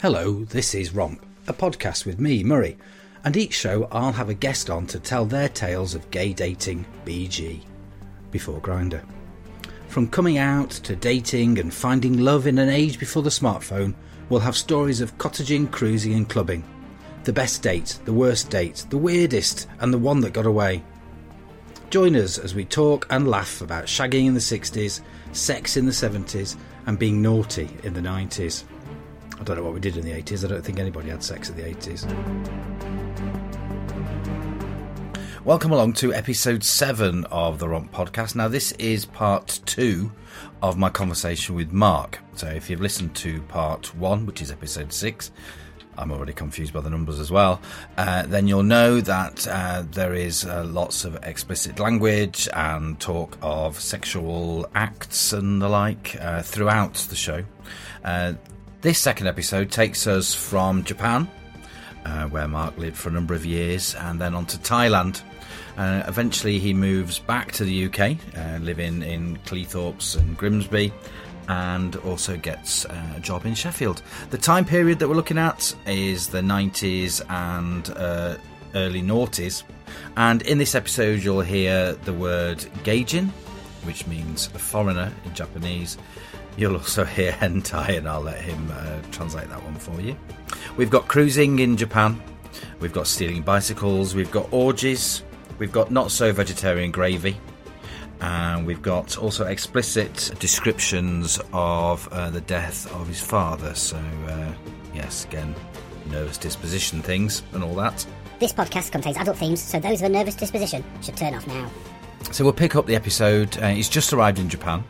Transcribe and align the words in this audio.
Hello, 0.00 0.44
this 0.44 0.74
is 0.74 0.92
Romp, 0.92 1.24
a 1.46 1.52
podcast 1.52 2.04
with 2.04 2.18
me, 2.18 2.44
Murray, 2.44 2.76
and 3.24 3.36
each 3.36 3.54
show 3.54 3.88
I'll 3.90 4.12
have 4.12 4.28
a 4.28 4.34
guest 4.34 4.68
on 4.68 4.86
to 4.88 4.98
tell 4.98 5.24
their 5.24 5.48
tales 5.48 5.94
of 5.94 6.10
gay 6.10 6.34
dating, 6.34 6.84
BG, 7.06 7.60
before 8.30 8.60
Grindr. 8.60 9.02
From 9.88 10.08
coming 10.08 10.36
out 10.36 10.70
to 10.70 10.96
dating 10.96 11.58
and 11.58 11.72
finding 11.72 12.18
love 12.18 12.46
in 12.46 12.58
an 12.58 12.68
age 12.68 12.98
before 12.98 13.22
the 13.22 13.30
smartphone, 13.30 13.94
we'll 14.28 14.40
have 14.40 14.56
stories 14.56 15.00
of 15.00 15.16
cottaging, 15.16 15.70
cruising, 15.70 16.12
and 16.14 16.28
clubbing. 16.28 16.64
The 17.22 17.32
best 17.32 17.62
date, 17.62 17.98
the 18.04 18.12
worst 18.12 18.50
date, 18.50 18.84
the 18.90 18.98
weirdest, 18.98 19.68
and 19.78 19.94
the 19.94 19.98
one 19.98 20.20
that 20.20 20.34
got 20.34 20.44
away. 20.44 20.82
Join 21.88 22.16
us 22.16 22.36
as 22.36 22.54
we 22.54 22.64
talk 22.64 23.06
and 23.08 23.28
laugh 23.30 23.62
about 23.62 23.84
shagging 23.84 24.26
in 24.26 24.34
the 24.34 24.40
60s, 24.40 25.00
sex 25.32 25.78
in 25.78 25.86
the 25.86 25.92
70s, 25.92 26.56
and 26.86 26.98
being 26.98 27.22
naughty 27.22 27.70
in 27.84 27.94
the 27.94 28.00
90s. 28.00 28.64
I 29.44 29.46
don't 29.48 29.58
know 29.58 29.64
what 29.64 29.74
we 29.74 29.80
did 29.80 29.98
in 29.98 30.06
the 30.06 30.12
80s. 30.12 30.42
I 30.42 30.48
don't 30.48 30.64
think 30.64 30.78
anybody 30.78 31.10
had 31.10 31.22
sex 31.22 31.50
in 31.50 31.56
the 31.56 31.64
80s. 31.64 32.06
Welcome 35.44 35.70
along 35.70 35.92
to 35.94 36.14
episode 36.14 36.64
7 36.64 37.26
of 37.26 37.58
the 37.58 37.68
Romp 37.68 37.92
podcast. 37.92 38.36
Now, 38.36 38.48
this 38.48 38.72
is 38.72 39.04
part 39.04 39.60
2 39.66 40.10
of 40.62 40.78
my 40.78 40.88
conversation 40.88 41.54
with 41.54 41.72
Mark. 41.72 42.20
So, 42.36 42.46
if 42.46 42.70
you've 42.70 42.80
listened 42.80 43.14
to 43.16 43.42
part 43.42 43.94
1, 43.94 44.24
which 44.24 44.40
is 44.40 44.50
episode 44.50 44.94
6, 44.94 45.30
I'm 45.98 46.10
already 46.10 46.32
confused 46.32 46.72
by 46.72 46.80
the 46.80 46.88
numbers 46.88 47.20
as 47.20 47.30
well, 47.30 47.60
uh, 47.98 48.22
then 48.22 48.48
you'll 48.48 48.62
know 48.62 49.02
that 49.02 49.46
uh, 49.46 49.84
there 49.90 50.14
is 50.14 50.46
uh, 50.46 50.64
lots 50.64 51.04
of 51.04 51.16
explicit 51.22 51.78
language 51.78 52.48
and 52.54 52.98
talk 52.98 53.36
of 53.42 53.78
sexual 53.78 54.66
acts 54.74 55.34
and 55.34 55.60
the 55.60 55.68
like 55.68 56.16
uh, 56.18 56.40
throughout 56.40 56.94
the 56.94 57.16
show. 57.16 57.44
This 58.84 58.98
second 58.98 59.28
episode 59.28 59.70
takes 59.70 60.06
us 60.06 60.34
from 60.34 60.84
Japan, 60.84 61.26
uh, 62.04 62.26
where 62.26 62.46
Mark 62.46 62.76
lived 62.76 62.98
for 62.98 63.08
a 63.08 63.12
number 63.12 63.32
of 63.32 63.46
years, 63.46 63.94
and 63.94 64.20
then 64.20 64.34
on 64.34 64.44
to 64.44 64.58
Thailand. 64.58 65.22
Uh, 65.78 66.02
eventually, 66.06 66.58
he 66.58 66.74
moves 66.74 67.18
back 67.18 67.50
to 67.52 67.64
the 67.64 67.86
UK, 67.86 68.18
uh, 68.36 68.58
living 68.58 69.02
in 69.02 69.38
Cleethorpes 69.46 70.18
and 70.18 70.36
Grimsby, 70.36 70.92
and 71.48 71.96
also 71.96 72.36
gets 72.36 72.84
a 72.84 73.20
job 73.22 73.46
in 73.46 73.54
Sheffield. 73.54 74.02
The 74.28 74.36
time 74.36 74.66
period 74.66 74.98
that 74.98 75.08
we're 75.08 75.14
looking 75.14 75.38
at 75.38 75.74
is 75.86 76.28
the 76.28 76.42
90s 76.42 77.22
and 77.30 77.88
uh, 77.96 78.36
early 78.74 79.00
noughties. 79.00 79.62
And 80.18 80.42
in 80.42 80.58
this 80.58 80.74
episode, 80.74 81.22
you'll 81.22 81.40
hear 81.40 81.94
the 81.94 82.12
word 82.12 82.58
gaijin, 82.82 83.30
which 83.84 84.06
means 84.06 84.50
a 84.54 84.58
foreigner 84.58 85.10
in 85.24 85.32
Japanese. 85.32 85.96
You'll 86.56 86.76
also 86.76 87.04
hear 87.04 87.32
hentai, 87.32 87.98
and 87.98 88.08
I'll 88.08 88.20
let 88.20 88.40
him 88.40 88.70
uh, 88.72 89.00
translate 89.10 89.48
that 89.48 89.62
one 89.62 89.74
for 89.74 90.00
you. 90.00 90.16
We've 90.76 90.90
got 90.90 91.08
cruising 91.08 91.58
in 91.58 91.76
Japan. 91.76 92.22
We've 92.80 92.92
got 92.92 93.06
stealing 93.06 93.42
bicycles. 93.42 94.14
We've 94.14 94.30
got 94.30 94.52
orgies. 94.52 95.22
We've 95.58 95.72
got 95.72 95.90
not 95.90 96.10
so 96.10 96.32
vegetarian 96.32 96.90
gravy. 96.90 97.36
And 98.20 98.66
we've 98.66 98.82
got 98.82 99.18
also 99.18 99.46
explicit 99.46 100.32
descriptions 100.38 101.40
of 101.52 102.08
uh, 102.12 102.30
the 102.30 102.40
death 102.40 102.92
of 102.94 103.08
his 103.08 103.20
father. 103.20 103.74
So, 103.74 103.96
uh, 104.28 104.52
yes, 104.94 105.24
again, 105.24 105.54
nervous 106.10 106.38
disposition 106.38 107.02
things 107.02 107.42
and 107.52 107.64
all 107.64 107.74
that. 107.74 108.06
This 108.38 108.52
podcast 108.52 108.92
contains 108.92 109.16
adult 109.16 109.36
themes, 109.38 109.60
so 109.60 109.78
those 109.78 110.00
of 110.00 110.06
a 110.06 110.08
nervous 110.08 110.34
disposition 110.34 110.84
should 111.02 111.16
turn 111.16 111.34
off 111.34 111.46
now. 111.46 111.70
So 112.32 112.44
we'll 112.44 112.52
pick 112.52 112.76
up 112.76 112.86
the 112.86 112.96
episode. 112.96 113.56
Uh, 113.58 113.68
he's 113.68 113.88
just 113.88 114.12
arrived 114.12 114.38
in 114.38 114.48
Japan. 114.48 114.84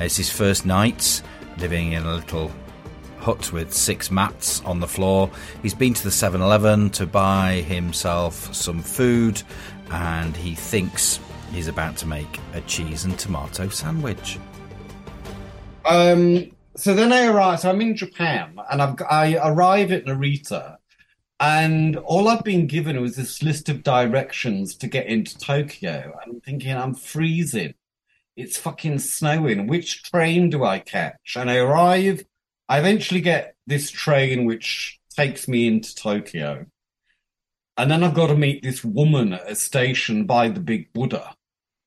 Uh, 0.00 0.04
it's 0.04 0.16
his 0.16 0.30
first 0.30 0.64
night 0.64 1.20
living 1.58 1.92
in 1.92 2.04
a 2.04 2.14
little 2.14 2.50
hut 3.18 3.52
with 3.52 3.70
six 3.70 4.10
mats 4.10 4.62
on 4.64 4.80
the 4.80 4.86
floor. 4.86 5.30
He's 5.60 5.74
been 5.74 5.92
to 5.92 6.02
the 6.02 6.10
7 6.10 6.40
Eleven 6.40 6.88
to 6.90 7.04
buy 7.04 7.56
himself 7.66 8.54
some 8.54 8.80
food 8.80 9.42
and 9.90 10.34
he 10.34 10.54
thinks 10.54 11.20
he's 11.52 11.68
about 11.68 11.98
to 11.98 12.06
make 12.06 12.40
a 12.54 12.62
cheese 12.62 13.04
and 13.04 13.18
tomato 13.18 13.68
sandwich. 13.68 14.38
Um, 15.84 16.50
so 16.76 16.94
then 16.94 17.12
I 17.12 17.26
arrive. 17.26 17.60
So 17.60 17.68
I'm 17.68 17.82
in 17.82 17.94
Japan, 17.94 18.58
and 18.70 18.80
I've, 18.80 18.96
I 19.10 19.36
arrive 19.42 19.92
at 19.92 20.04
Narita, 20.04 20.76
and 21.40 21.96
all 21.96 22.28
I've 22.28 22.44
been 22.44 22.66
given 22.66 23.00
was 23.00 23.16
this 23.16 23.42
list 23.42 23.68
of 23.68 23.82
directions 23.82 24.76
to 24.76 24.86
get 24.86 25.06
into 25.06 25.36
Tokyo. 25.38 26.16
I'm 26.24 26.40
thinking, 26.40 26.76
I'm 26.76 26.94
freezing. 26.94 27.74
It's 28.40 28.56
fucking 28.56 28.98
snowing. 29.00 29.66
Which 29.66 30.02
train 30.02 30.50
do 30.50 30.64
I 30.64 30.78
catch? 30.78 31.36
And 31.36 31.50
I 31.50 31.56
arrive. 31.56 32.24
I 32.68 32.78
eventually 32.78 33.20
get 33.20 33.54
this 33.66 33.90
train 33.90 34.46
which 34.46 34.98
takes 35.14 35.46
me 35.48 35.66
into 35.66 35.94
Tokyo. 35.94 36.66
And 37.76 37.90
then 37.90 38.02
I've 38.02 38.14
got 38.14 38.28
to 38.28 38.36
meet 38.36 38.62
this 38.62 38.84
woman 38.84 39.32
at 39.32 39.50
a 39.50 39.54
station 39.54 40.24
by 40.24 40.48
the 40.48 40.60
big 40.60 40.92
Buddha. 40.92 41.34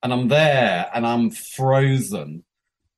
And 0.02 0.12
I'm 0.12 0.28
there 0.28 0.90
and 0.94 1.06
I'm 1.06 1.30
frozen. 1.32 2.44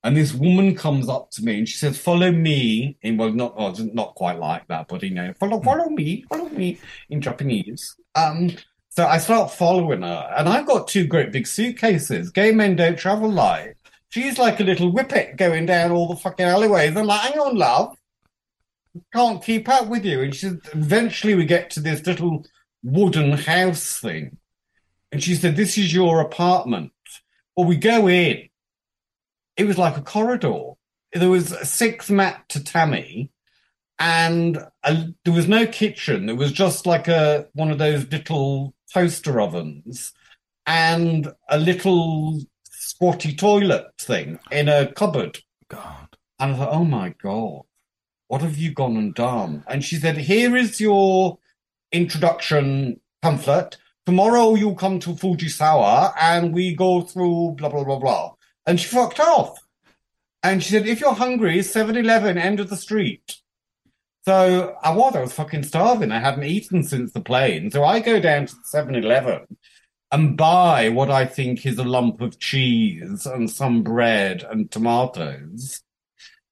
And 0.04 0.16
this 0.16 0.34
woman 0.34 0.76
comes 0.76 1.10
up 1.10 1.32
to 1.32 1.44
me 1.44 1.58
and 1.58 1.68
she 1.68 1.78
says, 1.78 1.98
"Follow 1.98 2.32
me." 2.32 2.96
In 3.02 3.18
well, 3.18 3.32
not 3.32 3.56
oh, 3.58 3.74
not 3.94 4.14
quite 4.14 4.38
like 4.38 4.68
that, 4.68 4.88
but 4.88 5.02
you 5.02 5.10
know, 5.10 5.34
follow, 5.40 5.60
follow 5.62 5.90
me, 5.90 6.24
follow 6.30 6.48
me 6.50 6.78
in 7.10 7.22
Japanese. 7.22 7.96
Um, 8.14 8.52
so 8.96 9.06
I 9.06 9.18
start 9.18 9.52
following 9.52 10.02
her, 10.02 10.34
and 10.38 10.48
I've 10.48 10.66
got 10.66 10.88
two 10.88 11.06
great 11.06 11.32
big 11.32 11.48
suitcases. 11.48 12.32
Gay 12.32 12.52
men 12.52 12.76
don't 12.76 12.98
travel 12.98 13.30
light. 13.30 13.76
She's 14.10 14.38
like 14.38 14.60
a 14.60 14.64
little 14.64 14.92
whippet 14.92 15.38
going 15.38 15.66
down 15.66 15.92
all 15.92 16.08
the 16.08 16.16
fucking 16.16 16.46
alleyways. 16.46 16.96
I'm 16.96 17.06
like, 17.06 17.22
"Hang 17.22 17.40
on, 17.40 17.58
love, 17.58 17.98
can't 19.14 19.44
keep 19.44 19.68
up 19.68 19.88
with 19.88 20.06
you." 20.06 20.22
And 20.22 20.34
she 20.34 20.48
said, 20.48 20.60
eventually 20.74 21.36
we 21.36 21.46
get 21.46 21.70
to 21.72 21.80
this 21.80 22.06
little 22.06 22.46
wooden 22.84 23.34
house 23.34 24.00
thing, 24.00 24.38
and 25.12 25.22
she 25.24 25.36
said, 25.36 25.56
"This 25.56 25.78
is 25.78 25.94
your 25.94 26.22
apartment." 26.22 26.92
Well, 27.56 27.68
we 27.68 27.78
go 27.78 28.08
in 28.08 28.50
it 29.58 29.66
was 29.66 29.78
like 29.78 29.98
a 29.98 30.02
corridor. 30.02 30.72
There 31.14 31.30
was 31.30 31.52
a 31.52 31.66
six 31.66 32.10
mat 32.10 32.44
tatami, 32.50 33.32
and 34.00 34.58
a, 34.84 35.08
there 35.24 35.34
was 35.34 35.48
no 35.48 35.66
kitchen. 35.66 36.30
It 36.30 36.38
was 36.38 36.52
just 36.52 36.86
like 36.86 37.08
a 37.08 37.48
one 37.54 37.72
of 37.72 37.78
those 37.78 38.10
little 38.12 38.74
toaster 38.96 39.42
ovens, 39.42 40.14
and 40.66 41.28
a 41.50 41.60
little 41.60 42.42
squatty 42.72 43.36
toilet 43.36 43.88
thing 44.00 44.40
in 44.52 44.70
a 44.70 44.90
cupboard. 44.94 45.40
God. 45.68 46.08
And 46.40 46.54
I 46.54 46.58
thought, 46.58 46.74
oh 46.74 46.86
my 46.86 47.14
god, 47.22 47.64
what 48.28 48.42
have 48.42 48.58
you 48.58 48.74
gone 48.74 48.96
and 48.96 49.14
done? 49.14 49.66
And 49.68 49.84
she 49.84 49.98
said, 49.98 50.18
here 50.18 50.56
is 50.56 50.80
your 50.80 51.40
introduction 51.92 53.02
pamphlet. 53.22 53.78
Tomorrow 54.06 54.56
you'll 54.56 54.76
come 54.76 55.00
to 55.02 55.10
Fujisawa 55.10 56.14
and 56.18 56.54
we 56.54 56.74
go 56.74 57.02
through 57.02 57.56
blah 57.58 57.70
blah 57.70 57.84
blah 57.84 58.00
blah 58.00 58.34
and 58.66 58.80
she 58.80 58.88
fucked 58.88 59.20
off. 59.20 59.60
And 60.42 60.64
she 60.64 60.72
said, 60.72 60.88
if 60.88 61.02
you're 61.02 61.16
hungry, 61.16 61.62
7 61.64 61.98
Eleven, 61.98 62.38
end 62.38 62.60
of 62.62 62.70
the 62.70 62.78
street. 62.78 63.38
So 64.26 64.76
I 64.82 64.92
was, 64.92 65.16
I 65.16 65.22
was 65.22 65.34
fucking 65.34 65.64
starving. 65.64 66.12
I 66.12 66.20
hadn't 66.20 66.46
eaten 66.46 66.82
since 66.84 67.12
the 67.12 67.22
plane. 67.22 67.70
So 67.70 67.84
I 67.84 68.00
go 68.00 68.20
down 68.20 68.48
to 68.48 68.56
7 68.64 68.96
Eleven 68.96 69.46
and 70.12 70.36
buy 70.38 70.90
what 70.90 71.12
I 71.12 71.26
think 71.26 71.66
is 71.66 71.78
a 71.78 71.84
lump 71.84 72.22
of 72.22 72.40
cheese 72.40 73.26
and 73.26 73.50
some 73.50 73.84
bread 73.84 74.44
and 74.50 74.70
tomatoes 74.72 75.82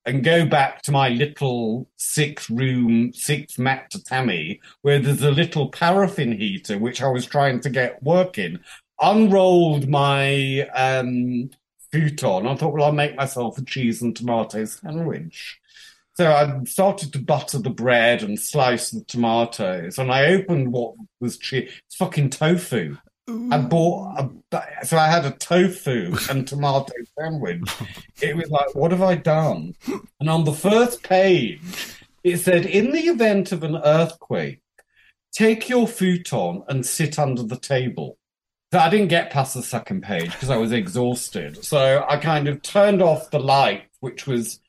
and 0.05 0.23
go 0.23 0.45
back 0.45 0.81
to 0.83 0.91
my 0.91 1.09
little 1.09 1.89
six 1.97 2.49
room, 2.49 3.11
six 3.13 3.57
mat 3.57 3.89
tatami 3.89 4.59
where 4.81 4.99
there's 4.99 5.21
a 5.21 5.31
little 5.31 5.69
paraffin 5.69 6.37
heater, 6.37 6.77
which 6.77 7.01
I 7.01 7.07
was 7.07 7.25
trying 7.25 7.61
to 7.61 7.69
get 7.69 8.03
working, 8.03 8.59
unrolled 9.01 9.87
my, 9.87 10.67
um, 10.75 11.49
futon. 11.91 12.47
I 12.47 12.55
thought, 12.55 12.73
well, 12.73 12.85
I'll 12.85 12.91
make 12.91 13.15
myself 13.15 13.57
a 13.57 13.65
cheese 13.65 14.01
and 14.01 14.15
tomato 14.15 14.65
sandwich. 14.65 15.59
So 16.15 16.31
I 16.31 16.63
started 16.65 17.11
to 17.13 17.19
butter 17.19 17.57
the 17.57 17.71
bread 17.71 18.21
and 18.21 18.39
slice 18.39 18.91
the 18.91 19.03
tomatoes, 19.03 19.97
and 19.97 20.11
I 20.11 20.27
opened 20.27 20.71
what 20.71 20.93
was 21.19 21.37
cheese. 21.37 21.71
It's 21.87 21.95
fucking 21.95 22.29
tofu. 22.29 22.97
I 23.27 23.57
bought 23.57 24.19
a, 24.51 24.85
so 24.85 24.97
I 24.97 25.07
had 25.07 25.25
a 25.25 25.31
tofu 25.31 26.15
and 26.29 26.47
tomato 26.47 26.93
sandwich. 27.17 27.61
It 28.21 28.37
was 28.37 28.49
like, 28.49 28.73
what 28.75 28.91
have 28.91 29.01
I 29.01 29.15
done? 29.15 29.75
And 30.19 30.29
on 30.29 30.43
the 30.43 30.53
first 30.53 31.03
page, 31.03 31.61
it 32.23 32.37
said, 32.37 32.65
in 32.65 32.91
the 32.91 33.07
event 33.07 33.51
of 33.51 33.63
an 33.63 33.75
earthquake, 33.75 34.61
take 35.33 35.67
your 35.67 35.87
futon 35.87 36.63
and 36.69 36.85
sit 36.85 37.19
under 37.19 37.43
the 37.43 37.57
table. 37.57 38.17
So 38.71 38.79
I 38.79 38.89
didn't 38.89 39.09
get 39.09 39.29
past 39.29 39.55
the 39.55 39.63
second 39.63 40.03
page 40.03 40.31
because 40.31 40.49
I 40.49 40.57
was 40.57 40.71
exhausted. 40.71 41.63
So 41.65 42.05
I 42.07 42.17
kind 42.17 42.47
of 42.47 42.61
turned 42.61 43.01
off 43.01 43.29
the 43.29 43.39
light, 43.39 43.83
which 43.99 44.25
was 44.25 44.59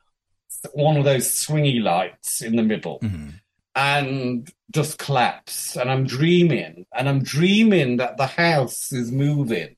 one 0.72 0.96
of 0.96 1.04
those 1.04 1.28
swingy 1.28 1.82
lights 1.82 2.42
in 2.42 2.56
the 2.56 2.62
middle, 2.62 2.98
Mm-hmm. 3.00 3.30
and 3.76 4.50
just 4.72 4.98
collapse. 4.98 5.76
And 5.76 5.90
I'm 5.90 6.04
dreaming, 6.06 6.86
and 6.96 7.08
I'm 7.08 7.22
dreaming 7.22 7.98
that 7.98 8.16
the 8.16 8.26
house 8.26 8.92
is 8.92 9.12
moving, 9.12 9.76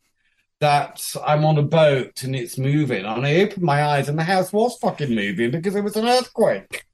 that 0.61 1.03
I'm 1.27 1.45
on 1.45 1.59
a 1.59 1.63
boat 1.63 2.23
and 2.23 2.35
it's 2.35 2.57
moving. 2.57 3.05
And 3.05 3.27
I 3.27 3.43
opened 3.43 3.63
my 3.63 3.85
eyes, 3.85 4.09
and 4.09 4.19
the 4.19 4.25
house 4.25 4.53
was 4.53 4.79
fucking 4.79 5.15
moving 5.15 5.51
because 5.51 5.75
it 5.77 5.85
was 5.85 5.97
an 5.97 6.07
earthquake. 6.07 6.85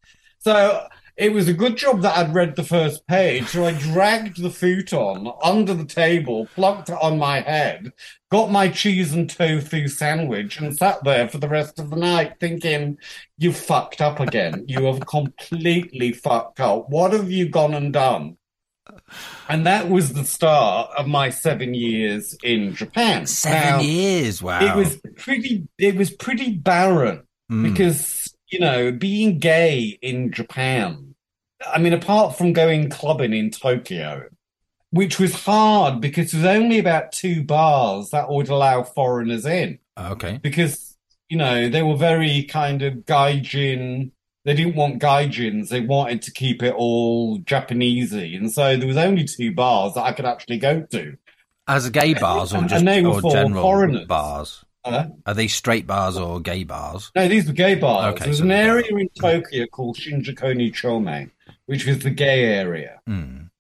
So 0.40 0.86
It 1.17 1.32
was 1.32 1.47
a 1.47 1.53
good 1.53 1.76
job 1.76 2.00
that 2.03 2.17
I'd 2.17 2.35
read 2.35 2.56
the 2.56 2.62
first 2.64 3.06
page, 3.06 3.47
so 3.49 3.64
I 3.67 3.73
dragged 3.73 4.43
the 4.43 4.49
futon 4.50 5.31
under 5.43 5.75
the 5.75 5.85
table, 5.85 6.49
plucked 6.55 6.88
it 6.88 6.97
on 7.03 7.19
my 7.19 7.41
head, 7.41 7.93
got 8.31 8.50
my 8.50 8.69
cheese 8.69 9.12
and 9.12 9.29
tofu 9.29 9.88
sandwich, 9.88 10.59
and 10.59 10.76
sat 10.76 11.05
there 11.05 11.29
for 11.29 11.37
the 11.38 11.49
rest 11.49 11.79
of 11.79 11.91
the 11.91 11.97
night 11.97 12.35
thinking, 12.41 12.97
You 13.37 13.53
fucked 13.53 14.00
up 14.00 14.20
again. 14.20 14.64
You 14.69 14.85
have 14.85 15.06
completely 15.06 16.12
fucked 16.12 16.61
up. 16.61 16.88
What 16.88 17.12
have 17.12 17.31
you 17.31 17.49
gone 17.49 17.75
and 17.75 17.93
done? 17.93 18.38
And 19.49 19.67
that 19.67 19.88
was 19.88 20.14
the 20.14 20.25
start 20.25 20.91
of 20.99 21.06
my 21.06 21.31
seven 21.31 21.73
years 21.75 22.37
in 22.43 22.75
Japan. 22.75 23.26
Seven 23.26 23.76
Now, 23.76 23.81
years. 23.81 24.43
Wow. 24.43 24.61
it 24.61 24.76
was 24.76 24.99
pretty 25.17 25.69
it 25.79 25.94
was 25.97 26.11
pretty 26.11 26.53
barren 26.56 27.23
Mm. 27.50 27.64
because 27.64 28.21
you 28.52 28.60
know 28.60 28.93
being 28.93 29.38
gay 29.38 29.99
in 30.02 30.31
japan 30.31 31.14
i 31.72 31.78
mean 31.78 31.93
apart 31.93 32.37
from 32.37 32.52
going 32.52 32.88
clubbing 32.90 33.32
in 33.32 33.50
tokyo 33.50 34.25
which 34.90 35.19
was 35.19 35.34
hard 35.44 36.00
because 36.02 36.32
there's 36.32 36.44
only 36.44 36.78
about 36.78 37.12
two 37.12 37.43
bars 37.43 38.10
that 38.10 38.28
would 38.28 38.49
allow 38.49 38.82
foreigners 38.82 39.46
in 39.46 39.78
ah, 39.96 40.10
okay. 40.10 40.38
because 40.43 40.96
you 41.28 41.37
know 41.37 41.69
they 41.69 41.82
were 41.82 41.96
very 41.96 42.44
kind 42.44 42.82
of 42.82 42.94
gaijin 43.06 44.10
they 44.44 44.54
didn't 44.54 44.76
want 44.76 45.00
gaijins 45.00 45.69
they 45.70 45.81
wanted 45.81 46.20
to 46.20 46.31
keep 46.31 46.62
it 46.62 46.75
all 46.75 47.38
japanesey 47.40 48.37
and 48.37 48.52
so 48.52 48.76
there 48.76 48.87
was 48.87 48.99
only 48.99 49.25
two 49.25 49.52
bars 49.54 49.94
that 49.94 50.02
i 50.02 50.12
could 50.12 50.26
actually 50.26 50.58
go 50.58 50.82
to 50.82 51.16
As 51.66 51.88
gay 51.88 52.12
bars 52.12 52.52
or 52.52 52.62
just 52.62 52.75
and 52.75 52.88
they 52.88 53.02
were 53.02 53.22
or 53.22 53.32
general 53.32 53.62
foreigners. 53.62 54.06
bars? 54.06 54.64
Uh, 54.84 55.06
Are 55.26 55.34
they 55.34 55.49
straight 55.49 55.87
bars 55.87 56.17
or 56.17 56.40
gay 56.40 56.64
bars? 56.64 57.11
No, 57.14 57.29
these 57.29 57.46
were 57.46 57.52
gay 57.52 57.75
bars. 57.76 58.14
Okay, 58.14 58.25
There's 58.25 58.38
so 58.38 58.44
an 58.44 58.50
area 58.50 58.96
in 58.96 59.08
Tokyo 59.11 59.67
called 59.67 59.96
Shinjuku 59.96 60.73
Chome, 60.73 61.31
which 61.67 61.87
was 61.87 62.00
the 62.00 62.11
gay 62.11 62.44
area. 62.44 63.00
Mm. 63.08 63.50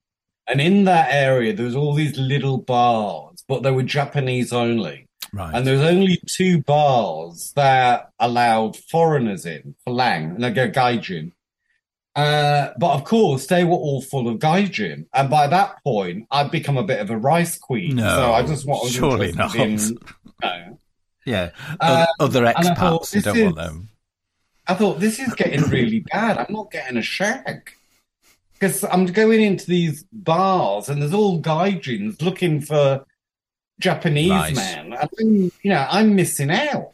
And 0.48 0.60
in 0.60 0.84
that 0.84 1.08
area, 1.12 1.52
there 1.52 1.66
was 1.66 1.76
all 1.76 1.94
these 1.94 2.18
little 2.18 2.58
bars, 2.58 3.44
but 3.46 3.62
they 3.62 3.70
were 3.70 3.84
Japanese 3.84 4.52
only. 4.52 5.08
Right. 5.32 5.54
And 5.54 5.66
there 5.66 5.78
was 5.78 5.86
only 5.86 6.20
two 6.26 6.60
bars 6.62 7.52
that 7.56 8.10
allowed 8.18 8.76
foreigners 8.76 9.46
in 9.46 9.74
for 9.84 9.92
Lang, 9.92 10.38
like 10.38 10.56
a 10.56 10.68
gaijin. 10.68 11.32
Uh, 12.14 12.72
but 12.76 12.90
of 12.92 13.04
course, 13.04 13.46
they 13.46 13.64
were 13.64 13.70
all 13.76 14.02
full 14.02 14.28
of 14.28 14.38
gaijin. 14.38 15.06
And 15.14 15.30
by 15.30 15.46
that 15.46 15.82
point, 15.84 16.26
I'd 16.30 16.50
become 16.50 16.76
a 16.76 16.82
bit 16.82 17.00
of 17.00 17.10
a 17.10 17.16
rice 17.16 17.58
queen. 17.58 17.96
No, 17.96 18.08
so 18.08 18.32
I 18.32 18.42
just 18.42 18.66
was 18.66 18.92
surely 18.92 19.32
not. 19.32 19.54
in, 19.54 19.78
yeah. 21.24 21.50
Uh, 21.80 22.06
Other 22.20 22.46
I 22.46 22.52
thought, 22.52 23.02
expats, 23.02 23.14
you 23.14 23.20
don't 23.22 23.44
want 23.44 23.56
them. 23.56 23.88
I 24.66 24.74
thought 24.74 25.00
this 25.00 25.18
is 25.18 25.34
getting 25.34 25.62
really 25.62 26.00
bad. 26.00 26.38
I'm 26.38 26.52
not 26.52 26.70
getting 26.70 26.96
a 26.96 27.02
shag 27.02 27.72
because 28.54 28.84
I'm 28.84 29.06
going 29.06 29.42
into 29.42 29.66
these 29.66 30.04
bars 30.12 30.88
and 30.88 31.02
there's 31.02 31.14
all 31.14 31.42
gaijins 31.42 32.22
looking 32.22 32.60
for 32.60 33.04
Japanese 33.80 34.30
Right. 34.30 34.54
men. 34.54 34.94
I'm, 34.94 35.10
you 35.62 35.70
know, 35.70 35.86
I'm 35.90 36.14
missing 36.14 36.50
out. 36.50 36.92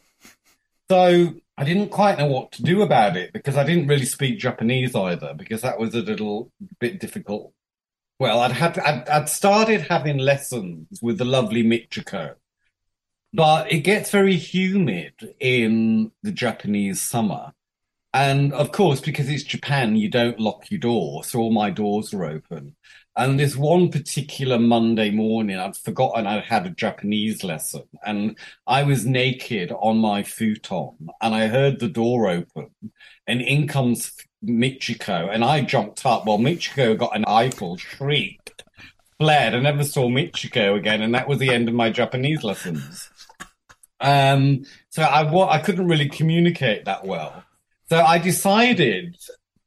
So 0.89 1.35
I 1.57 1.63
didn't 1.63 1.89
quite 1.89 2.17
know 2.17 2.25
what 2.25 2.51
to 2.53 2.63
do 2.63 2.81
about 2.81 3.15
it 3.15 3.33
because 3.33 3.55
I 3.55 3.63
didn't 3.63 3.87
really 3.87 4.05
speak 4.05 4.39
Japanese 4.39 4.95
either 4.95 5.35
because 5.35 5.61
that 5.61 5.77
was 5.77 5.93
a 5.93 6.01
little 6.01 6.51
bit 6.79 6.99
difficult. 6.99 7.53
Well, 8.17 8.39
I'd 8.39 8.51
had 8.53 8.79
I'd, 8.79 9.07
I'd 9.07 9.29
started 9.29 9.81
having 9.81 10.17
lessons 10.17 10.99
with 11.01 11.19
the 11.19 11.25
lovely 11.25 11.63
Michiko, 11.63 12.33
but 13.33 13.71
it 13.71 13.79
gets 13.79 14.11
very 14.11 14.35
humid 14.35 15.13
in 15.39 16.11
the 16.23 16.31
Japanese 16.31 17.01
summer. 17.01 17.53
And 18.13 18.53
of 18.53 18.71
course, 18.71 19.01
because 19.01 19.29
it's 19.29 19.43
Japan, 19.43 19.95
you 19.95 20.09
don't 20.09 20.39
lock 20.39 20.71
your 20.71 20.79
door, 20.79 21.23
so 21.23 21.39
all 21.39 21.51
my 21.51 21.69
doors 21.69 22.13
are 22.13 22.25
open. 22.25 22.75
And 23.15 23.39
this 23.39 23.55
one 23.55 23.91
particular 23.91 24.57
Monday 24.57 25.11
morning, 25.11 25.57
I'd 25.57 25.75
forgotten 25.75 26.25
I'd 26.25 26.43
had 26.43 26.65
a 26.65 26.71
Japanese 26.71 27.43
lesson, 27.43 27.83
and 28.03 28.37
I 28.65 28.83
was 28.83 29.05
naked 29.05 29.71
on 29.71 29.97
my 29.97 30.23
futon, 30.23 31.09
and 31.21 31.35
I 31.35 31.47
heard 31.47 31.79
the 31.79 31.89
door 31.89 32.29
open, 32.29 32.69
and 33.27 33.41
in 33.41 33.67
comes 33.67 34.13
Michiko, 34.43 35.29
and 35.31 35.43
I 35.43 35.61
jumped 35.61 36.05
up. 36.05 36.25
Well, 36.25 36.37
Michiko 36.39 36.97
got 36.97 37.15
an 37.15 37.25
eyeful, 37.27 37.77
shrieked, 37.77 38.63
fled. 39.19 39.53
I 39.53 39.59
never 39.59 39.83
saw 39.83 40.07
Michiko 40.09 40.75
again, 40.77 41.01
and 41.01 41.13
that 41.13 41.27
was 41.27 41.39
the 41.39 41.53
end 41.53 41.67
of 41.67 41.75
my 41.75 41.89
Japanese 41.89 42.43
lessons. 42.43 43.09
Um, 44.01 44.65
so 44.89 45.03
I 45.03 45.23
wa- 45.29 45.49
I 45.49 45.59
couldn't 45.59 45.87
really 45.87 46.09
communicate 46.09 46.85
that 46.85 47.05
well. 47.05 47.43
So 47.89 47.99
I 48.01 48.17
decided 48.19 49.17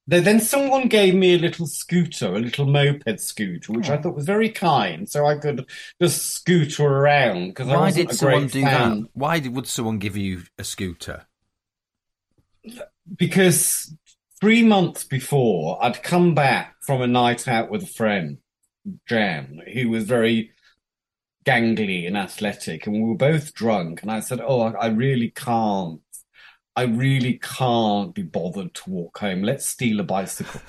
that 0.08 0.24
then 0.24 0.40
someone 0.40 0.88
gave 0.88 1.14
me 1.14 1.34
a 1.34 1.38
little 1.38 1.66
scooter, 1.66 2.34
a 2.34 2.38
little 2.38 2.66
moped 2.66 3.20
scooter, 3.20 3.72
which 3.72 3.88
I 3.90 3.96
thought 3.98 4.14
was 4.16 4.26
very 4.26 4.48
kind, 4.50 5.08
so 5.08 5.26
I 5.26 5.36
could 5.38 5.66
just 6.00 6.26
scooter 6.34 6.84
around 6.86 7.48
because 7.48 7.68
I 7.68 7.76
Why 7.76 7.80
wasn't 7.86 8.08
did 8.08 8.10
a 8.10 8.18
someone 8.18 8.40
great 8.42 8.52
do 8.52 8.62
fan. 8.62 9.00
that? 9.02 9.08
Why 9.14 9.38
did, 9.40 9.54
would 9.54 9.66
someone 9.66 9.98
give 9.98 10.16
you 10.16 10.42
a 10.58 10.64
scooter? 10.64 11.26
Because 13.16 13.94
three 14.40 14.62
months 14.62 15.04
before, 15.04 15.82
I'd 15.82 16.02
come 16.02 16.34
back 16.34 16.76
from 16.82 17.02
a 17.02 17.06
night 17.06 17.48
out 17.48 17.70
with 17.70 17.82
a 17.82 17.86
friend, 17.86 18.38
Jan, 19.08 19.60
who 19.72 19.88
was 19.90 20.04
very 20.04 20.52
gangly 21.44 22.06
and 22.06 22.16
athletic, 22.16 22.86
and 22.86 22.94
we 22.94 23.08
were 23.08 23.16
both 23.16 23.54
drunk. 23.54 24.02
And 24.02 24.10
I 24.10 24.20
said, 24.20 24.40
"Oh, 24.42 24.60
I, 24.62 24.70
I 24.72 24.86
really 24.88 25.30
can't. 25.30 26.00
I 26.74 26.82
really 26.84 27.38
can't 27.42 28.14
be 28.14 28.22
bothered 28.22 28.74
to 28.74 28.90
walk 28.90 29.18
home. 29.18 29.42
Let's 29.42 29.66
steal 29.66 30.00
a 30.00 30.04
bicycle." 30.04 30.60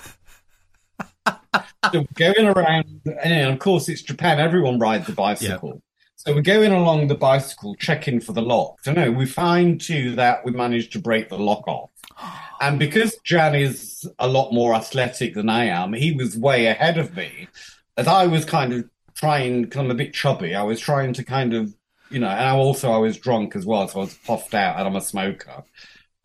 so 1.25 1.71
we're 1.93 2.05
going 2.15 2.47
around, 2.47 3.01
and 3.23 3.51
of 3.51 3.59
course, 3.59 3.89
it's 3.89 4.01
Japan. 4.01 4.39
Everyone 4.39 4.79
rides 4.79 5.09
a 5.09 5.13
bicycle. 5.13 5.81
So 6.25 6.33
we're 6.33 6.41
going 6.41 6.71
along 6.71 7.07
the 7.07 7.15
bicycle, 7.15 7.75
checking 7.75 8.21
for 8.21 8.31
the 8.31 8.41
lock. 8.41 8.81
So 8.81 8.93
no, 8.93 9.11
we 9.11 9.25
find 9.25 9.81
too 9.81 10.15
that 10.15 10.45
we 10.45 10.51
managed 10.51 10.93
to 10.93 10.99
break 10.99 11.29
the 11.29 11.37
lock 11.37 11.67
off. 11.67 11.89
And 12.61 12.79
because 12.79 13.17
Jan 13.25 13.55
is 13.55 14.09
a 14.19 14.27
lot 14.29 14.53
more 14.53 14.73
athletic 14.73 15.33
than 15.33 15.49
I 15.49 15.65
am, 15.65 15.91
he 15.91 16.13
was 16.13 16.37
way 16.37 16.67
ahead 16.67 16.97
of 16.97 17.13
me. 17.13 17.49
As 17.97 18.07
I 18.07 18.25
was 18.25 18.45
kind 18.45 18.71
of 18.71 18.89
trying, 19.13 19.63
because 19.63 19.79
I'm 19.79 19.91
a 19.91 19.95
bit 19.95 20.13
chubby, 20.13 20.55
I 20.55 20.63
was 20.63 20.79
trying 20.79 21.13
to 21.13 21.23
kind 21.23 21.53
of, 21.53 21.73
you 22.09 22.19
know, 22.19 22.27
and 22.29 22.39
I 22.45 22.51
also 22.51 22.91
I 22.91 22.97
was 22.97 23.17
drunk 23.17 23.55
as 23.55 23.65
well, 23.65 23.87
so 23.87 23.99
I 23.99 24.03
was 24.03 24.13
puffed 24.13 24.53
out 24.53 24.77
and 24.77 24.87
I'm 24.87 24.95
a 24.95 25.01
smoker. 25.01 25.63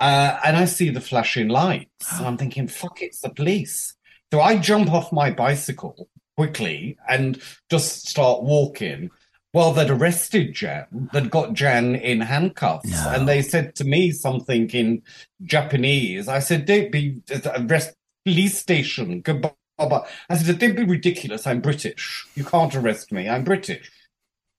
Uh, 0.00 0.38
and 0.44 0.56
I 0.56 0.64
see 0.66 0.90
the 0.90 1.00
flashing 1.00 1.48
lights, 1.48 2.18
and 2.18 2.26
I'm 2.26 2.36
thinking, 2.42 2.68
fuck, 2.68 3.02
it's 3.02 3.20
the 3.20 3.30
police. 3.30 3.94
So 4.32 4.40
I 4.40 4.58
jump 4.58 4.92
off 4.92 5.12
my 5.12 5.30
bicycle 5.30 6.08
quickly 6.36 6.96
and 7.08 7.40
just 7.70 8.06
start 8.08 8.42
walking. 8.42 9.10
Well, 9.54 9.72
they'd 9.72 9.88
arrested 9.90 10.52
Jan. 10.54 11.08
They'd 11.12 11.30
got 11.30 11.54
Jan 11.54 11.94
in 11.96 12.20
handcuffs, 12.20 12.90
No. 12.90 13.12
and 13.14 13.26
they 13.26 13.40
said 13.42 13.74
to 13.76 13.84
me 13.84 14.10
something 14.12 14.68
in 14.70 15.02
Japanese. 15.42 16.28
I 16.28 16.40
said, 16.40 16.66
"Don't 16.66 16.92
be 16.92 17.22
arrest 17.56 17.94
police 18.26 18.58
station." 18.58 19.22
Goodbye. 19.22 19.52
I 19.78 20.36
said, 20.36 20.58
"Don't 20.58 20.76
be 20.76 20.84
ridiculous. 20.84 21.46
I'm 21.46 21.60
British. 21.60 22.26
You 22.34 22.44
can't 22.44 22.74
arrest 22.74 23.12
me. 23.12 23.28
I'm 23.28 23.44
British." 23.44 23.90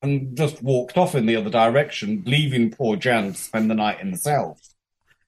And 0.01 0.37
just 0.37 0.63
walked 0.63 0.97
off 0.97 1.15
in 1.15 1.25
the 1.25 1.35
other 1.35 1.49
direction, 1.49 2.23
leaving 2.25 2.71
poor 2.71 2.95
Jan 2.95 3.33
to 3.33 3.37
spend 3.37 3.69
the 3.69 3.75
night 3.75 3.99
in 3.99 4.11
the 4.11 4.17
cells. 4.17 4.75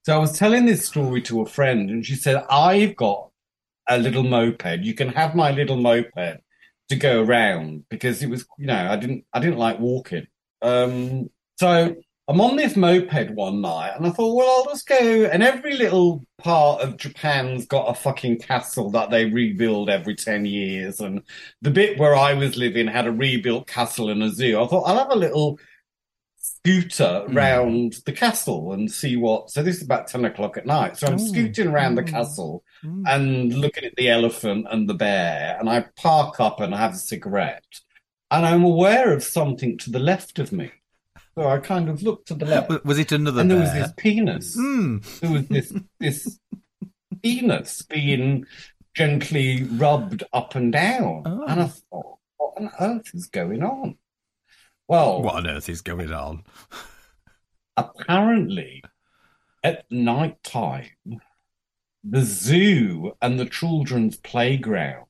So 0.04 0.16
I 0.16 0.18
was 0.18 0.38
telling 0.38 0.66
this 0.66 0.88
story 0.88 1.22
to 1.24 1.42
a 1.42 1.46
friend, 1.46 1.90
and 1.90 2.06
she 2.06 2.16
said, 2.16 2.44
"I've 2.50 2.96
got 2.96 3.30
a 3.90 3.98
little 3.98 4.24
moped. 4.24 4.80
You 4.82 4.94
can 4.94 5.10
have 5.10 5.36
my 5.36 5.52
little 5.52 5.78
moped." 5.78 6.42
to 6.92 6.98
go 6.98 7.24
around 7.24 7.86
because 7.90 8.22
it 8.22 8.30
was 8.30 8.46
you 8.58 8.68
know 8.68 8.76
I 8.92 8.98
didn't 8.98 9.26
I 9.34 9.40
didn't 9.40 9.58
like 9.58 9.80
walking. 9.80 10.28
Um, 10.62 11.30
so 11.58 11.96
I'm 12.32 12.40
on 12.42 12.56
this 12.56 12.76
moped 12.78 13.32
one 13.32 13.60
night 13.62 13.94
and 13.98 14.06
I 14.08 14.10
thought, 14.12 14.36
well, 14.36 14.50
I'll 14.68 14.74
just 14.74 14.88
go. 14.88 15.26
And 15.26 15.44
every 15.44 15.76
little 15.76 16.24
part 16.38 16.82
of 16.82 16.96
Japan's 16.98 17.66
got 17.66 17.90
a 17.90 17.94
fucking 17.94 18.40
castle 18.40 18.90
that 18.92 19.10
they 19.10 19.26
rebuild 19.26 19.90
every 19.90 20.16
10 20.16 20.46
years. 20.46 21.02
And 21.02 21.24
the 21.62 21.72
bit 21.72 22.00
where 22.00 22.16
I 22.16 22.34
was 22.34 22.56
living 22.56 22.88
had 22.88 23.06
a 23.06 23.12
rebuilt 23.12 23.68
castle 23.68 24.10
and 24.10 24.24
a 24.24 24.30
zoo. 24.30 24.62
I 24.62 24.68
thought, 24.68 24.84
I'll 24.84 24.98
have 24.98 25.12
a 25.12 25.16
little 25.16 25.60
scooter 26.38 27.26
Mm. 27.28 27.36
round 27.36 27.94
the 28.06 28.14
castle 28.14 28.74
and 28.74 28.90
see 28.92 29.16
what. 29.18 29.50
So 29.50 29.62
this 29.62 29.78
is 29.78 29.84
about 29.84 30.08
10 30.08 30.26
o'clock 30.26 30.58
at 30.58 30.66
night. 30.66 30.98
So 30.98 31.08
I'm 31.08 31.16
Ooh. 31.16 31.28
scooting 31.28 31.68
around 31.68 31.96
the 31.96 32.04
Mm. 32.04 32.10
castle 32.12 32.64
Mm. 32.84 33.04
and 33.08 33.54
looking 33.54 33.84
at 33.84 33.96
the 33.96 34.10
elephant 34.10 34.68
and 34.72 34.88
the 34.90 34.94
bear, 34.94 35.58
and 35.60 35.70
I 35.70 35.86
park 35.98 36.40
up 36.40 36.60
and 36.62 36.74
I 36.74 36.78
have 36.78 36.94
a 36.94 36.98
cigarette, 36.98 37.82
and 38.32 38.46
I'm 38.46 38.64
aware 38.64 39.12
of 39.14 39.22
something 39.24 39.78
to 39.80 39.92
the 39.92 40.00
left 40.00 40.40
of 40.40 40.52
me. 40.52 40.72
So 41.42 41.48
I 41.48 41.58
kind 41.58 41.90
of 41.90 42.04
looked 42.04 42.28
to 42.28 42.36
the 42.36 42.46
left, 42.46 42.86
Was 42.86 43.00
it 43.00 43.12
another 43.12 43.42
and 43.42 43.50
there 43.50 43.60
was 43.60 43.74
this 43.74 43.92
penis. 43.98 44.54
Hmm. 44.54 44.98
There 45.22 45.32
was 45.32 45.48
this 45.48 45.74
this 46.00 46.40
penis 47.24 47.82
being 47.82 48.46
gently 48.94 49.64
rubbed 49.64 50.24
up 50.34 50.54
and 50.54 50.72
down, 50.72 51.24
Oh. 51.26 51.46
and 51.48 51.62
I 51.62 51.66
thought, 51.66 52.20
what 52.38 52.54
on 52.58 52.70
earth 52.80 53.10
is 53.16 53.26
going 53.26 53.64
on? 53.64 53.98
Well, 54.88 55.24
What 55.24 55.34
on 55.34 55.48
earth 55.48 55.68
is 55.68 55.82
going 55.82 56.14
on? 56.14 56.44
apparently, 57.76 58.84
at 59.64 59.92
night 59.92 60.44
time, 60.44 61.22
the 62.04 62.22
zoo 62.22 63.14
and 63.20 63.40
the 63.40 63.48
children's 63.48 64.18
playground 64.18 65.06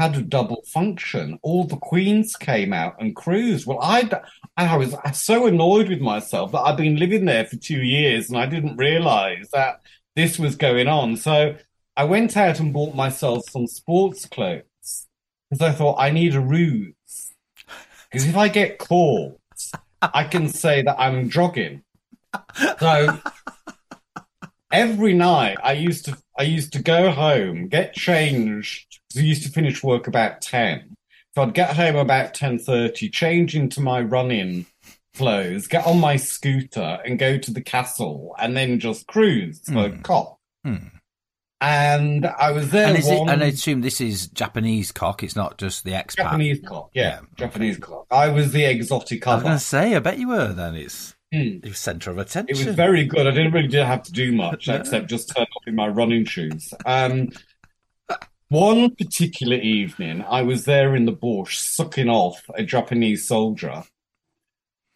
had 0.00 0.16
a 0.16 0.22
double 0.22 0.62
function. 0.66 1.38
All 1.42 1.64
the 1.64 1.76
queens 1.76 2.34
came 2.34 2.72
out 2.72 2.96
and 2.98 3.14
cruised. 3.14 3.66
Well, 3.66 3.80
I, 3.82 4.08
I 4.56 4.76
was 4.76 4.96
so 5.12 5.46
annoyed 5.46 5.90
with 5.90 6.00
myself 6.00 6.52
that 6.52 6.60
I'd 6.60 6.78
been 6.78 6.96
living 6.96 7.26
there 7.26 7.44
for 7.44 7.56
two 7.56 7.82
years 7.82 8.30
and 8.30 8.38
I 8.38 8.46
didn't 8.46 8.78
realize 8.78 9.50
that 9.52 9.82
this 10.16 10.38
was 10.38 10.56
going 10.56 10.88
on. 10.88 11.16
So 11.16 11.54
I 11.96 12.04
went 12.04 12.34
out 12.36 12.60
and 12.60 12.72
bought 12.72 12.94
myself 12.94 13.44
some 13.50 13.66
sports 13.66 14.24
clothes 14.24 15.06
because 15.50 15.60
I 15.60 15.72
thought 15.72 16.00
I 16.00 16.10
need 16.10 16.34
a 16.34 16.40
ruse. 16.40 16.94
Because 18.10 18.26
if 18.26 18.36
I 18.36 18.48
get 18.48 18.78
caught, 18.78 19.38
I 20.00 20.24
can 20.24 20.48
say 20.48 20.82
that 20.82 20.98
I'm 20.98 21.28
jogging. 21.28 21.82
So 22.78 23.18
every 24.70 25.14
night 25.14 25.56
I 25.62 25.72
used 25.72 26.04
to 26.06 26.16
I 26.38 26.44
used 26.44 26.72
to 26.74 26.82
go 26.82 27.10
home, 27.10 27.68
get 27.68 27.92
changed. 27.94 28.98
I 29.16 29.20
used 29.20 29.42
to 29.44 29.48
finish 29.50 29.82
work 29.82 30.06
about 30.06 30.40
ten. 30.40 30.96
So 31.34 31.42
I'd 31.42 31.54
get 31.54 31.76
home 31.76 31.96
about 31.96 32.34
ten 32.34 32.58
thirty, 32.58 33.08
change 33.08 33.54
into 33.56 33.80
my 33.80 34.00
running 34.00 34.66
clothes, 35.16 35.66
get 35.66 35.86
on 35.86 35.98
my 36.00 36.16
scooter, 36.16 36.98
and 37.04 37.18
go 37.18 37.36
to 37.38 37.52
the 37.52 37.60
castle, 37.60 38.34
and 38.38 38.56
then 38.56 38.78
just 38.80 39.06
cruise 39.06 39.60
for 39.66 39.88
Hmm. 39.88 40.00
cock. 40.02 40.38
Hmm. 40.64 40.76
And 41.62 42.24
I 42.26 42.52
was 42.52 42.70
there 42.70 42.88
And, 42.88 42.96
is 42.98 43.06
it, 43.06 43.18
and 43.20 43.42
I 43.42 43.46
assume 43.48 43.82
this 43.82 44.00
is 44.00 44.28
Japanese 44.28 44.92
cock. 44.92 45.22
It's 45.22 45.36
not 45.36 45.58
just 45.58 45.84
the 45.84 45.90
expat. 45.90 46.16
Japanese 46.16 46.60
cock. 46.66 46.90
Yeah, 46.94 47.02
Yeah. 47.02 47.20
Japanese 47.36 47.76
cock. 47.76 48.06
I 48.10 48.28
was 48.28 48.52
the 48.52 48.64
exotic 48.64 49.26
I 49.26 49.34
was 49.34 49.42
going 49.42 49.58
to 49.58 49.62
say, 49.62 49.94
I 49.94 49.98
bet 49.98 50.18
you 50.18 50.28
were. 50.28 50.54
Then 50.54 50.74
it's 50.74 51.14
Hmm. 51.32 51.60
the 51.60 51.72
centre 51.74 52.10
of 52.10 52.18
attention. 52.18 52.56
It 52.56 52.66
was 52.66 52.74
very 52.74 53.04
good. 53.04 53.26
I 53.26 53.30
didn't 53.30 53.52
really 53.52 53.72
have 53.78 54.02
to 54.04 54.12
do 54.12 54.32
much 54.32 54.66
No. 54.66 54.74
except 54.76 55.08
just 55.08 55.34
turn 55.34 55.44
up 55.44 55.66
in 55.66 55.76
my 55.76 55.86
running 55.86 56.24
shoes. 56.24 56.74
Um, 56.84 57.28
one 58.48 58.96
particular 58.96 59.56
evening, 59.56 60.24
I 60.28 60.42
was 60.42 60.64
there 60.64 60.96
in 60.96 61.04
the 61.04 61.12
bush 61.12 61.58
sucking 61.58 62.08
off 62.08 62.42
a 62.54 62.64
Japanese 62.64 63.28
soldier, 63.28 63.84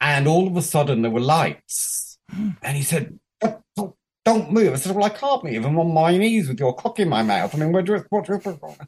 and 0.00 0.26
all 0.26 0.48
of 0.48 0.56
a 0.56 0.62
sudden 0.62 1.02
there 1.02 1.10
were 1.12 1.20
lights. 1.20 2.18
And 2.62 2.76
he 2.76 2.82
said, 2.82 3.18
"Don't- 3.40 4.50
move. 4.50 4.72
I 4.72 4.76
said, 4.76 4.96
Well, 4.96 5.04
I 5.04 5.10
can't 5.10 5.44
move. 5.44 5.64
I'm 5.64 5.78
on 5.78 5.92
my 5.94 6.16
knees 6.16 6.48
with 6.48 6.58
your 6.58 6.74
cock 6.74 6.98
in 6.98 7.08
my 7.10 7.22
mouth. 7.22 7.54
I 7.54 7.58
mean, 7.58 7.70
where 7.72 7.82
do 7.82 8.02
what, 8.08 8.28
what, 8.28 8.78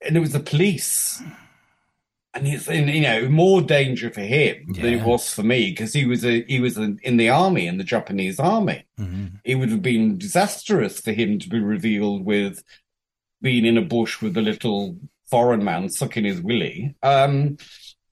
And 0.00 0.16
it 0.16 0.20
was 0.20 0.32
the 0.32 0.40
police. 0.40 1.20
And 2.36 2.46
he's 2.46 2.68
in, 2.68 2.86
you 2.88 3.00
know, 3.00 3.28
more 3.28 3.62
danger 3.62 4.10
for 4.10 4.20
him 4.20 4.72
than 4.74 4.92
it 4.92 5.02
was 5.02 5.32
for 5.32 5.42
me 5.42 5.70
because 5.70 5.92
he 5.94 6.04
was 6.04 6.22
a, 6.24 6.44
he 6.44 6.60
was 6.60 6.76
in 6.76 7.00
in 7.02 7.16
the 7.16 7.30
army, 7.30 7.66
in 7.66 7.78
the 7.78 7.84
Japanese 7.84 8.38
army 8.38 8.84
Mhm. 9.00 9.40
it 9.44 9.54
would 9.56 9.70
have 9.70 9.82
been 9.82 10.18
disastrous 10.18 11.00
for 11.00 11.12
him 11.12 11.38
to 11.38 11.48
be 11.48 11.58
revealed 11.60 12.24
with 12.24 12.62
being 13.40 13.64
in 13.64 13.78
a 13.78 13.82
bush 13.82 14.20
with 14.22 14.36
a 14.36 14.42
little 14.42 14.96
foreign 15.30 15.64
man 15.64 15.88
sucking 15.88 16.24
his 16.24 16.40
willy. 16.40 16.94
Um, 17.02 17.56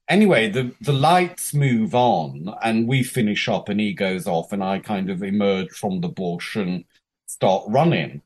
anyway, 0.09 0.49
the, 0.49 0.75
the 0.81 0.93
lights 0.93 1.53
move 1.55 1.95
on 1.95 2.53
and 2.63 2.89
we 2.89 3.03
finish 3.03 3.49
up 3.49 3.69
and 3.69 3.79
he 3.81 3.93
goes 3.93 4.27
off 4.27 4.53
and 4.53 4.63
I 4.65 4.79
kind 4.79 5.11
of 5.11 5.23
emerge 5.23 5.71
from 5.71 6.01
the 6.01 6.09
bush 6.09 6.57
and 6.57 6.85
start 7.27 7.65
running. 7.69 8.23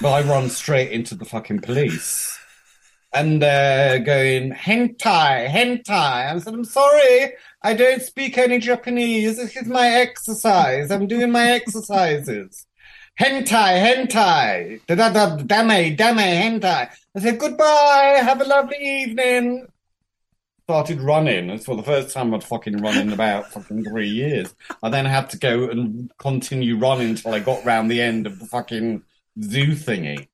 But 0.00 0.12
I 0.12 0.28
run 0.28 0.48
straight 0.50 0.92
into 0.92 1.14
the 1.16 1.24
fucking 1.24 1.60
police. 1.60 2.38
And 3.14 3.42
they're 3.42 3.98
going, 3.98 4.52
hentai, 4.52 5.46
hentai. 5.46 6.32
I 6.32 6.38
said, 6.38 6.54
I'm 6.54 6.64
sorry, 6.64 7.34
I 7.62 7.74
don't 7.74 8.00
speak 8.00 8.38
any 8.38 8.58
Japanese. 8.58 9.36
This 9.36 9.54
is 9.56 9.66
my 9.66 9.86
exercise. 9.86 10.90
I'm 10.90 11.06
doing 11.06 11.30
my 11.30 11.50
exercises. 11.50 12.66
Hentai, 13.20 14.06
hentai. 14.08 14.80
Da 14.86 14.94
da 14.94 15.10
da, 15.12 15.36
dame, 15.36 15.94
dame, 15.94 16.16
hentai. 16.16 16.88
I 17.14 17.20
said, 17.20 17.38
goodbye, 17.38 18.20
have 18.22 18.40
a 18.40 18.44
lovely 18.44 18.78
evening. 18.78 19.66
Started 20.64 21.02
running. 21.02 21.50
It's 21.50 21.66
for 21.66 21.76
the 21.76 21.82
first 21.82 22.14
time 22.14 22.32
I'd 22.32 22.42
fucking 22.42 22.78
run 22.78 22.96
in 22.96 23.12
about 23.12 23.52
fucking 23.52 23.84
three 23.84 24.08
years. 24.08 24.54
I 24.82 24.88
then 24.88 25.04
had 25.04 25.28
to 25.30 25.38
go 25.38 25.68
and 25.68 26.10
continue 26.16 26.78
running 26.78 27.10
until 27.10 27.34
I 27.34 27.40
got 27.40 27.64
round 27.64 27.90
the 27.90 28.00
end 28.00 28.26
of 28.26 28.38
the 28.38 28.46
fucking 28.46 29.02
zoo 29.42 29.72
thingy. 29.72 30.28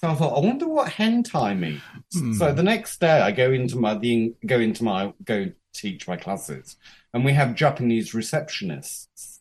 So 0.00 0.08
I 0.10 0.14
thought, 0.14 0.36
I 0.36 0.44
wonder 0.44 0.66
what 0.68 0.90
hentai 0.90 1.56
means. 1.56 1.80
Hmm. 2.14 2.32
So 2.34 2.52
the 2.52 2.62
next 2.62 3.00
day, 3.00 3.20
I 3.20 3.30
go 3.30 3.52
into 3.52 3.76
my 3.76 3.94
the 3.94 4.34
go 4.46 4.58
into 4.58 4.84
my 4.84 5.12
go 5.24 5.46
teach 5.72 6.06
my 6.08 6.16
classes, 6.16 6.76
and 7.12 7.24
we 7.24 7.32
have 7.32 7.54
Japanese 7.54 8.12
receptionists. 8.12 9.40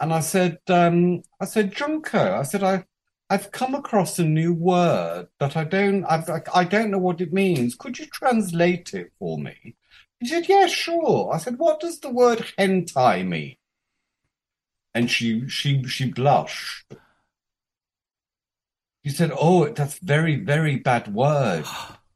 And 0.00 0.12
I 0.12 0.20
said, 0.20 0.58
um, 0.68 1.22
I 1.40 1.44
said, 1.44 1.74
Junko, 1.74 2.36
I 2.36 2.42
said, 2.42 2.62
I 2.62 2.84
I've 3.30 3.52
come 3.52 3.74
across 3.74 4.18
a 4.18 4.24
new 4.24 4.52
word 4.52 5.28
that 5.40 5.56
I 5.56 5.64
don't 5.64 6.04
I've, 6.04 6.28
I 6.28 6.42
I 6.54 6.64
don't 6.64 6.90
know 6.90 6.98
what 6.98 7.20
it 7.20 7.32
means. 7.32 7.74
Could 7.74 7.98
you 7.98 8.06
translate 8.06 8.94
it 8.94 9.12
for 9.18 9.38
me? 9.38 9.76
He 10.20 10.26
said, 10.26 10.48
Yeah, 10.48 10.66
sure. 10.66 11.32
I 11.32 11.38
said, 11.38 11.58
What 11.58 11.80
does 11.80 12.00
the 12.00 12.10
word 12.10 12.46
hentai 12.58 13.26
mean? 13.26 13.56
And 14.94 15.10
she 15.10 15.48
she 15.48 15.82
she 15.84 16.10
blushed. 16.10 16.94
She 19.04 19.10
said, 19.10 19.32
Oh, 19.34 19.68
that's 19.68 19.98
very, 19.98 20.36
very 20.36 20.76
bad 20.76 21.14
word. 21.14 21.64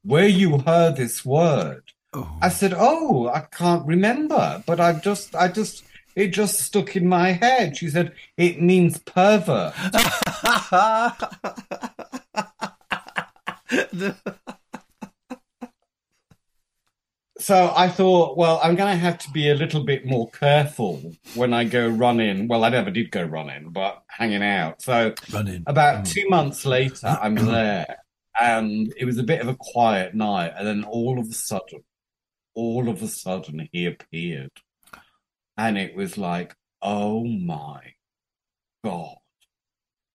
Where 0.02 0.26
you 0.26 0.58
heard 0.58 0.96
this 0.96 1.24
word? 1.24 1.84
Oh. 2.14 2.38
I 2.40 2.48
said, 2.48 2.72
"Oh, 2.74 3.28
I 3.28 3.40
can't 3.40 3.86
remember, 3.86 4.62
but 4.66 4.80
I 4.80 4.94
just, 4.94 5.34
I 5.34 5.48
just, 5.48 5.84
it 6.16 6.28
just 6.28 6.60
stuck 6.60 6.96
in 6.96 7.06
my 7.06 7.32
head." 7.32 7.76
She 7.76 7.90
said, 7.90 8.14
"It 8.36 8.62
means 8.62 8.98
pervert." 8.98 9.74
So 17.40 17.72
I 17.76 17.88
thought, 17.88 18.36
well, 18.36 18.60
I'm 18.64 18.74
going 18.74 18.92
to 18.92 18.98
have 18.98 19.18
to 19.18 19.30
be 19.30 19.50
a 19.50 19.54
little 19.54 19.84
bit 19.84 20.04
more 20.04 20.28
careful 20.30 21.12
when 21.34 21.54
I 21.54 21.64
go 21.64 21.86
running. 21.88 22.48
Well, 22.48 22.64
I 22.64 22.68
never 22.68 22.90
did 22.90 23.12
go 23.12 23.22
running, 23.22 23.70
but 23.70 24.02
hanging 24.08 24.42
out. 24.42 24.82
So 24.82 25.14
Running. 25.32 25.62
about 25.66 26.04
mm. 26.04 26.12
two 26.12 26.28
months 26.28 26.66
later, 26.66 27.06
I'm 27.06 27.34
there, 27.46 27.98
and 28.40 28.92
it 28.96 29.04
was 29.04 29.18
a 29.18 29.22
bit 29.22 29.40
of 29.40 29.46
a 29.46 29.56
quiet 29.56 30.14
night, 30.14 30.52
and 30.56 30.66
then 30.66 30.84
all 30.84 31.20
of 31.20 31.28
a 31.28 31.32
sudden, 31.32 31.84
all 32.54 32.88
of 32.88 33.02
a 33.02 33.08
sudden, 33.08 33.68
he 33.72 33.86
appeared, 33.86 34.50
and 35.56 35.78
it 35.78 35.94
was 35.94 36.18
like, 36.18 36.56
oh 36.82 37.24
my 37.24 37.92
god, 38.84 39.14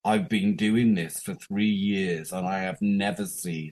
I've 0.03 0.27
been 0.27 0.58
doing 0.58 0.96
this 0.96 1.22
for 1.22 1.36
three 1.36 1.65
years, 1.72 2.34
and 2.34 2.46
I 2.46 2.60
have 2.60 2.82
never 2.82 3.25
seen 3.25 3.72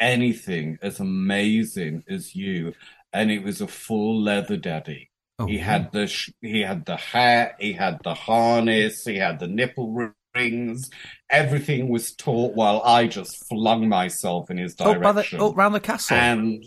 anything 0.00 0.78
as 0.82 1.00
amazing 1.00 2.04
as 2.08 2.34
you. 2.34 2.72
And 3.12 3.30
it 3.30 3.42
was 3.42 3.60
a 3.60 3.66
full 3.68 4.20
leather 4.20 4.56
daddy. 4.56 5.10
Oh, 5.38 5.46
He 5.46 5.58
had 5.58 5.92
the 5.92 6.06
sh- 6.06 6.30
he 6.40 6.60
had 6.60 6.86
the 6.86 6.96
hat, 6.96 7.56
he 7.60 7.72
had 7.72 8.00
the 8.04 8.14
harness, 8.14 9.04
he 9.04 9.16
had 9.16 9.38
the 9.38 9.46
nipple 9.48 10.10
rings. 10.34 10.90
Everything 11.30 11.88
was 11.88 12.14
taut 12.14 12.54
while 12.54 12.82
I 12.82 13.06
just 13.06 13.46
flung 13.48 13.88
myself 13.88 14.50
in 14.50 14.58
his 14.58 14.72
up 14.80 15.00
by 15.02 15.12
the 15.12 15.22
direction. 15.22 15.40
up 15.40 15.56
round 15.56 15.74
the 15.74 15.80
castle. 15.80 16.16
and 16.16 16.64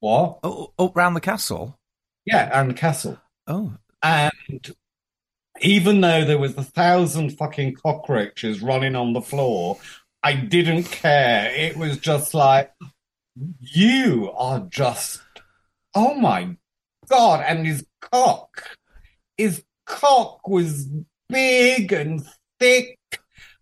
what? 0.00 0.38
Oh, 0.42 0.72
up 0.78 0.96
round 0.96 1.16
the 1.16 1.20
castle. 1.20 1.78
Yeah, 2.24 2.48
and 2.60 2.76
castle. 2.76 3.18
Oh, 3.46 3.74
And 4.02 4.74
even 5.60 6.00
though 6.00 6.24
there 6.24 6.38
was 6.38 6.56
a 6.56 6.62
thousand 6.62 7.30
fucking 7.36 7.74
cockroaches 7.74 8.62
running 8.62 8.94
on 8.94 9.12
the 9.12 9.20
floor, 9.22 9.78
I 10.22 10.32
didn't 10.34 10.84
care. 10.84 11.52
It 11.54 11.76
was 11.76 11.98
just 11.98 12.34
like, 12.34 12.72
you 13.60 14.32
are 14.36 14.60
just, 14.68 15.20
oh 15.94 16.14
my 16.14 16.56
God. 17.08 17.44
And 17.46 17.66
his 17.66 17.86
cock, 18.00 18.64
his 19.36 19.62
cock 19.86 20.46
was 20.48 20.88
big 21.28 21.92
and 21.92 22.26
thick 22.58 22.98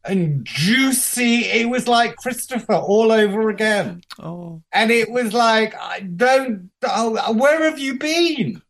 and 0.04 0.44
juicy. 0.44 1.44
It 1.44 1.68
was 1.68 1.88
like 1.88 2.16
Christopher 2.16 2.74
all 2.74 3.12
over 3.12 3.50
again. 3.50 4.00
oh, 4.18 4.62
And 4.72 4.90
it 4.90 5.10
was 5.10 5.32
like, 5.34 5.74
I 5.78 6.00
don't, 6.00 6.70
oh, 6.82 7.32
where 7.34 7.64
have 7.64 7.78
you 7.78 7.98
been? 7.98 8.62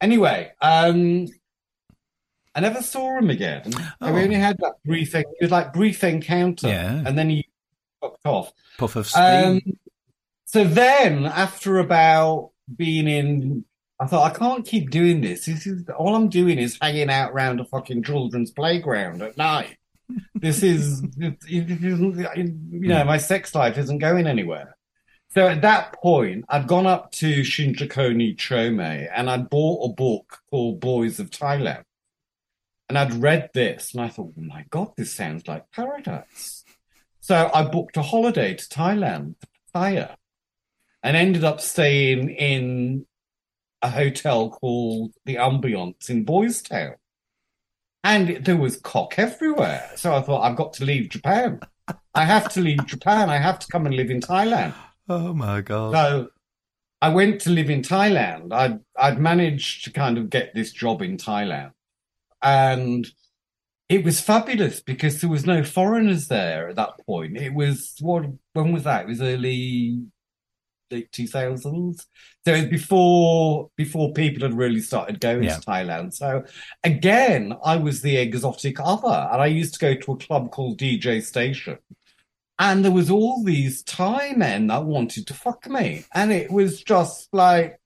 Anyway, 0.00 0.52
um, 0.60 1.26
I 2.54 2.60
never 2.60 2.82
saw 2.82 3.16
him 3.18 3.30
again. 3.30 3.72
I 4.00 4.10
Oh. 4.10 4.14
only 4.16 4.34
had 4.36 4.58
that 4.58 4.74
brief, 4.84 5.14
it 5.14 5.26
was 5.40 5.50
like 5.50 5.72
brief 5.72 6.04
encounter. 6.04 6.68
Yeah. 6.68 7.02
And 7.06 7.16
then 7.18 7.30
he 7.30 7.48
fucked 8.00 8.26
off. 8.26 8.52
puff 8.78 8.96
of 8.96 9.06
steam. 9.06 9.22
Um, 9.22 9.60
so 10.44 10.64
then, 10.64 11.24
after 11.24 11.78
about 11.78 12.50
being 12.76 13.08
in, 13.08 13.64
I 13.98 14.06
thought, 14.06 14.30
I 14.30 14.36
can't 14.38 14.66
keep 14.66 14.90
doing 14.90 15.20
this. 15.22 15.46
This 15.46 15.66
is 15.66 15.88
all 15.96 16.14
I'm 16.14 16.28
doing 16.28 16.58
is 16.58 16.76
hanging 16.80 17.08
out 17.08 17.30
around 17.32 17.60
a 17.60 17.64
fucking 17.64 18.02
children's 18.02 18.50
playground 18.50 19.22
at 19.22 19.36
night. 19.38 19.76
This 20.34 20.62
is, 20.62 21.02
it, 21.16 21.38
it 21.48 21.70
isn't, 21.84 22.18
you 22.70 22.88
know, 22.88 23.04
my 23.04 23.16
sex 23.16 23.54
life 23.54 23.78
isn't 23.78 23.98
going 23.98 24.26
anywhere. 24.26 24.76
So 25.30 25.46
at 25.48 25.62
that 25.62 25.94
point, 25.94 26.44
I'd 26.50 26.66
gone 26.66 26.86
up 26.86 27.12
to 27.12 27.40
Shinjuku 27.40 28.36
Chome 28.36 29.08
and 29.14 29.30
I'd 29.30 29.48
bought 29.48 29.90
a 29.90 29.94
book 29.94 30.40
called 30.50 30.80
Boys 30.80 31.18
of 31.18 31.30
Thailand. 31.30 31.84
And 32.88 32.98
I'd 32.98 33.14
read 33.14 33.50
this 33.54 33.94
and 33.94 34.02
I 34.02 34.08
thought, 34.08 34.34
oh 34.36 34.42
my 34.42 34.64
God, 34.70 34.92
this 34.96 35.12
sounds 35.12 35.48
like 35.48 35.70
paradise. 35.70 36.64
So 37.20 37.50
I 37.54 37.64
booked 37.64 37.96
a 37.96 38.02
holiday 38.02 38.54
to 38.54 38.64
Thailand, 38.68 39.36
to 39.40 39.46
Pattaya, 39.74 40.16
and 41.02 41.16
ended 41.16 41.44
up 41.44 41.60
staying 41.60 42.30
in 42.30 43.06
a 43.80 43.90
hotel 43.90 44.50
called 44.50 45.12
the 45.24 45.36
Ambiance 45.36 46.10
in 46.10 46.24
Boys 46.24 46.62
Town. 46.62 46.94
And 48.04 48.44
there 48.44 48.56
was 48.56 48.76
cock 48.78 49.18
everywhere. 49.18 49.88
So 49.94 50.14
I 50.14 50.20
thought, 50.20 50.42
I've 50.42 50.56
got 50.56 50.72
to 50.74 50.84
leave 50.84 51.08
Japan. 51.08 51.60
I 52.14 52.24
have 52.24 52.52
to 52.54 52.60
leave 52.60 52.86
Japan. 52.86 53.30
I 53.30 53.38
have 53.38 53.58
to 53.60 53.66
come 53.68 53.86
and 53.86 53.94
live 53.94 54.10
in 54.10 54.20
Thailand. 54.20 54.74
Oh 55.08 55.34
my 55.34 55.60
god! 55.60 55.92
So 55.92 56.28
I 57.00 57.08
went 57.08 57.40
to 57.42 57.50
live 57.50 57.70
in 57.70 57.82
Thailand. 57.82 58.52
I'd 58.52 58.80
I'd 58.96 59.18
managed 59.18 59.84
to 59.84 59.90
kind 59.90 60.18
of 60.18 60.30
get 60.30 60.54
this 60.54 60.72
job 60.72 61.02
in 61.02 61.16
Thailand, 61.16 61.72
and 62.42 63.06
it 63.88 64.04
was 64.04 64.20
fabulous 64.20 64.80
because 64.80 65.20
there 65.20 65.30
was 65.30 65.44
no 65.46 65.62
foreigners 65.62 66.28
there 66.28 66.68
at 66.70 66.76
that 66.76 66.94
point. 67.06 67.36
It 67.36 67.52
was 67.52 67.94
what 68.00 68.24
when 68.54 68.72
was 68.72 68.84
that? 68.84 69.02
It 69.02 69.08
was 69.08 69.20
early 69.20 70.00
late 70.90 71.12
two 71.12 71.26
thousands. 71.26 72.06
So 72.46 72.54
it 72.54 72.62
was 72.62 72.70
before 72.70 73.70
before 73.76 74.12
people 74.12 74.42
had 74.42 74.56
really 74.56 74.80
started 74.80 75.20
going 75.20 75.44
Yeah. 75.44 75.56
to 75.56 75.60
Thailand. 75.62 76.14
So 76.14 76.44
again, 76.84 77.54
I 77.64 77.76
was 77.76 78.02
the 78.02 78.16
exotic 78.16 78.78
other, 78.80 79.28
and 79.32 79.42
I 79.42 79.46
used 79.46 79.74
to 79.74 79.80
go 79.80 79.94
to 79.94 80.12
a 80.12 80.16
club 80.16 80.50
called 80.50 80.78
DJ 80.78 81.22
Station. 81.22 81.78
And 82.58 82.84
there 82.84 82.92
was 82.92 83.10
all 83.10 83.42
these 83.42 83.82
Thai 83.82 84.34
men 84.36 84.68
that 84.68 84.84
wanted 84.84 85.26
to 85.26 85.34
fuck 85.34 85.68
me. 85.68 86.04
And 86.14 86.30
it 86.32 86.50
was 86.50 86.82
just 86.82 87.28
like, 87.32 87.80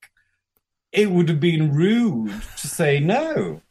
it 0.92 1.10
would 1.10 1.28
have 1.30 1.40
been 1.40 1.72
rude 1.72 2.42
to 2.58 2.68
say 2.68 3.00
no. 3.00 3.62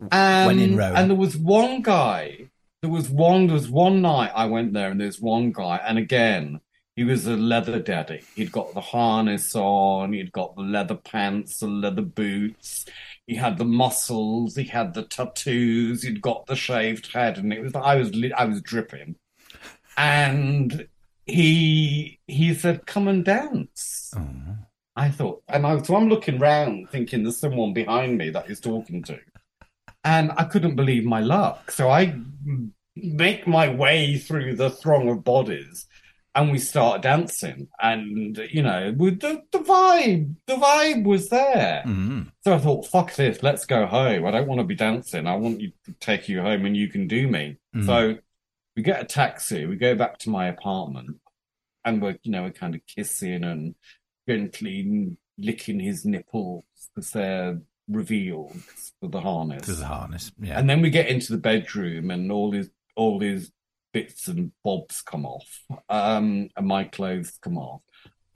Um, 0.00 0.46
When 0.46 0.58
in 0.58 0.76
Rome. 0.76 0.96
And 0.96 1.10
there 1.10 1.16
was 1.16 1.36
one 1.36 1.82
guy, 1.82 2.50
there 2.82 2.90
was 2.90 3.08
one, 3.08 3.46
there 3.46 3.54
was 3.54 3.68
one 3.68 4.02
night 4.02 4.32
I 4.34 4.46
went 4.46 4.72
there 4.72 4.90
and 4.90 5.00
there's 5.00 5.20
one 5.20 5.52
guy. 5.52 5.80
And 5.84 5.98
again, 5.98 6.60
he 6.96 7.04
was 7.04 7.26
a 7.26 7.36
leather 7.36 7.78
daddy. 7.80 8.22
He'd 8.34 8.52
got 8.52 8.74
the 8.74 8.80
harness 8.80 9.54
on, 9.54 10.12
he'd 10.12 10.32
got 10.32 10.56
the 10.56 10.62
leather 10.62 10.96
pants, 10.96 11.58
the 11.58 11.68
leather 11.68 12.02
boots. 12.02 12.86
He 13.26 13.34
had 13.34 13.58
the 13.58 13.64
muscles, 13.64 14.56
he 14.56 14.64
had 14.64 14.94
the 14.94 15.02
tattoos, 15.02 16.02
he'd 16.02 16.22
got 16.22 16.46
the 16.46 16.56
shaved 16.56 17.12
head, 17.12 17.38
and 17.38 17.52
it 17.52 17.60
was 17.60 17.74
I 17.74 17.96
was 17.96 18.10
I 18.36 18.44
was 18.46 18.62
dripping 18.62 19.16
and 19.98 20.88
he 21.26 22.20
he 22.26 22.54
said, 22.54 22.86
"Come 22.86 23.08
and 23.08 23.24
dance." 23.24 24.14
I 24.96 25.10
thought, 25.10 25.42
and 25.48 25.66
I 25.66 25.82
so 25.82 25.96
I'm 25.96 26.08
looking 26.08 26.38
round, 26.38 26.88
thinking 26.90 27.22
there's 27.22 27.36
someone 27.36 27.72
behind 27.74 28.16
me 28.16 28.30
that 28.30 28.46
he's 28.46 28.60
talking 28.60 29.02
to, 29.04 29.18
and 30.04 30.32
I 30.36 30.44
couldn't 30.44 30.76
believe 30.76 31.04
my 31.04 31.20
luck. 31.20 31.70
So 31.70 31.88
I 31.90 32.18
make 32.96 33.46
my 33.46 33.68
way 33.68 34.18
through 34.18 34.56
the 34.56 34.70
throng 34.70 35.08
of 35.08 35.24
bodies, 35.24 35.86
and 36.34 36.52
we 36.52 36.58
start 36.58 37.02
dancing, 37.02 37.68
and 37.80 38.38
you 38.50 38.62
know, 38.62 38.94
with 38.96 39.20
the 39.20 39.42
the 39.52 39.58
vibe, 39.58 40.34
the 40.46 40.56
vibe 40.56 41.04
was 41.04 41.28
there. 41.28 41.82
Mm. 41.86 42.30
So 42.44 42.54
I 42.54 42.58
thought, 42.58 42.86
fuck 42.86 43.14
this, 43.14 43.42
let's 43.42 43.66
go 43.66 43.86
home. 43.86 44.26
I 44.26 44.30
don't 44.30 44.48
want 44.48 44.60
to 44.60 44.64
be 44.64 44.74
dancing. 44.74 45.26
I 45.26 45.36
want 45.36 45.60
you 45.60 45.72
to 45.86 45.92
take 45.94 46.28
you 46.28 46.40
home 46.40 46.64
and 46.64 46.76
you 46.76 46.88
can 46.88 47.06
do 47.06 47.28
me. 47.28 47.58
Mm. 47.74 47.86
So 47.86 48.18
we 48.76 48.82
get 48.82 49.02
a 49.02 49.04
taxi, 49.04 49.66
we 49.66 49.74
go 49.74 49.96
back 49.96 50.18
to 50.18 50.30
my 50.30 50.46
apartment, 50.46 51.16
and 51.84 52.00
we're, 52.00 52.16
you 52.22 52.30
know, 52.30 52.44
we're 52.44 52.52
kind 52.52 52.76
of 52.76 52.80
kissing 52.86 53.42
and 53.42 53.74
gently 54.28 55.16
licking 55.36 55.80
his 55.80 56.04
nipples 56.04 56.64
because 56.94 57.10
they're 57.10 57.60
revealed 57.88 58.56
for 59.00 59.08
the 59.08 59.20
harness. 59.20 59.66
To 59.66 59.74
the 59.74 59.86
harness, 59.86 60.32
yeah. 60.40 60.58
And 60.58 60.68
then 60.68 60.80
we 60.80 60.90
get 60.90 61.08
into 61.08 61.32
the 61.32 61.38
bedroom 61.38 62.10
and 62.10 62.30
all 62.30 62.52
his 62.52 62.70
all 62.96 63.20
his 63.20 63.50
bits 63.92 64.28
and 64.28 64.52
bobs 64.64 65.02
come 65.02 65.24
off. 65.24 65.64
Um 65.88 66.50
and 66.56 66.66
my 66.66 66.84
clothes 66.84 67.38
come 67.40 67.58
off. 67.58 67.82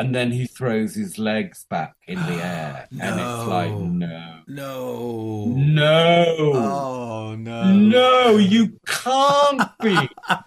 And 0.03 0.13
then 0.13 0.33
he 0.33 0.47
throws 0.49 0.97
his 0.97 1.17
legs 1.17 1.65
back 1.71 1.95
in 2.09 2.17
the 2.19 2.33
air. 2.45 2.89
And 2.91 3.21
it's 3.21 3.47
like, 3.49 3.71
no. 3.71 4.43
no, 4.49 5.47
No. 5.47 6.53
oh 6.57 7.37
no, 7.37 7.73
No, 7.73 8.37
you 8.37 8.77
can't 8.85 9.63
be. 9.81 9.97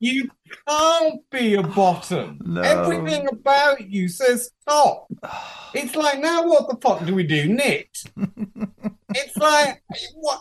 You 0.00 0.30
can't 0.66 1.20
be 1.30 1.54
a 1.54 1.62
bottom. 1.62 2.38
No. 2.44 2.60
Everything 2.60 3.26
about 3.32 3.88
you 3.90 4.08
says 4.08 4.50
top. 4.68 5.06
It's 5.74 5.94
like, 5.96 6.20
now 6.20 6.46
what 6.46 6.68
the 6.68 6.76
fuck 6.82 7.04
do 7.06 7.14
we 7.14 7.24
do? 7.24 7.48
Knit. 7.48 7.88
it's 9.14 9.36
like, 9.38 9.82
what? 10.16 10.40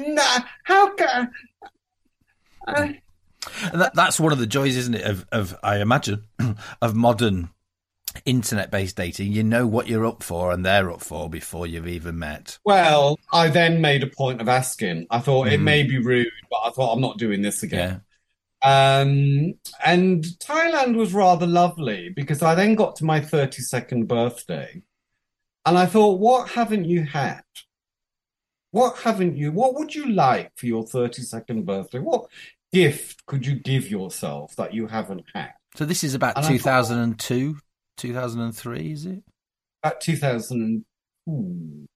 Nah, 0.00 0.40
how 0.64 0.94
can. 0.96 1.30
Uh, 2.66 2.88
And 3.72 3.80
that, 3.80 3.94
that's 3.94 4.18
one 4.20 4.32
of 4.32 4.38
the 4.38 4.46
joys, 4.46 4.76
isn't 4.76 4.94
it? 4.94 5.02
Of, 5.04 5.26
of 5.32 5.56
I 5.62 5.78
imagine, 5.80 6.24
of 6.82 6.94
modern 6.96 7.50
internet-based 8.24 8.96
dating. 8.96 9.32
You 9.32 9.42
know 9.42 9.66
what 9.66 9.88
you're 9.88 10.06
up 10.06 10.22
for, 10.22 10.52
and 10.52 10.64
they're 10.64 10.90
up 10.90 11.00
for 11.00 11.28
before 11.30 11.66
you've 11.66 11.88
even 11.88 12.18
met. 12.18 12.58
well, 12.64 13.18
I 13.32 13.48
then 13.48 13.80
made 13.80 14.02
a 14.02 14.06
point 14.08 14.40
of 14.40 14.48
asking. 14.48 15.06
I 15.10 15.20
thought 15.20 15.48
it 15.48 15.60
Mhm. 15.60 15.64
may 15.64 15.82
be 15.82 15.98
rude, 15.98 16.28
but 16.50 16.60
I 16.64 16.70
thought 16.70 16.92
I'm 16.92 17.00
not 17.00 17.18
doing 17.18 17.42
this 17.42 17.62
again. 17.62 18.02
Yeah, 18.64 19.00
Um, 19.00 19.54
and 19.84 20.24
Thailand 20.40 20.96
was 20.96 21.12
rather 21.12 21.46
lovely 21.46 22.08
because 22.10 22.42
I 22.42 22.54
then 22.54 22.74
got 22.74 22.96
to 22.96 23.04
my 23.04 23.20
32nd 23.20 24.06
birthday 24.08 24.82
and 25.64 25.78
I 25.78 25.86
thought, 25.86 26.18
what 26.18 26.50
haven't 26.50 26.84
you 26.86 27.04
had? 27.04 27.42
What 28.70 28.98
haven't 28.98 29.36
you, 29.36 29.50
what 29.52 29.74
would 29.74 29.94
you 29.94 30.06
like 30.12 30.52
for 30.56 30.66
your 30.66 30.84
32nd 30.84 31.64
birthday? 31.64 32.00
What 32.00 32.26
gift 32.72 33.24
could 33.26 33.46
you 33.46 33.54
give 33.56 33.90
yourself 33.90 34.54
that 34.56 34.74
you 34.74 34.86
haven't 34.88 35.24
had? 35.34 35.52
so 35.76 35.84
this 35.84 36.02
is 36.02 36.14
about 36.14 36.36
And 36.36 36.44
I 36.44 36.48
thought- 36.48 36.52
2002, 36.58 37.58
2003, 37.98 38.92
is 38.92 39.06
it? 39.06 39.22
At 39.82 40.00
2002, 40.00 41.86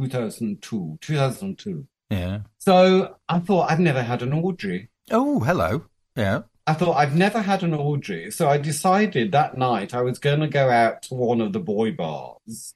2002, 0.00 0.98
2002. 1.00 1.86
Yeah. 2.10 2.40
So 2.58 3.16
I 3.28 3.38
thought, 3.38 3.70
I've 3.70 3.80
never 3.80 4.02
had 4.02 4.22
an 4.22 4.32
orgy. 4.32 4.88
Oh, 5.10 5.40
hello. 5.40 5.86
Yeah. 6.16 6.42
I 6.66 6.74
thought 6.74 6.96
I've 6.96 7.16
never 7.16 7.40
had 7.40 7.62
an 7.62 7.72
orgy, 7.72 8.30
so 8.30 8.46
I 8.48 8.58
decided 8.58 9.32
that 9.32 9.56
night 9.56 9.94
I 9.94 10.02
was 10.02 10.18
going 10.18 10.40
to 10.40 10.48
go 10.48 10.68
out 10.68 11.00
to 11.04 11.14
one 11.14 11.40
of 11.40 11.54
the 11.54 11.60
boy 11.60 11.92
bars 11.92 12.74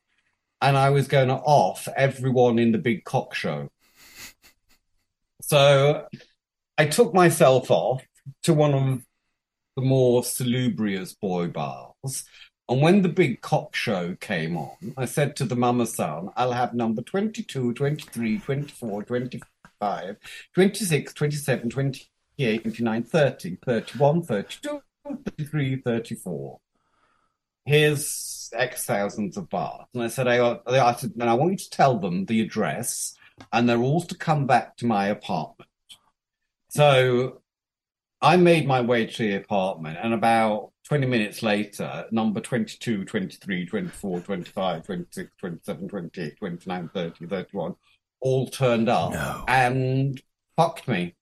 and 0.63 0.79
I 0.79 0.89
was 0.89 1.09
going 1.09 1.29
to 1.29 1.35
off 1.35 1.89
everyone 1.95 2.59
in 2.59 2.73
the 2.73 2.79
big 2.79 3.05
cock 3.05 3.35
show. 3.35 3.69
So 5.43 6.07
I 6.79 6.87
took 6.87 7.13
myself 7.13 7.71
off 7.71 8.03
to 8.45 8.55
one 8.55 8.73
of 8.73 9.03
the 9.77 9.83
more 9.83 10.25
salubrious 10.25 11.15
boy 11.15 11.49
bars. 11.49 12.25
And 12.69 12.81
when 12.81 13.03
the 13.03 13.09
big 13.09 13.41
cock 13.41 13.75
show 13.75 14.17
came 14.21 14.57
on, 14.57 14.95
I 14.97 15.05
said 15.05 15.37
to 15.37 15.45
the 15.45 15.57
mama 15.57 15.87
son, 15.87 16.31
I'll 16.37 16.53
have 16.53 16.75
number 16.75 17.03
22, 17.03 17.75
23, 17.75 18.39
24, 18.39 19.03
25, 19.03 20.17
26, 20.55 21.13
27, 21.13 21.71
28, 21.71 22.63
29, 22.63 23.03
30, 23.03 23.57
31, 23.65 24.23
32, 24.23 24.83
33, 25.05 25.77
34. 25.77 26.61
Here's 27.65 28.51
X 28.55 28.85
thousands 28.85 29.37
of 29.37 29.49
bars. 29.49 29.87
And 29.95 30.03
I 30.03 30.09
said, 30.09 30.29
I, 30.29 30.59
I 30.67 30.95
said, 30.95 31.13
and 31.19 31.29
I 31.29 31.35
want 31.35 31.53
you 31.53 31.59
to 31.59 31.71
tell 31.71 31.99
them 31.99 32.27
the 32.27 32.41
address 32.41 33.17
and 33.53 33.69
they're 33.69 33.79
all 33.79 34.03
to 34.03 34.17
come 34.17 34.47
back 34.47 34.77
to 34.77 34.87
my 34.87 35.07
apartment. 35.07 35.71
So 36.69 37.43
I 38.21 38.37
made 38.37 38.67
my 38.67 38.81
way 38.81 39.07
to 39.07 39.23
the 39.23 39.37
apartment 39.37 39.99
and 40.03 40.15
about 40.15 40.72
20 40.89 41.07
minutes 41.07 41.43
later, 41.43 42.07
number 42.11 42.41
22, 42.41 43.05
23, 43.05 43.67
24, 43.67 44.21
25, 44.21 44.83
26, 44.85 45.31
27, 45.39 45.89
28, 45.89 46.37
29, 46.39 46.91
30, 46.93 47.27
31 47.27 47.75
all 48.21 48.47
turned 48.49 48.89
up 48.89 49.13
No. 49.13 49.45
and 49.49 50.21
fucked 50.57 50.87
me. 50.89 51.15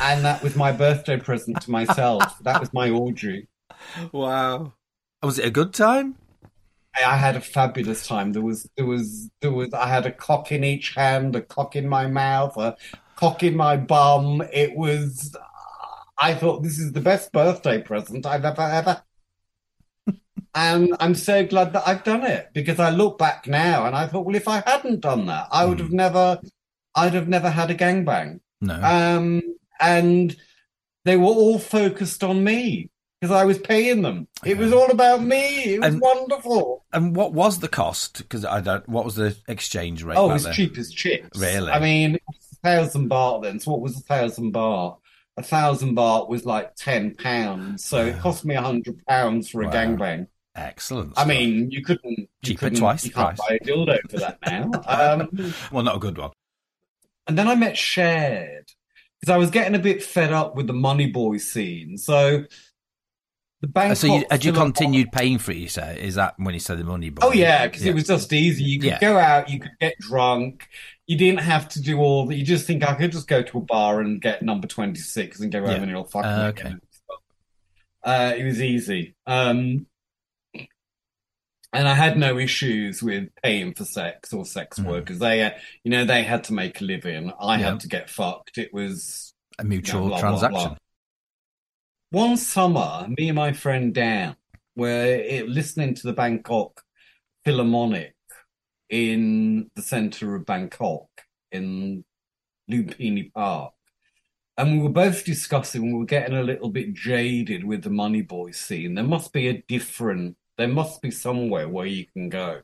And 0.00 0.24
that 0.24 0.42
was 0.42 0.54
my 0.56 0.72
birthday 0.72 1.16
present 1.18 1.60
to 1.62 1.70
myself. 1.70 2.38
that 2.42 2.60
was 2.60 2.72
my 2.72 2.90
orgy. 2.90 3.48
Wow. 4.12 4.74
Oh, 5.22 5.26
was 5.26 5.38
it 5.38 5.46
a 5.46 5.50
good 5.50 5.72
time? 5.74 6.16
I 7.04 7.16
had 7.16 7.34
a 7.34 7.40
fabulous 7.40 8.06
time. 8.06 8.32
There 8.32 8.42
was, 8.42 8.68
there 8.76 8.86
was, 8.86 9.30
there 9.40 9.50
was, 9.50 9.72
I 9.74 9.88
had 9.88 10.06
a 10.06 10.12
cock 10.12 10.52
in 10.52 10.62
each 10.62 10.94
hand, 10.94 11.34
a 11.34 11.40
cock 11.40 11.74
in 11.76 11.88
my 11.88 12.06
mouth, 12.06 12.56
a 12.56 12.76
cock 13.16 13.42
in 13.42 13.56
my 13.56 13.76
bum. 13.76 14.42
It 14.52 14.76
was, 14.76 15.34
I 16.18 16.34
thought 16.34 16.62
this 16.62 16.78
is 16.78 16.92
the 16.92 17.00
best 17.00 17.32
birthday 17.32 17.82
present 17.82 18.26
I've 18.26 18.44
ever, 18.44 18.62
ever. 18.62 19.02
And 20.56 20.94
I'm 21.00 21.16
so 21.16 21.44
glad 21.44 21.72
that 21.72 21.82
I've 21.84 22.04
done 22.04 22.22
it 22.22 22.50
because 22.54 22.78
I 22.78 22.90
look 22.90 23.18
back 23.18 23.48
now 23.48 23.86
and 23.86 23.96
I 23.96 24.06
thought, 24.06 24.24
well, 24.24 24.36
if 24.36 24.46
I 24.46 24.62
hadn't 24.64 25.00
done 25.00 25.26
that, 25.26 25.48
I 25.50 25.64
would 25.64 25.80
have 25.80 25.90
never, 25.90 26.38
I'd 26.94 27.14
have 27.14 27.26
never 27.26 27.50
had 27.50 27.72
a 27.72 27.74
gangbang. 27.74 28.38
No. 28.60 28.74
Um, 28.80 29.42
and 29.80 30.36
they 31.04 31.16
were 31.16 31.26
all 31.26 31.58
focused 31.58 32.22
on 32.22 32.44
me 32.44 32.88
because 33.20 33.34
I 33.34 33.44
was 33.46 33.58
paying 33.58 34.02
them. 34.02 34.28
It 34.44 34.56
was 34.56 34.72
all 34.72 34.92
about 34.92 35.22
me. 35.24 35.74
It 35.74 35.80
was 35.80 35.92
And- 35.94 36.00
wonderful. 36.00 36.84
and 36.92 37.16
what 37.16 37.32
was 37.32 37.58
the 37.58 37.66
cost? 37.68 38.18
Because 38.18 38.44
I 38.44 38.60
don't. 38.60 38.88
What 38.88 39.04
was 39.04 39.16
the 39.16 39.36
exchange 39.48 40.04
rate? 40.04 40.16
Oh, 40.16 40.30
it 40.30 40.34
was 40.34 40.48
cheap 40.52 40.78
as 40.78 40.92
chips. 40.92 41.36
Really? 41.36 41.72
I 41.72 41.80
mean, 41.80 42.18
thousand 42.62 43.10
baht 43.10 43.42
then. 43.42 43.58
So 43.58 43.72
what 43.72 43.80
was 43.80 43.96
a 43.96 44.02
thousand 44.02 44.54
baht? 44.54 44.98
A 45.36 45.42
thousand 45.42 45.96
baht 45.96 46.28
was 46.28 46.44
like 46.46 46.74
ten 46.76 47.14
pounds. 47.16 47.84
So 47.84 48.06
it 48.06 48.18
cost 48.20 48.44
me 48.44 48.54
a 48.54 48.62
hundred 48.62 49.04
pounds 49.06 49.48
for 49.50 49.62
a 49.62 49.66
Wow. 49.66 49.72
gangbang. 49.72 50.26
Excellent. 50.54 51.12
I 51.16 51.24
mean, 51.24 51.70
you 51.72 51.82
couldn't 51.82 52.16
you 52.18 52.28
Cheaper 52.44 52.60
couldn't, 52.60 52.78
twice 52.78 53.04
You 53.04 53.10
can't 53.10 53.36
price. 53.36 53.48
buy 53.48 53.56
a 53.56 53.58
dildo 53.66 53.98
for 54.08 54.18
that 54.18 54.38
now. 54.46 54.70
um, 54.86 55.54
well, 55.72 55.82
not 55.82 55.96
a 55.96 55.98
good 55.98 56.16
one. 56.16 56.30
and 57.26 57.36
then 57.36 57.48
I 57.48 57.56
met 57.56 57.76
Shared 57.76 58.70
because 59.20 59.32
I 59.34 59.36
was 59.36 59.50
getting 59.50 59.74
a 59.74 59.78
bit 59.80 60.02
fed 60.04 60.32
up 60.32 60.54
with 60.54 60.68
the 60.68 60.72
Money 60.72 61.06
Boy 61.10 61.38
scene. 61.38 61.96
So 61.98 62.44
Bangkok 63.66 63.96
so, 63.96 64.06
you, 64.06 64.24
had 64.30 64.44
you 64.44 64.52
continued 64.52 65.12
paying 65.12 65.38
for 65.38 65.52
it? 65.52 65.58
You 65.58 65.68
say 65.68 65.98
is 66.00 66.14
that 66.16 66.34
when 66.38 66.54
you 66.54 66.60
said 66.60 66.78
the 66.78 66.84
money? 66.84 67.10
Boy? 67.10 67.26
Oh 67.26 67.32
yeah, 67.32 67.66
because 67.66 67.84
Yeah. 67.84 67.92
it 67.92 67.94
was 67.94 68.06
just 68.06 68.32
easy. 68.32 68.64
You 68.64 68.80
could 68.80 68.90
Yeah. 68.90 69.00
go 69.00 69.16
out, 69.18 69.48
you 69.48 69.60
could 69.60 69.72
get 69.80 69.94
drunk. 70.00 70.68
You 71.06 71.18
didn't 71.18 71.40
have 71.40 71.68
to 71.70 71.80
do 71.82 71.98
all 71.98 72.26
that. 72.26 72.36
You 72.36 72.44
just 72.44 72.66
think 72.66 72.82
I 72.82 72.94
could 72.94 73.12
just 73.12 73.28
go 73.28 73.42
to 73.42 73.58
a 73.58 73.60
bar 73.60 74.00
and 74.00 74.20
get 74.20 74.42
number 74.42 74.66
twenty 74.66 75.00
six 75.00 75.40
and 75.40 75.52
go 75.52 75.60
home 75.60 75.70
Yeah. 75.70 75.76
and 75.82 75.90
it'll 75.90 76.04
fuck 76.04 76.24
Uh, 76.24 76.52
okay. 76.54 76.74
Uh, 78.02 78.34
it 78.36 78.44
was 78.44 78.60
easy. 78.62 79.14
Um, 79.26 79.86
and 81.72 81.88
I 81.88 81.94
had 81.94 82.16
no 82.16 82.38
issues 82.38 83.02
with 83.02 83.28
paying 83.42 83.74
for 83.74 83.84
sex 83.84 84.32
or 84.32 84.44
sex 84.44 84.78
Mm. 84.78 84.84
workers. 84.86 85.18
They, 85.18 85.42
uh, 85.42 85.50
you 85.82 85.90
know, 85.90 86.04
they 86.04 86.22
had 86.22 86.44
to 86.44 86.52
make 86.52 86.80
a 86.80 86.84
living. 86.84 87.32
I 87.40 87.58
had 87.58 87.80
to 87.80 87.88
get 87.88 88.08
fucked. 88.08 88.58
It 88.58 88.72
was 88.72 89.34
a 89.58 89.64
mutual 89.64 90.08
blah, 90.08 90.20
blah, 90.20 90.20
transaction. 90.20 90.68
blah. 90.70 90.76
One 92.14 92.36
summer, 92.36 93.08
me 93.08 93.30
and 93.30 93.34
my 93.34 93.52
friend 93.52 93.92
Dan 93.92 94.36
were 94.76 95.20
eh, 95.26 95.42
listening 95.48 95.94
to 95.94 96.06
the 96.06 96.12
Bangkok 96.12 96.80
Philharmonic 97.44 98.14
in 98.88 99.68
the 99.74 99.82
center 99.82 100.36
of 100.36 100.46
Bangkok 100.46 101.08
in 101.50 102.04
Lumpini 102.70 103.32
Park. 103.32 103.72
And 104.56 104.74
we 104.74 104.78
were 104.84 104.90
both 104.90 105.24
discussing, 105.24 105.90
we 105.90 105.98
were 105.98 106.04
getting 106.04 106.36
a 106.36 106.44
little 106.44 106.68
bit 106.68 106.94
jaded 106.94 107.64
with 107.64 107.82
the 107.82 107.90
Money 107.90 108.22
Boy 108.22 108.52
scene. 108.52 108.94
There 108.94 109.02
must 109.02 109.32
be 109.32 109.48
a 109.48 109.64
different, 109.66 110.36
there 110.56 110.68
must 110.68 111.02
be 111.02 111.10
somewhere 111.10 111.68
where 111.68 111.86
you 111.86 112.06
can 112.12 112.28
go 112.28 112.60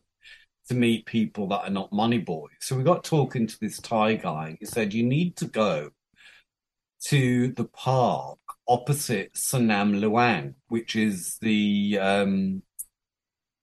to 0.69 0.75
meet 0.77 1.07
people 1.07 1.49
that 1.49 1.65
are 1.65 1.71
not 1.71 1.93
Money 1.93 2.19
Boys. 2.19 2.53
So 2.61 2.77
we 2.77 2.85
got 2.85 3.03
talking 3.03 3.49
to 3.49 3.59
this 3.59 3.81
Thai 3.81 4.15
guy. 4.15 4.59
He 4.61 4.67
said, 4.67 4.95
You 4.95 5.03
need 5.03 5.35
to 5.39 5.47
go 5.47 5.91
to 7.07 7.53
the 7.53 7.65
park 7.65 8.39
opposite 8.69 9.35
Sanam 9.35 10.01
Luang, 10.01 10.55
which 10.69 10.97
is 10.97 11.39
the 11.41 11.99
um 12.01 12.63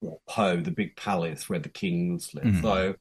Wat 0.01 0.19
Pho, 0.29 0.57
the 0.57 0.71
big 0.71 0.95
palace 0.95 1.49
where 1.49 1.59
the 1.59 1.69
kings 1.69 2.33
live. 2.33 2.45
Mhm. 2.45 2.61
So 2.61 2.95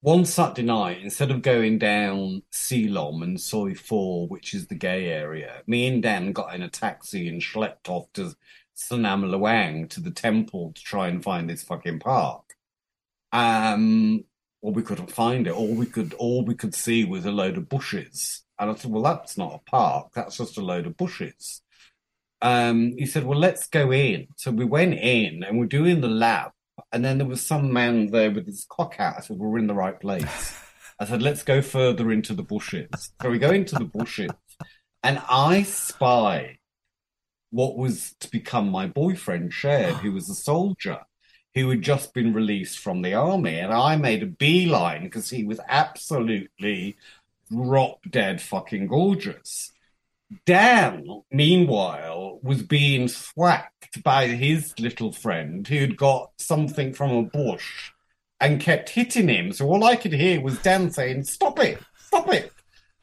one 0.00 0.24
Saturday 0.24 0.62
night, 0.62 1.00
instead 1.00 1.30
of 1.30 1.42
going 1.42 1.78
down 1.78 2.42
Silom 2.52 3.22
and 3.22 3.40
Soi 3.40 3.74
4, 3.74 4.26
which 4.26 4.52
is 4.52 4.66
the 4.66 4.74
gay 4.74 5.06
area, 5.06 5.62
me 5.66 5.86
and 5.86 6.02
Dan 6.02 6.32
got 6.32 6.54
in 6.54 6.62
a 6.62 6.68
taxi 6.68 7.28
and 7.28 7.40
schlepped 7.40 7.88
off 7.88 8.12
to 8.14 8.34
Sanam 8.76 9.30
Luang 9.30 9.86
to 9.88 10.00
the 10.00 10.10
temple 10.10 10.72
to 10.74 10.82
try 10.82 11.06
and 11.06 11.22
find 11.22 11.48
this 11.48 11.62
fucking 11.62 12.00
park. 12.00 12.42
Um, 13.30 14.24
well, 14.60 14.72
we 14.72 14.82
couldn't 14.82 15.12
find 15.12 15.46
it. 15.46 15.52
All 15.52 15.74
we 15.74 15.86
could, 15.86 16.14
all 16.14 16.44
we 16.44 16.54
could 16.54 16.74
see 16.74 17.04
was 17.04 17.24
a 17.24 17.30
load 17.32 17.56
of 17.56 17.68
bushes. 17.68 18.42
And 18.58 18.70
I 18.70 18.74
said, 18.74 18.90
well, 18.90 19.02
that's 19.02 19.36
not 19.36 19.54
a 19.54 19.70
park. 19.70 20.08
That's 20.14 20.36
just 20.36 20.58
a 20.58 20.60
load 20.60 20.86
of 20.86 20.96
bushes. 20.96 21.62
Um, 22.40 22.94
he 22.98 23.06
said, 23.06 23.24
well, 23.24 23.38
let's 23.38 23.68
go 23.68 23.92
in. 23.92 24.28
So 24.36 24.50
we 24.50 24.64
went 24.64 24.94
in 24.94 25.42
and 25.42 25.58
we're 25.58 25.66
doing 25.66 26.00
the 26.00 26.08
lab. 26.08 26.52
And 26.92 27.04
then 27.04 27.18
there 27.18 27.26
was 27.26 27.46
some 27.46 27.72
man 27.72 28.10
there 28.10 28.30
with 28.30 28.46
his 28.46 28.66
cock 28.68 28.96
out. 28.98 29.16
I 29.16 29.20
said, 29.20 29.38
we're 29.38 29.58
in 29.58 29.66
the 29.66 29.74
right 29.74 29.98
place. 29.98 30.58
I 30.98 31.04
said, 31.04 31.22
let's 31.22 31.42
go 31.42 31.62
further 31.62 32.12
into 32.12 32.34
the 32.34 32.42
bushes. 32.42 33.12
So 33.20 33.30
we 33.30 33.38
go 33.38 33.50
into 33.50 33.74
the 33.74 33.84
bushes 33.84 34.30
and 35.02 35.20
I 35.28 35.62
spy 35.62 36.58
what 37.50 37.76
was 37.76 38.14
to 38.20 38.30
become 38.30 38.70
my 38.70 38.86
boyfriend, 38.86 39.52
Shared, 39.52 39.96
who 39.96 40.12
was 40.12 40.28
a 40.28 40.34
soldier 40.34 41.00
who 41.54 41.68
had 41.68 41.82
just 41.82 42.14
been 42.14 42.32
released 42.32 42.78
from 42.78 43.02
the 43.02 43.14
army. 43.14 43.58
And 43.58 43.72
I 43.72 43.96
made 43.96 44.22
a 44.22 44.26
beeline 44.26 45.04
because 45.04 45.28
he 45.28 45.44
was 45.44 45.60
absolutely 45.68 46.96
drop 47.52 48.00
dead 48.10 48.40
fucking 48.40 48.86
gorgeous. 48.86 49.70
Dan, 50.46 51.06
meanwhile, 51.30 52.40
was 52.42 52.62
being 52.62 53.06
thwacked 53.08 54.02
by 54.02 54.28
his 54.28 54.72
little 54.78 55.12
friend 55.12 55.68
who'd 55.68 55.96
got 55.96 56.30
something 56.38 56.94
from 56.94 57.10
a 57.10 57.22
bush 57.22 57.90
and 58.40 58.60
kept 58.60 58.88
hitting 58.88 59.28
him. 59.28 59.52
So 59.52 59.66
all 59.66 59.84
I 59.84 59.96
could 59.96 60.12
hear 60.12 60.40
was 60.40 60.58
Dan 60.62 60.90
saying, 60.90 61.24
"Stop 61.24 61.58
it! 61.60 61.78
Stop 61.96 62.32
it!" 62.32 62.52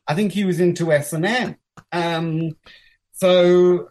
I 0.08 0.16
think 0.16 0.32
he 0.32 0.44
was 0.44 0.60
into 0.60 0.92
S 0.92 1.14
and 1.14 1.26
M. 1.26 1.56
Um, 1.92 2.58
so 3.14 3.90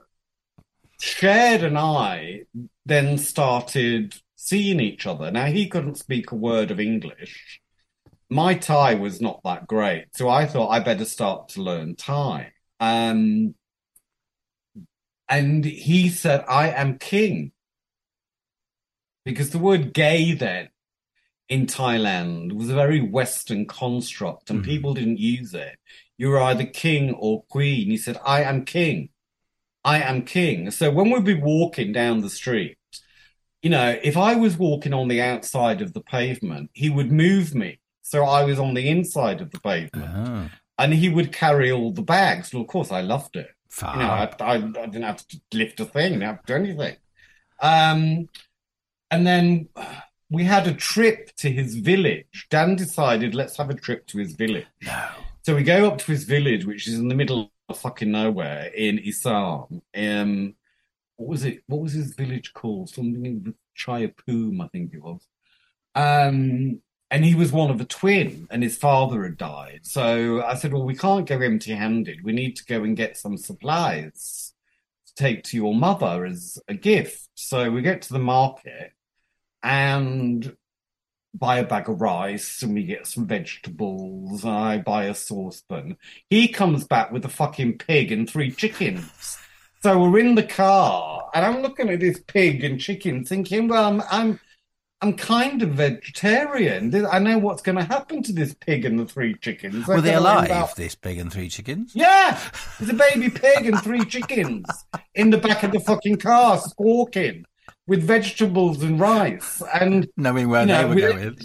Shared 1.01 1.62
and 1.62 1.79
I 1.79 2.42
then 2.85 3.18
started 3.18 4.16
seeing 4.35 4.81
each 4.81 5.07
other. 5.07 5.31
Now 5.31 5.47
he 5.47 5.68
couldn't 5.68 5.99
speak 5.99 6.33
a 6.33 6.37
word 6.37 6.71
of 6.71 6.81
English. 6.81 7.61
My 8.31 8.55
Thai 8.55 8.95
was 8.95 9.21
not 9.21 9.41
that 9.45 9.67
great, 9.67 10.07
so 10.14 10.29
I 10.29 10.47
thought 10.47 10.69
I 10.69 10.81
better 10.81 11.05
start 11.07 11.51
to 11.51 11.62
learn 11.62 11.97
Thai. 11.97 12.53
Um, 12.79 13.55
and 15.29 15.64
he 15.64 16.09
said, 16.09 16.45
I 16.49 16.71
am 16.71 16.99
king. 16.99 17.53
Because 19.25 19.51
the 19.51 19.59
word 19.59 19.93
gay 19.93 20.33
then 20.33 20.69
in 21.49 21.67
Thailand 21.67 22.53
was 22.53 22.69
a 22.71 22.75
very 22.75 23.01
Western 23.01 23.67
construct 23.67 24.51
and 24.51 24.62
Mhm. 24.62 24.67
people 24.67 24.95
didn't 24.95 25.19
use 25.19 25.55
it. 25.55 25.79
You 26.17 26.29
were 26.29 26.41
either 26.41 26.64
king 26.64 27.12
or 27.12 27.45
queen. 27.45 27.91
He 27.91 27.97
said, 27.97 28.19
I 28.25 28.43
am 28.43 28.64
king. 28.64 29.11
I 29.85 30.01
am 30.01 30.25
king. 30.25 30.71
So 30.71 30.91
when 30.91 31.11
we'd 31.11 31.25
be 31.25 31.35
walking 31.35 31.93
down 31.93 32.21
the 32.21 32.31
street, 32.31 32.77
you 33.62 33.71
know, 33.71 33.99
if 34.03 34.17
I 34.17 34.35
was 34.35 34.57
walking 34.57 34.93
on 34.95 35.09
the 35.09 35.21
outside 35.21 35.81
of 35.81 35.93
the 35.93 36.03
pavement, 36.03 36.71
he 36.73 36.91
would 36.91 37.11
move 37.11 37.55
me. 37.55 37.81
So 38.09 38.25
I 38.25 38.42
was 38.44 38.59
on 38.59 38.73
the 38.73 38.88
inside 38.88 39.42
of 39.42 39.51
the 39.51 39.61
pavement 39.61 40.11
Ah, 40.14 40.51
and 40.79 40.94
he 40.94 41.11
would 41.11 41.31
carry 41.31 41.71
all 41.71 41.92
the 41.92 42.01
bags. 42.01 42.55
Well, 42.55 42.62
of 42.62 42.68
course, 42.68 42.90
I 42.90 43.03
loved 43.03 43.37
it. 43.37 43.51
fab. 43.68 43.97
You 43.97 44.01
know, 44.03 44.09
I, 44.09 44.25
I, 44.40 44.55
I 44.55 44.87
didn't 44.87 45.03
have 45.03 45.27
to 45.29 45.40
lift 45.53 45.79
a 45.81 45.85
thing, 45.85 46.12
didn't 46.12 46.23
have 46.23 46.42
to 46.47 46.47
do 46.47 46.64
anything. 46.64 46.97
Um, 47.61 48.29
and 49.11 49.27
then 49.27 49.68
we 50.31 50.44
had 50.44 50.66
a 50.66 50.73
trip 50.73 51.37
to 51.37 51.51
his 51.51 51.75
village. 51.77 52.47
Dan 52.49 52.77
decided, 52.77 53.35
let's 53.35 53.59
have 53.59 53.68
a 53.68 53.75
trip 53.75 54.07
to 54.07 54.18
his 54.18 54.33
village. 54.35 54.66
no. 54.87 55.09
So 55.42 55.55
we 55.55 55.62
go 55.62 55.87
up 55.88 55.99
to 55.99 56.12
his 56.12 56.25
village, 56.25 56.64
which 56.64 56.88
is 56.88 56.99
in 56.99 57.09
the 57.09 57.14
middle 57.14 57.51
of 57.68 57.79
fucking 57.79 58.11
nowhere 58.11 58.71
in 58.75 58.99
Isan. 58.99 59.83
Um, 59.94 60.55
what 61.16 61.29
was 61.29 61.44
it? 61.44 61.62
What 61.66 61.81
was 61.83 61.92
his 61.92 62.14
village 62.14 62.53
called? 62.55 62.88
Something 62.88 63.23
with 63.23 63.55
Chaiyaphum, 63.77 64.62
I 64.64 64.68
think 64.68 64.94
it 64.94 65.03
was. 65.03 65.27
Um, 65.94 66.81
and 67.11 67.25
he 67.25 67.35
was 67.35 67.53
one 67.53 67.71
of 67.71 67.81
a 67.81 67.85
twin, 67.85 68.47
and 68.51 68.62
his 68.62 68.77
father 68.77 69.25
had 69.25 69.37
died. 69.37 69.81
So 69.83 70.42
I 70.42 70.55
said, 70.55 70.73
"Well, 70.73 70.85
we 70.85 70.94
can't 70.94 71.27
go 71.27 71.40
empty-handed. 71.40 72.23
We 72.25 72.33
need 72.33 72.57
to 72.57 72.64
go 72.64 72.85
and 72.85 72.97
get 72.97 73.16
some 73.16 73.37
supplies 73.37 74.53
to 75.07 75.14
take 75.14 75.42
to 75.44 75.57
your 75.57 75.75
mother 75.75 76.27
as 76.27 76.59
a 76.68 76.75
gift." 76.75 77.29
So 77.35 77.71
we 77.71 77.83
get 77.83 78.03
to 78.03 78.12
the 78.12 78.18
market 78.18 78.92
and 79.62 80.57
buy 81.35 81.59
a 81.59 81.66
bag 81.66 81.88
of 81.88 82.01
rice, 82.01 82.62
and 82.62 82.75
we 82.75 82.85
get 82.85 83.07
some 83.07 83.27
vegetables. 83.27 84.44
And 84.44 84.53
I 84.53 84.79
buy 84.79 85.05
a 85.05 85.14
saucepan. 85.14 85.97
He 86.29 86.49
comes 86.49 86.85
back 86.85 87.12
with 87.12 87.25
a 87.25 87.29
fucking 87.29 87.79
pig 87.79 88.12
and 88.12 88.29
three 88.29 88.51
chickens. 88.51 89.38
So 89.83 89.99
we're 89.99 90.18
in 90.18 90.35
the 90.35 90.42
car, 90.42 91.31
and 91.35 91.47
I'm 91.47 91.62
looking 91.62 91.88
at 91.88 92.01
this 92.01 92.21
pig 92.27 92.64
and 92.64 92.81
chicken, 92.81 93.25
thinking, 93.25 93.68
"Well, 93.68 93.85
I'm, 93.85 94.03
I'm, 94.11 94.40
I'm 95.01 95.13
kind 95.15 95.63
of 95.63 95.71
vegetarian. 95.71 96.93
I 97.07 97.21
know 97.21 97.39
what's 97.39 97.63
going 97.63 97.79
to 97.79 97.85
happen 97.85 98.21
to 98.25 98.33
this 98.33 98.55
pig 98.55 98.85
and 98.85 98.99
the 98.99 99.07
three 99.07 99.35
chickens. 99.37 99.87
They're 99.87 99.97
Were 99.97 100.03
they 100.03 100.15
alive? 100.15 100.51
up- 100.51 100.75
This 100.75 100.97
pig 100.97 101.19
and 101.19 101.33
three 101.33 101.49
chickens. 101.49 101.93
Yeah, 101.95 102.37
there's 102.81 102.91
a 102.91 102.95
baby 102.95 103.31
pig 103.31 103.67
and 103.67 103.81
three 103.81 104.05
chickens 104.05 104.65
in 105.15 105.31
the 105.31 105.39
back 105.39 105.63
of 105.63 105.71
the 105.73 105.79
fucking 105.81 106.17
car, 106.17 106.59
squawking 106.59 107.45
with 107.87 108.03
vegetables 108.03 108.83
and 108.83 108.99
rice, 108.99 109.63
and 109.73 110.09
Knowing 110.17 110.49
where 110.49 110.63
You 110.63 110.67
know, 110.67 110.79
they 110.83 110.89
were 110.89 110.95
we- 110.95 111.01
going. 111.23 111.39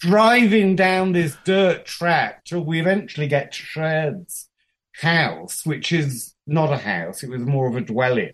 driving 0.00 0.76
down 0.76 1.12
this 1.12 1.36
dirt 1.44 1.84
track 1.86 2.44
till 2.44 2.64
we 2.64 2.80
eventually 2.80 3.28
get 3.28 3.52
to 3.52 3.62
Shared's 3.62 4.48
house, 4.92 5.64
which 5.64 5.92
is 5.92 6.34
not 6.46 6.72
a 6.72 6.78
house, 6.78 7.22
it 7.22 7.30
was 7.30 7.42
more 7.42 7.68
of 7.68 7.76
a 7.76 7.80
dwelling, 7.80 8.32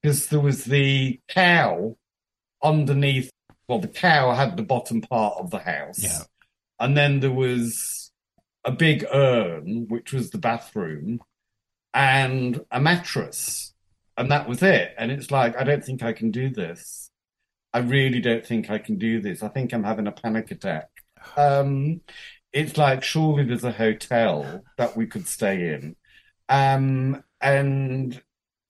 because 0.00 0.28
there 0.28 0.40
was 0.40 0.64
the 0.66 1.18
cow 1.28 1.96
underneath. 2.62 3.30
Well, 3.70 3.78
the 3.78 3.86
cow 3.86 4.32
had 4.32 4.56
the 4.56 4.64
bottom 4.64 5.00
part 5.00 5.34
of 5.38 5.52
the 5.52 5.60
house. 5.60 6.02
Yeah. 6.02 6.22
And 6.80 6.96
then 6.96 7.20
there 7.20 7.30
was 7.30 8.10
a 8.64 8.72
big 8.72 9.06
urn, 9.12 9.86
which 9.86 10.12
was 10.12 10.30
the 10.30 10.38
bathroom, 10.38 11.20
and 11.94 12.60
a 12.72 12.80
mattress. 12.80 13.72
And 14.16 14.28
that 14.32 14.48
was 14.48 14.60
it. 14.64 14.92
And 14.98 15.12
it's 15.12 15.30
like, 15.30 15.56
I 15.56 15.62
don't 15.62 15.84
think 15.84 16.02
I 16.02 16.12
can 16.12 16.32
do 16.32 16.50
this. 16.50 17.12
I 17.72 17.78
really 17.78 18.20
don't 18.20 18.44
think 18.44 18.70
I 18.70 18.78
can 18.78 18.98
do 18.98 19.20
this. 19.20 19.40
I 19.40 19.46
think 19.46 19.72
I'm 19.72 19.84
having 19.84 20.08
a 20.08 20.12
panic 20.12 20.50
attack. 20.50 20.88
Um, 21.36 22.00
it's 22.52 22.76
like 22.76 23.04
surely 23.04 23.44
there's 23.44 23.62
a 23.62 23.70
hotel 23.70 24.64
that 24.78 24.96
we 24.96 25.06
could 25.06 25.28
stay 25.28 25.74
in. 25.74 25.94
Um, 26.48 27.22
and 27.40 28.20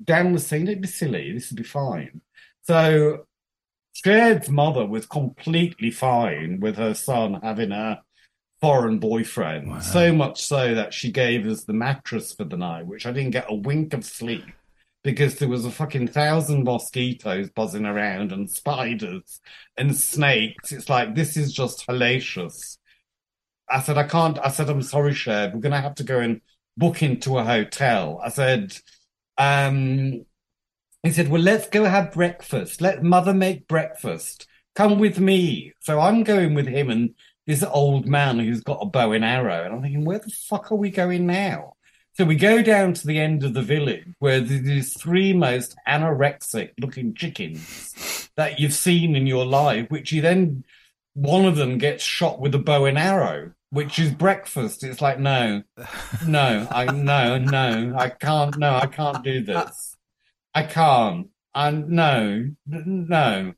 Dan 0.05 0.35
was 0.35 0.47
saying, 0.47 0.67
"Don't 0.67 0.83
be 0.83 0.89
silly. 0.89 1.33
This 1.33 1.51
would 1.51 1.57
be 1.57 1.63
fine." 1.63 2.21
So 2.65 3.25
Shared's 3.93 4.49
mother 4.49 4.87
was 4.87 5.07
completely 5.07 5.91
fine 5.91 6.61
with 6.61 6.77
her 6.77 6.95
son 6.95 7.41
having 7.43 7.73
a 7.73 8.03
foreign 8.61 8.99
boyfriend. 8.99 9.71
Wow. 9.71 9.81
So 9.81 10.13
much 10.13 10.43
so 10.43 10.75
that 10.75 10.95
she 10.95 11.11
gave 11.11 11.47
us 11.47 11.65
the 11.65 11.73
mattress 11.73 12.33
for 12.33 12.45
the 12.45 12.57
night, 12.57 12.87
which 12.87 13.07
I 13.07 13.13
didn't 13.13 13.33
get 13.33 13.51
a 13.51 13.55
wink 13.55 13.95
of 13.95 14.05
sleep 14.05 14.45
because 15.03 15.37
there 15.37 15.49
was 15.49 15.65
a 15.65 15.71
fucking 15.71 16.09
thousand 16.09 16.65
mosquitoes 16.65 17.51
buzzing 17.51 17.87
around 17.87 18.33
and 18.33 18.51
spiders 18.51 19.41
and 19.77 19.97
snakes. 19.97 20.73
It's 20.73 20.89
like 20.89 21.15
this 21.15 21.37
is 21.37 21.53
just 21.53 21.87
hellacious. 21.87 22.77
I 23.69 23.81
said, 23.81 23.99
I 23.99 24.03
can't. 24.05 24.39
I 24.39 24.49
said, 24.49 24.69
I'm 24.69 24.83
sorry, 24.83 25.15
Shared. 25.15 25.55
We're 25.55 25.61
gonna 25.61 25.81
have 25.81 25.95
to 25.97 26.05
go 26.05 26.19
and 26.19 26.41
book 26.77 27.03
into 27.03 27.39
a 27.39 27.45
hotel. 27.45 28.21
I 28.23 28.29
said, 28.29 28.77
um, 29.39 30.27
he 31.03 31.13
said, 31.13 31.29
Well, 31.29 31.43
let's 31.43 31.69
go 31.69 31.85
have 31.85 32.13
breakfast. 32.13 32.81
Let 32.81 33.03
mother 33.03 33.35
make 33.35 33.69
breakfast. 33.69 34.47
Come 34.75 34.99
with 34.99 35.19
me. 35.19 35.73
So 35.81 36.01
I'm 36.01 36.23
going 36.23 36.55
with 36.55 36.67
him 36.67 36.91
and 36.91 37.15
this 37.47 37.63
old 37.65 38.07
man 38.07 38.39
who's 38.39 38.61
got 38.61 38.83
a 38.83 38.87
bow 38.87 39.13
and 39.13 39.25
arrow. 39.25 39.65
And 39.65 39.75
I'm 39.75 39.83
thinking, 39.83 40.05
Where 40.05 40.19
the 40.19 40.31
fuck 40.31 40.71
are 40.71 40.77
we 40.77 40.91
going 40.91 41.27
now? 41.27 41.75
So 42.15 42.25
we 42.25 42.37
go 42.37 42.61
down 42.61 42.93
to 42.95 43.07
the 43.07 43.19
end 43.19 43.45
of 43.45 43.55
the 43.55 43.63
village 43.63 44.05
where 44.19 44.41
there's 44.41 44.63
these 44.63 45.01
three 45.01 45.33
most 45.33 45.75
anorexic 45.89 46.73
looking 46.79 47.15
chickens 47.15 48.29
that 48.37 48.61
you've 48.61 48.75
seen 48.75 49.17
in 49.17 49.27
your 49.27 49.47
life, 49.47 49.91
which 49.91 50.13
you 50.13 50.21
then, 50.21 50.65
one 51.15 51.47
of 51.47 51.57
them 51.57 51.79
gets 51.79 52.05
shot 52.05 52.41
with 52.41 52.55
a 52.55 52.59
bow 52.59 52.85
and 52.85 52.99
arrow, 52.99 53.53
which 53.71 53.99
is 53.99 54.11
breakfast. 54.11 54.85
It's 54.85 55.01
like, 55.01 55.19
no, 55.19 55.63
no, 56.27 56.69
I, 56.71 56.87
no, 56.87 57.39
no, 57.39 57.95
I 57.97 58.11
can't, 58.11 58.59
no, 58.59 58.75
I 58.75 58.87
can't 58.87 59.25
do 59.25 59.43
this. 59.43 59.90
I 60.55 60.63
can't. 60.65 61.29
And 61.55 61.89
no, 61.89 62.51
no. 62.67 63.55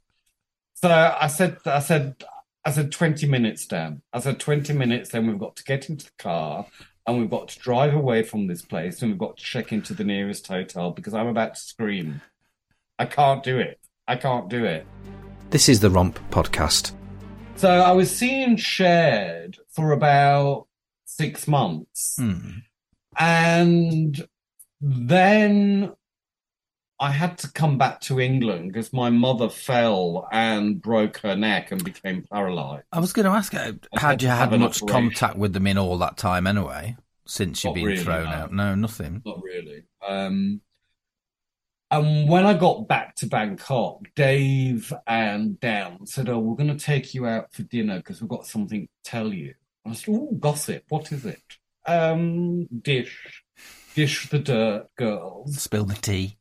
So 0.74 0.88
I 0.90 1.26
said, 1.26 1.58
I 1.66 1.80
said, 1.80 2.24
I 2.64 2.70
said 2.70 2.92
20 2.92 3.26
minutes, 3.26 3.66
Dan. 3.66 4.02
I 4.12 4.20
said 4.20 4.40
20 4.40 4.72
minutes, 4.72 5.10
then 5.10 5.26
we've 5.26 5.38
got 5.38 5.56
to 5.56 5.64
get 5.64 5.90
into 5.90 6.06
the 6.06 6.12
car 6.18 6.66
and 7.06 7.18
we've 7.18 7.30
got 7.30 7.48
to 7.48 7.58
drive 7.58 7.94
away 7.94 8.22
from 8.22 8.46
this 8.46 8.62
place 8.62 9.02
and 9.02 9.10
we've 9.10 9.18
got 9.18 9.36
to 9.36 9.42
check 9.44 9.72
into 9.72 9.94
the 9.94 10.04
nearest 10.04 10.46
hotel 10.46 10.90
because 10.90 11.14
I'm 11.14 11.26
about 11.26 11.54
to 11.54 11.60
scream. 11.60 12.20
I 12.98 13.06
can't 13.06 13.42
do 13.42 13.58
it. 13.58 13.80
I 14.06 14.16
can't 14.16 14.48
do 14.48 14.64
it. 14.64 14.86
This 15.50 15.68
is 15.68 15.80
the 15.80 15.90
Romp 15.90 16.18
Podcast. 16.30 16.92
So 17.56 17.68
I 17.68 17.92
was 17.92 18.14
seeing 18.14 18.56
Shared 18.56 19.58
for 19.68 19.92
about 19.92 20.66
six 21.04 21.46
months. 21.46 22.16
Hmm. 22.18 22.58
And 23.18 24.26
then 24.80 25.92
I 27.02 27.10
had 27.10 27.36
to 27.38 27.50
come 27.50 27.78
back 27.78 28.00
to 28.02 28.20
England 28.20 28.72
because 28.72 28.92
my 28.92 29.10
mother 29.10 29.48
fell 29.48 30.28
and 30.30 30.80
broke 30.80 31.16
her 31.18 31.34
neck 31.34 31.72
and 31.72 31.82
became 31.82 32.22
paralyzed. 32.22 32.84
I 32.92 33.00
was 33.00 33.12
going 33.12 33.26
to 33.26 33.32
ask, 33.32 33.52
uh, 33.52 33.58
had 33.58 33.88
had 33.92 34.22
you 34.22 34.28
had 34.28 34.50
much 34.52 34.80
operation. 34.80 34.86
contact 34.86 35.36
with 35.36 35.52
them 35.52 35.66
in 35.66 35.78
all 35.78 35.98
that 35.98 36.16
time 36.16 36.46
anyway, 36.46 36.96
since 37.26 37.64
you've 37.64 37.74
been 37.74 37.86
really, 37.86 38.04
thrown 38.04 38.26
no. 38.26 38.30
out? 38.30 38.52
No, 38.52 38.76
nothing. 38.76 39.20
Not 39.26 39.42
really. 39.42 39.82
Um, 40.06 40.60
and 41.90 42.28
when 42.28 42.46
I 42.46 42.54
got 42.54 42.86
back 42.86 43.16
to 43.16 43.26
Bangkok, 43.26 44.02
Dave 44.14 44.92
and 45.04 45.58
Dan 45.58 46.06
said, 46.06 46.28
"Oh, 46.28 46.38
we're 46.38 46.54
going 46.54 46.78
to 46.78 46.84
take 46.84 47.14
you 47.14 47.26
out 47.26 47.52
for 47.52 47.64
dinner 47.64 47.96
because 47.96 48.20
we've 48.20 48.30
got 48.30 48.46
something 48.46 48.82
to 48.82 49.10
tell 49.10 49.32
you." 49.32 49.54
I 49.84 49.94
said, 49.94 50.14
"Oh, 50.14 50.36
gossip. 50.38 50.84
What 50.88 51.10
is 51.10 51.26
it?" 51.26 51.42
Um, 51.84 52.66
dish, 52.66 53.42
dish 53.96 54.30
the 54.30 54.38
dirt, 54.38 54.86
girls. 54.96 55.60
Spill 55.60 55.86
the 55.86 55.94
tea. 55.94 56.38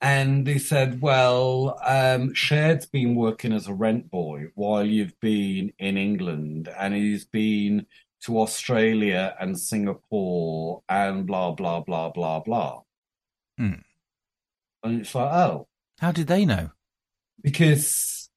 And 0.00 0.46
they 0.46 0.58
said, 0.58 1.00
well, 1.00 1.78
um, 1.84 2.34
Shared's 2.34 2.86
been 2.86 3.14
working 3.14 3.52
as 3.52 3.66
a 3.66 3.74
rent 3.74 4.10
boy 4.10 4.48
while 4.54 4.84
you've 4.84 5.18
been 5.20 5.72
in 5.78 5.96
England, 5.96 6.68
and 6.78 6.94
he's 6.94 7.24
been 7.24 7.86
to 8.22 8.40
Australia 8.40 9.34
and 9.40 9.58
Singapore 9.58 10.82
and 10.88 11.26
blah, 11.26 11.52
blah, 11.52 11.80
blah, 11.80 12.10
blah, 12.10 12.40
blah. 12.40 12.80
Hmm. 13.56 13.74
And 14.82 15.00
it's 15.00 15.14
like, 15.14 15.32
oh, 15.32 15.68
How 15.98 16.12
did 16.12 16.26
they 16.26 16.44
know? 16.44 16.70
because 17.42 18.28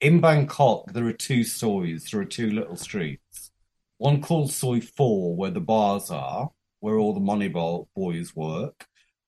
in 0.00 0.20
Bangkok, 0.20 0.92
there 0.92 1.06
are 1.06 1.12
two 1.12 1.44
sois, 1.44 2.10
there 2.10 2.20
are 2.20 2.24
two 2.24 2.50
little 2.50 2.76
streets. 2.76 3.50
One 3.98 4.20
called 4.22 4.50
Soi 4.50 4.80
4, 4.80 5.36
where 5.36 5.50
the 5.50 5.60
bars 5.60 6.10
are, 6.10 6.50
where 6.80 6.96
all 6.96 7.12
the 7.14 7.20
Moneyball 7.20 7.86
boys 7.94 8.34
work. 8.34 8.86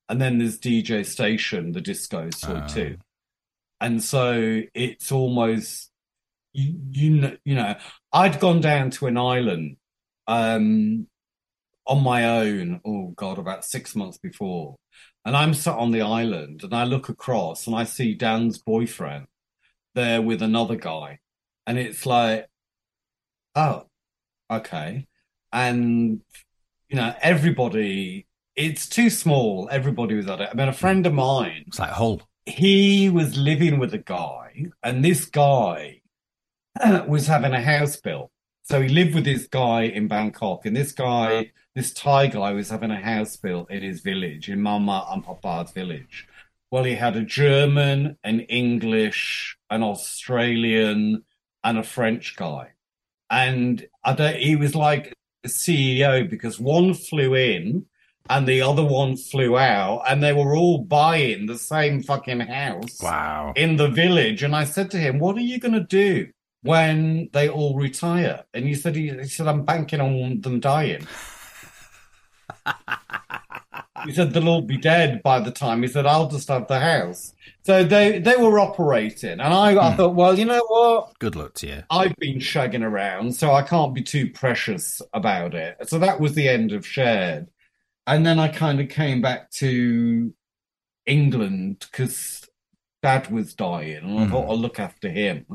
And 0.09 0.21
then 0.21 0.39
there's 0.39 0.59
DJ 0.59 1.05
Station, 1.05 1.73
the 1.73 1.81
disco 1.81 2.31
Soi 2.31 2.63
Oh. 2.63 2.69
2. 2.69 2.97
And 3.81 4.03
so 4.03 4.63
it's 4.75 5.11
almost, 5.13 5.91
you, 6.53 6.75
you, 6.91 7.11
know, 7.11 7.37
you 7.45 7.55
know, 7.55 7.75
I'd 8.13 8.41
gone 8.41 8.61
down 8.61 8.91
to 8.93 9.07
an 9.07 9.17
island 9.19 9.77
um, 10.27 11.07
on 11.87 12.03
my 12.03 12.25
own, 12.41 12.81
oh 12.85 13.13
God, 13.17 13.39
about 13.39 13.65
six 13.65 13.95
months 13.95 14.19
before. 14.19 14.77
And 15.25 15.37
I'm 15.37 15.55
sat 15.55 15.77
on 15.77 15.91
the 15.91 16.03
island 16.03 16.63
and 16.63 16.75
I 16.75 16.85
look 16.85 17.09
across 17.09 17.67
and 17.67 17.75
I 17.75 17.85
see 17.85 18.15
Dan's 18.15 18.59
boyfriend 18.59 19.27
there 19.95 20.21
with 20.21 20.43
another 20.43 20.77
guy. 20.77 21.19
And 21.67 21.79
it's 21.79 22.05
like, 22.05 22.47
oh, 23.55 23.87
okay. 24.51 25.07
And, 25.53 26.21
you 26.89 26.97
know, 26.97 27.15
everybody, 27.23 28.27
it's 28.57 28.89
too 28.89 29.11
small. 29.11 29.69
Everybody 29.71 30.15
was 30.15 30.27
at 30.29 30.41
it. 30.41 30.49
I 30.53 30.55
mean, 30.55 30.69
a 30.69 30.73
friend 30.73 31.07
of 31.07 31.15
mine, 31.15 31.65
It's 31.67 31.79
like 31.79 31.91
Hull. 31.91 32.23
he 32.47 33.09
was 33.11 33.37
living 33.37 33.79
with 33.79 33.95
a 33.95 33.99
guy, 33.99 34.67
and 34.83 35.05
this 35.05 35.25
guy 35.25 36.01
was 37.09 37.27
having 37.27 37.53
a 37.53 37.63
house 37.63 37.97
built. 37.97 38.31
So 38.63 38.81
he 38.81 38.89
lived 38.89 39.15
with 39.15 39.25
this 39.25 39.47
guy 39.47 39.83
in 39.83 40.09
Bangkok, 40.09 40.65
and 40.67 40.75
this 40.77 40.93
guy, 40.93 41.53
this 41.75 41.93
Thai 41.93 42.29
guy, 42.29 42.53
was 42.53 42.71
having 42.71 42.91
a 42.91 43.01
house 43.01 43.37
built 43.37 43.71
in 43.71 43.83
his 43.83 44.01
village, 44.01 44.49
in 44.49 44.63
Mama 44.63 45.07
and 45.11 45.25
Papa's 45.25 45.71
village. 45.73 46.27
Well, 46.71 46.85
he 46.85 46.95
had 46.95 47.15
a 47.17 47.23
German, 47.23 48.17
an 48.25 48.41
English, 48.41 49.57
an 49.71 49.83
Australian, 49.83 51.25
and 51.63 51.79
a 51.79 51.83
French 51.83 52.37
guy. 52.37 52.71
And 53.31 53.87
I 54.03 54.15
don't, 54.15 54.37
he 54.37 54.57
was 54.57 54.75
like 54.75 55.13
a 55.45 55.49
CEO 55.49 56.29
because 56.29 56.59
one 56.59 56.95
flew 56.95 57.35
in 57.35 57.87
and 58.31 58.47
the 58.49 58.63
other 58.63 58.85
one 58.85 59.17
flew 59.17 59.59
out, 59.59 60.03
and 60.09 60.23
they 60.23 60.33
were 60.33 60.57
all 60.57 60.79
buying 60.79 61.47
the 61.47 61.59
same 61.59 62.03
fucking 62.03 62.41
house 62.41 63.01
Wow. 63.03 63.53
in 63.57 63.77
the 63.77 63.89
village. 63.89 64.43
And 64.43 64.57
I 64.57 64.65
said 64.65 64.91
to 64.93 64.99
him, 64.99 65.19
"What 65.19 65.37
are 65.37 65.41
you 65.41 65.59
going 65.61 65.75
to 65.75 65.81
do 65.81 66.29
when 66.63 67.29
they 67.33 67.49
all 67.49 67.77
retire?" 67.79 68.45
And 68.55 68.65
he 68.67 68.75
said, 68.75 68.97
"He, 68.97 69.09
he 69.11 69.25
said 69.25 69.47
I'm 69.47 69.65
banking 69.65 70.01
on 70.01 70.41
them 70.41 70.61
dying." 70.61 71.07
he 74.07 74.13
said 74.13 74.33
they'll 74.33 74.49
all 74.49 74.63
be 74.63 74.77
dead 74.77 75.23
by 75.23 75.41
the 75.41 75.51
time. 75.51 75.83
He 75.83 75.89
said 75.89 76.07
I'll 76.07 76.29
just 76.29 76.49
have 76.49 76.67
the 76.69 76.81
house. 76.81 77.35
So 77.65 77.85
they 77.85 78.19
they 78.21 78.37
were 78.37 78.59
operating, 78.59 79.33
and 79.33 79.43
I, 79.43 79.77
I 79.77 79.91
Hmm. 79.91 79.97
thought, 79.97 80.15
well, 80.15 80.39
you 80.39 80.45
know 80.47 80.65
what? 80.69 81.19
Good 81.19 81.37
luck 81.37 81.55
to 81.57 81.67
you. 81.67 81.83
I've 81.91 82.17
been 82.17 82.39
shagging 82.39 82.83
around, 82.83 83.35
so 83.37 83.53
I 83.53 83.63
can't 83.63 83.95
be 83.95 84.03
too 84.03 84.31
precious 84.31 85.01
about 85.13 85.55
it. 85.55 85.77
So 85.89 85.99
that 85.99 86.21
was 86.21 86.35
the 86.35 86.49
end 86.49 86.73
of 86.73 86.87
Shared. 86.87 87.49
And 88.07 88.25
then 88.27 88.39
I 88.39 88.49
kind 88.49 88.81
of 88.81 88.89
came 88.89 89.21
back 89.23 89.51
to 89.53 90.35
England 91.07 91.87
because 91.91 92.49
dad 93.03 93.31
was 93.31 93.55
dying, 93.55 93.99
and 94.03 94.19
I 94.19 94.27
thought 94.29 94.49
I'll 94.49 94.59
look 94.59 94.81
after 94.81 95.11
him. 95.11 95.47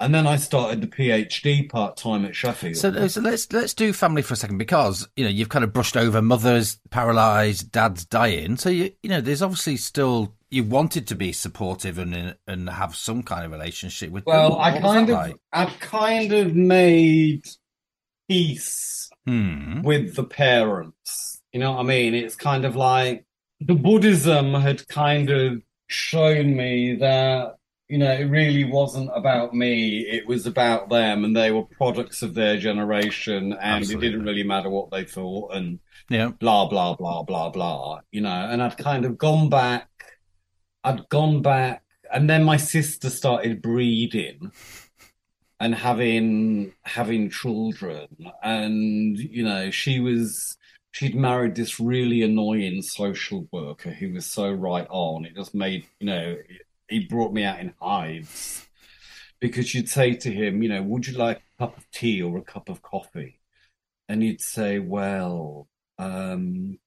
And 0.00 0.14
then 0.14 0.26
I 0.26 0.36
started 0.36 0.80
the 0.80 0.86
PhD 0.86 1.68
part 1.68 1.96
time 1.98 2.24
at 2.24 2.34
Sheffield. 2.34 2.76
So, 2.76 3.06
so 3.08 3.20
let's 3.20 3.52
let's 3.52 3.74
do 3.74 3.92
family 3.92 4.22
for 4.22 4.34
a 4.34 4.36
second 4.36 4.58
because 4.58 5.06
you 5.16 5.24
know 5.24 5.30
you've 5.30 5.50
kind 5.50 5.64
of 5.64 5.72
brushed 5.74 5.96
over 5.96 6.22
mother's 6.22 6.78
paralysed, 6.90 7.70
dad's 7.70 8.06
dying. 8.06 8.56
So 8.56 8.70
you 8.70 8.92
you 9.02 9.10
know 9.10 9.20
there's 9.20 9.42
obviously 9.42 9.76
still 9.76 10.34
you 10.50 10.64
wanted 10.64 11.06
to 11.08 11.14
be 11.14 11.32
supportive 11.32 11.98
and 11.98 12.34
and 12.46 12.68
have 12.70 12.96
some 12.96 13.22
kind 13.22 13.44
of 13.44 13.52
relationship 13.52 14.10
with. 14.10 14.24
well. 14.24 14.58
I 14.58 14.78
kind 14.80 15.08
of, 15.10 15.14
like? 15.16 15.36
I've 15.52 15.78
kind 15.80 16.32
of 16.32 16.54
made 16.54 17.44
peace 18.28 19.10
Hmm. 19.26 19.82
with 19.82 20.14
the 20.16 20.24
parents. 20.24 21.39
You 21.52 21.60
know 21.60 21.72
what 21.72 21.80
I 21.80 21.82
mean? 21.84 22.14
It's 22.14 22.36
kind 22.36 22.64
of 22.64 22.76
like 22.76 23.24
the 23.60 23.74
Buddhism 23.74 24.54
had 24.54 24.86
kind 24.88 25.30
of 25.30 25.62
shown 25.88 26.56
me 26.56 26.96
that, 26.96 27.56
you 27.88 27.98
know, 27.98 28.12
it 28.12 28.24
really 28.24 28.64
wasn't 28.64 29.10
about 29.14 29.52
me. 29.52 30.00
It 30.00 30.26
was 30.26 30.46
about 30.46 30.88
them 30.88 31.24
and 31.24 31.36
they 31.36 31.50
were 31.50 31.64
products 31.64 32.22
of 32.22 32.34
their 32.34 32.56
generation 32.56 33.52
and 33.52 33.60
Absolutely. 33.82 34.06
it 34.06 34.10
didn't 34.10 34.26
really 34.26 34.44
matter 34.44 34.70
what 34.70 34.90
they 34.90 35.04
thought 35.04 35.54
and 35.54 35.80
Yeah. 36.08 36.28
blah, 36.28 36.68
blah, 36.68 36.94
blah, 36.94 37.24
blah, 37.24 37.50
blah, 37.50 38.00
you 38.12 38.20
know, 38.20 38.30
and 38.50 38.62
I'd 38.62 38.78
kind 38.78 39.04
of 39.04 39.18
gone 39.18 39.48
back. 39.48 39.88
I'd 40.84 41.08
gone 41.08 41.42
back 41.42 41.82
and 42.12 42.30
then 42.30 42.44
my 42.44 42.56
sister 42.56 43.10
started 43.10 43.60
breeding 43.60 44.52
and 45.60 45.74
having 45.74 46.72
having 46.84 47.28
children, 47.28 48.08
and 48.42 49.18
you 49.18 49.44
know, 49.44 49.70
she 49.70 50.00
was 50.00 50.56
she'd 50.92 51.14
married 51.14 51.54
this 51.54 51.80
really 51.80 52.22
annoying 52.22 52.82
social 52.82 53.46
worker 53.52 53.90
who 53.90 54.12
was 54.12 54.26
so 54.26 54.50
right 54.50 54.86
on. 54.90 55.24
It 55.24 55.34
just 55.36 55.54
made 55.54 55.86
you 55.98 56.06
know, 56.06 56.36
he 56.88 57.06
brought 57.06 57.32
me 57.32 57.44
out 57.44 57.60
in 57.60 57.74
hives 57.80 58.66
because 59.40 59.74
you'd 59.74 59.88
say 59.88 60.14
to 60.14 60.30
him, 60.30 60.62
you 60.62 60.68
know, 60.68 60.82
would 60.82 61.06
you 61.06 61.16
like 61.16 61.38
a 61.38 61.64
cup 61.64 61.76
of 61.78 61.90
tea 61.90 62.22
or 62.22 62.38
a 62.38 62.42
cup 62.42 62.68
of 62.68 62.82
coffee? 62.82 63.40
And 64.08 64.22
he'd 64.22 64.40
say, 64.40 64.78
well, 64.80 65.68
um, 65.98 66.78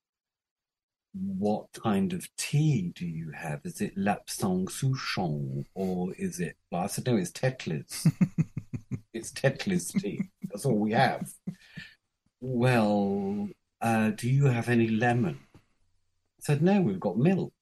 what 1.13 1.67
kind 1.73 2.11
of 2.13 2.27
tea 2.37 2.91
do 2.95 3.05
you 3.05 3.31
have? 3.31 3.61
Is 3.63 3.81
it 3.81 3.97
Lapsang 3.97 4.65
Souchong 4.65 5.65
or 5.73 6.13
is 6.15 6.39
it? 6.39 6.57
Well, 6.71 6.81
I 6.83 6.87
said, 6.87 7.05
no, 7.05 7.15
it's 7.15 7.31
Tetley's. 7.31 8.07
it's 9.13 9.31
Tetley's 9.31 9.91
tea. 9.91 10.21
That's 10.43 10.65
all 10.65 10.75
we 10.77 10.91
have. 10.91 11.31
Well, 12.41 13.49
uh, 13.83 14.09
do 14.11 14.27
you 14.29 14.45
have 14.45 14.69
any 14.69 14.87
lemon? 14.87 15.39
I 15.55 15.59
said, 16.39 16.61
no, 16.63 16.81
we've 16.81 16.99
got 16.99 17.17
milk. 17.17 17.53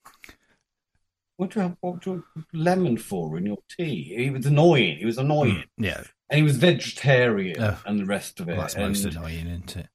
What 1.37 1.49
do 1.51 1.59
you 1.59 1.63
have 1.63 1.77
what 1.81 2.01
do 2.01 2.11
you 2.11 2.23
have 2.35 2.45
lemon 2.53 2.97
for 2.97 3.37
in 3.37 3.45
your 3.47 3.57
tea? 3.67 4.13
He 4.15 4.29
was 4.29 4.45
annoying. 4.45 4.97
He 4.99 5.05
was 5.05 5.17
annoying. 5.17 5.63
Yeah. 5.77 6.03
And 6.29 6.37
he 6.37 6.43
was 6.43 6.55
vegetarian 6.57 7.61
Oh. 7.61 7.77
and 7.85 7.99
the 7.99 8.05
rest 8.05 8.39
of 8.39 8.47
it. 8.47 8.53
Well, 8.53 8.61
that's 8.61 8.77
most 8.77 9.03
and, 9.03 9.15
annoying, 9.15 9.47
isn't 9.47 9.75
it? 9.75 9.87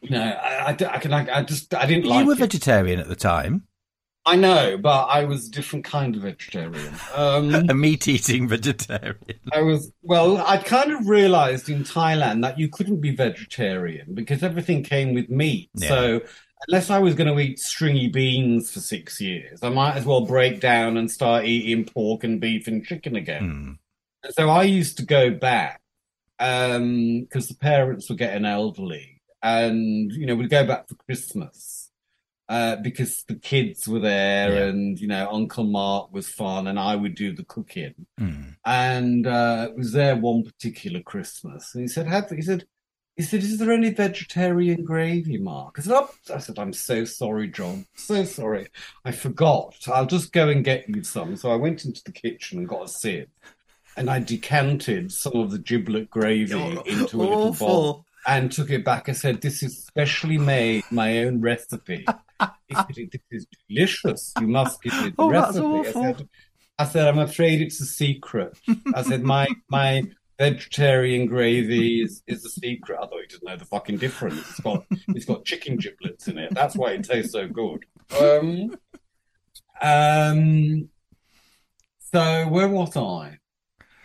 you 0.00 0.10
know, 0.10 0.22
I, 0.22 0.70
I, 0.70 0.76
I 0.94 0.98
can, 0.98 1.12
I, 1.12 1.38
I 1.38 1.42
just, 1.42 1.74
I 1.74 1.86
didn't 1.86 2.06
like 2.06 2.20
you 2.20 2.26
were 2.26 2.32
it. 2.32 2.38
vegetarian 2.38 2.98
at 3.00 3.08
the 3.08 3.16
time, 3.16 3.66
I 4.24 4.36
know, 4.36 4.78
but 4.78 5.06
I 5.06 5.24
was 5.24 5.48
a 5.48 5.50
different 5.50 5.84
kind 5.84 6.14
of 6.14 6.22
vegetarian. 6.22 6.94
Um, 7.14 7.54
a 7.68 7.74
meat-eating 7.74 8.48
vegetarian. 8.48 9.16
I 9.52 9.62
was 9.62 9.92
well. 10.02 10.38
I'd 10.38 10.64
kind 10.64 10.92
of 10.92 11.08
realised 11.08 11.68
in 11.68 11.82
Thailand 11.82 12.42
that 12.42 12.58
you 12.58 12.68
couldn't 12.68 13.00
be 13.00 13.14
vegetarian 13.14 14.14
because 14.14 14.44
everything 14.44 14.84
came 14.84 15.12
with 15.14 15.28
meat. 15.28 15.70
Yeah. 15.74 15.88
So 15.88 16.20
unless 16.68 16.88
I 16.88 17.00
was 17.00 17.14
going 17.14 17.34
to 17.34 17.42
eat 17.42 17.58
stringy 17.58 18.08
beans 18.08 18.70
for 18.70 18.78
six 18.78 19.20
years, 19.20 19.60
I 19.62 19.70
might 19.70 19.96
as 19.96 20.04
well 20.04 20.24
break 20.24 20.60
down 20.60 20.96
and 20.96 21.10
start 21.10 21.44
eating 21.44 21.84
pork 21.84 22.22
and 22.22 22.40
beef 22.40 22.68
and 22.68 22.84
chicken 22.84 23.16
again. 23.16 23.78
And 24.22 24.34
So 24.34 24.50
I 24.50 24.62
used 24.62 24.98
to 24.98 25.04
go 25.04 25.30
back 25.30 25.80
because 26.38 27.48
the 27.48 27.56
parents 27.60 28.08
were 28.08 28.16
getting 28.16 28.44
elderly, 28.44 29.20
and 29.42 30.12
you 30.12 30.26
know 30.26 30.36
we'd 30.36 30.48
go 30.48 30.64
back 30.64 30.88
for 30.88 30.94
Christmas 30.94 31.81
uh, 32.48 32.76
because 32.76 33.24
the 33.28 33.34
kids 33.36 33.86
were 33.88 34.00
there, 34.00 34.52
Yeah. 34.52 34.64
and 34.66 34.98
you 35.00 35.06
know 35.08 35.28
Uncle 35.30 35.64
Mark 35.64 36.12
was 36.12 36.28
fun, 36.28 36.66
and 36.66 36.78
I 36.78 36.96
would 36.96 37.14
do 37.14 37.34
the 37.34 37.44
cooking. 37.44 38.06
Hmm. 38.18 38.42
And 38.64 39.26
uh, 39.26 39.68
it 39.70 39.76
was 39.76 39.92
there 39.92 40.16
one 40.16 40.42
particular 40.44 41.00
Christmas, 41.00 41.74
and 41.74 41.82
he 41.82 41.88
said, 41.88 42.06
"Have 42.06 42.30
he 42.30 42.42
said." 42.42 42.66
He 43.14 43.22
said, 43.22 43.42
"Is 43.42 43.58
there 43.58 43.70
any 43.72 43.90
vegetarian 43.90 44.84
gravy, 44.84 45.36
Mark?" 45.36 45.76
I 45.78 45.82
said, 45.82 45.92
oh. 45.92 46.10
"I 46.34 46.38
said, 46.38 46.58
I'm 46.58 46.72
so 46.72 47.04
sorry, 47.04 47.46
John. 47.48 47.84
So 47.94 48.24
sorry. 48.24 48.68
I 49.04 49.12
forgot. 49.12 49.76
I'll 49.86 50.06
just 50.06 50.32
go 50.32 50.48
and 50.48 50.64
get 50.64 50.88
you 50.88 51.02
some." 51.04 51.36
So 51.36 51.50
I 51.52 51.56
went 51.56 51.84
into 51.84 52.02
the 52.04 52.12
kitchen 52.12 52.58
and 52.58 52.68
got 52.68 52.84
a 52.84 52.88
sieve, 52.88 53.28
and 53.98 54.08
I 54.08 54.18
decanted 54.18 55.12
some 55.12 55.34
of 55.36 55.50
the 55.50 55.58
giblet 55.58 56.08
gravy 56.08 56.54
into 56.86 57.16
a 57.16 57.18
little 57.18 57.52
bowl 57.52 58.06
and 58.26 58.50
took 58.50 58.70
it 58.70 58.82
back. 58.82 59.10
I 59.10 59.12
said, 59.12 59.42
"This 59.42 59.62
is 59.62 59.84
specially 59.84 60.38
made, 60.38 60.84
my 60.90 61.18
own 61.18 61.40
recipe." 61.42 62.06
He 62.68 62.74
"This 63.08 63.20
is 63.30 63.46
delicious. 63.68 64.32
You 64.40 64.48
must 64.48 64.82
give 64.82 64.92
me 65.02 65.10
the 65.10 65.14
Oh, 65.18 65.30
recipe." 65.30 65.88
I 65.88 65.92
said, 65.92 66.28
"I 66.78 66.84
said, 66.86 67.08
I'm 67.08 67.18
afraid 67.18 67.60
it's 67.60 67.80
a 67.80 67.86
secret." 67.86 68.58
I 68.94 69.02
said, 69.02 69.22
"My 69.22 69.46
my 69.68 70.02
vegetarian 70.38 71.26
gravy 71.26 72.02
is, 72.02 72.22
is 72.26 72.44
a 72.44 72.48
secret." 72.50 72.98
I 73.00 73.06
thought 73.06 73.20
you 73.20 73.28
didn't 73.28 73.44
know 73.48 73.56
the 73.56 73.64
fucking 73.64 73.98
difference. 73.98 74.38
It's 74.50 74.60
got 74.60 74.84
it's 75.08 75.24
got 75.24 75.44
chicken 75.44 75.76
giblets 75.76 76.28
in 76.28 76.38
it. 76.38 76.54
That's 76.54 76.76
why 76.76 76.92
it 76.92 77.04
tastes 77.04 77.32
so 77.32 77.46
good. 77.48 77.84
Um, 78.20 78.76
um. 79.80 80.88
So 82.12 82.48
where 82.48 82.68
was 82.68 82.96
I? 82.96 83.38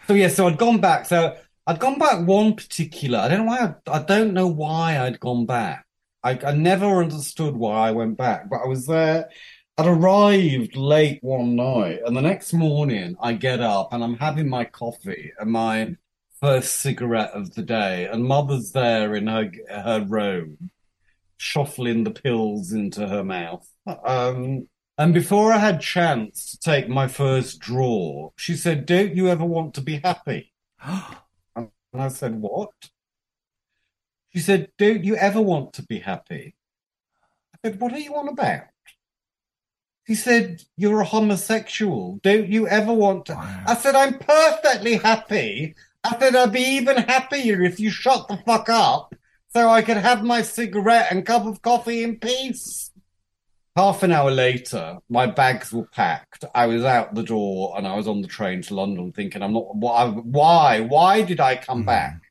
So 0.07 0.13
yeah, 0.13 0.29
so 0.29 0.47
I'd 0.47 0.57
gone 0.57 0.79
back. 0.79 1.05
So 1.05 1.35
I'd 1.65 1.79
gone 1.79 1.99
back 1.99 2.25
one 2.25 2.55
particular. 2.55 3.19
I 3.19 3.27
don't 3.27 3.39
know 3.39 3.51
why. 3.51 3.73
I, 3.87 3.99
I 3.99 4.03
don't 4.03 4.33
know 4.33 4.47
why 4.47 4.99
I'd 4.99 5.19
gone 5.19 5.45
back. 5.45 5.85
I, 6.27 6.39
I 6.45 6.51
never 6.53 7.01
understood 7.01 7.55
why 7.55 7.87
I 7.87 7.91
went 7.91 8.17
back, 8.17 8.49
but 8.49 8.61
I 8.63 8.67
was 8.67 8.85
there. 8.85 9.29
I'd 9.77 9.87
arrived 9.87 10.75
late 10.75 11.19
one 11.21 11.55
night, 11.55 11.99
and 12.05 12.17
the 12.17 12.21
next 12.21 12.51
morning 12.53 13.15
I 13.21 13.33
get 13.33 13.61
up 13.61 13.93
and 13.93 14.03
I'm 14.03 14.17
having 14.17 14.49
my 14.49 14.65
coffee 14.65 15.31
and 15.39 15.51
my 15.51 15.95
first 16.41 16.81
cigarette 16.81 17.31
of 17.31 17.53
the 17.55 17.61
day, 17.61 18.07
and 18.11 18.25
Mother's 18.25 18.71
there 18.71 19.15
in 19.15 19.27
her 19.27 19.51
her 19.69 20.05
robe, 20.07 20.57
shuffling 21.37 22.03
the 22.03 22.11
pills 22.11 22.73
into 22.73 23.07
her 23.07 23.23
mouth. 23.23 23.67
Um, 24.03 24.67
and 24.97 25.13
before 25.13 25.53
I 25.53 25.59
had 25.59 25.79
chance 25.79 26.51
to 26.51 26.59
take 26.59 26.89
my 26.89 27.07
first 27.07 27.59
draw, 27.59 28.31
she 28.35 28.55
said, 28.55 28.85
"Don't 28.85 29.15
you 29.15 29.29
ever 29.29 29.45
want 29.45 29.75
to 29.75 29.81
be 29.81 30.01
happy?" 30.03 30.53
And 31.93 32.01
I 32.01 32.09
said, 32.09 32.35
What? 32.35 32.69
She 34.37 34.43
said, 34.43 34.69
Don't 34.77 35.03
you 35.03 35.15
ever 35.15 35.41
want 35.41 35.73
to 35.73 35.81
be 35.81 35.97
happy? 35.97 36.53
I 37.55 37.57
said, 37.65 37.81
What 37.81 37.91
are 37.91 37.99
you 37.99 38.13
on 38.17 38.27
about? 38.27 38.65
She 40.05 40.13
said, 40.13 40.61
You're 40.75 41.01
a 41.01 41.05
homosexual. 41.05 42.19
Don't 42.21 42.47
you 42.47 42.67
ever 42.67 42.93
want 42.93 43.25
to? 43.25 43.33
Wow. 43.33 43.63
I 43.65 43.73
said, 43.73 43.95
I'm 43.95 44.19
perfectly 44.19 44.97
happy. 44.97 45.73
I 46.03 46.19
said, 46.19 46.35
I'd 46.35 46.51
be 46.51 46.59
even 46.59 46.97
happier 46.97 47.63
if 47.63 47.79
you 47.79 47.89
shut 47.89 48.27
the 48.27 48.37
fuck 48.45 48.69
up 48.69 49.15
so 49.55 49.69
I 49.69 49.81
could 49.81 49.97
have 49.97 50.23
my 50.23 50.43
cigarette 50.43 51.07
and 51.09 51.25
cup 51.25 51.47
of 51.47 51.63
coffee 51.63 52.03
in 52.03 52.19
peace. 52.19 52.91
Half 53.75 54.03
an 54.03 54.11
hour 54.11 54.29
later, 54.29 54.99
my 55.09 55.25
bags 55.25 55.73
were 55.73 55.87
packed. 55.87 56.45
I 56.53 56.67
was 56.67 56.83
out 56.83 57.15
the 57.15 57.23
door 57.23 57.73
and 57.75 57.87
I 57.87 57.95
was 57.95 58.07
on 58.07 58.21
the 58.21 58.27
train 58.27 58.61
to 58.61 58.75
London 58.75 59.13
thinking, 59.13 59.41
I'm 59.41 59.53
not, 59.53 59.75
why, 59.75 60.09
why, 60.09 60.81
why 60.81 61.23
did 61.23 61.39
I 61.39 61.55
come 61.55 61.79
hmm. 61.79 61.85
back? 61.87 62.26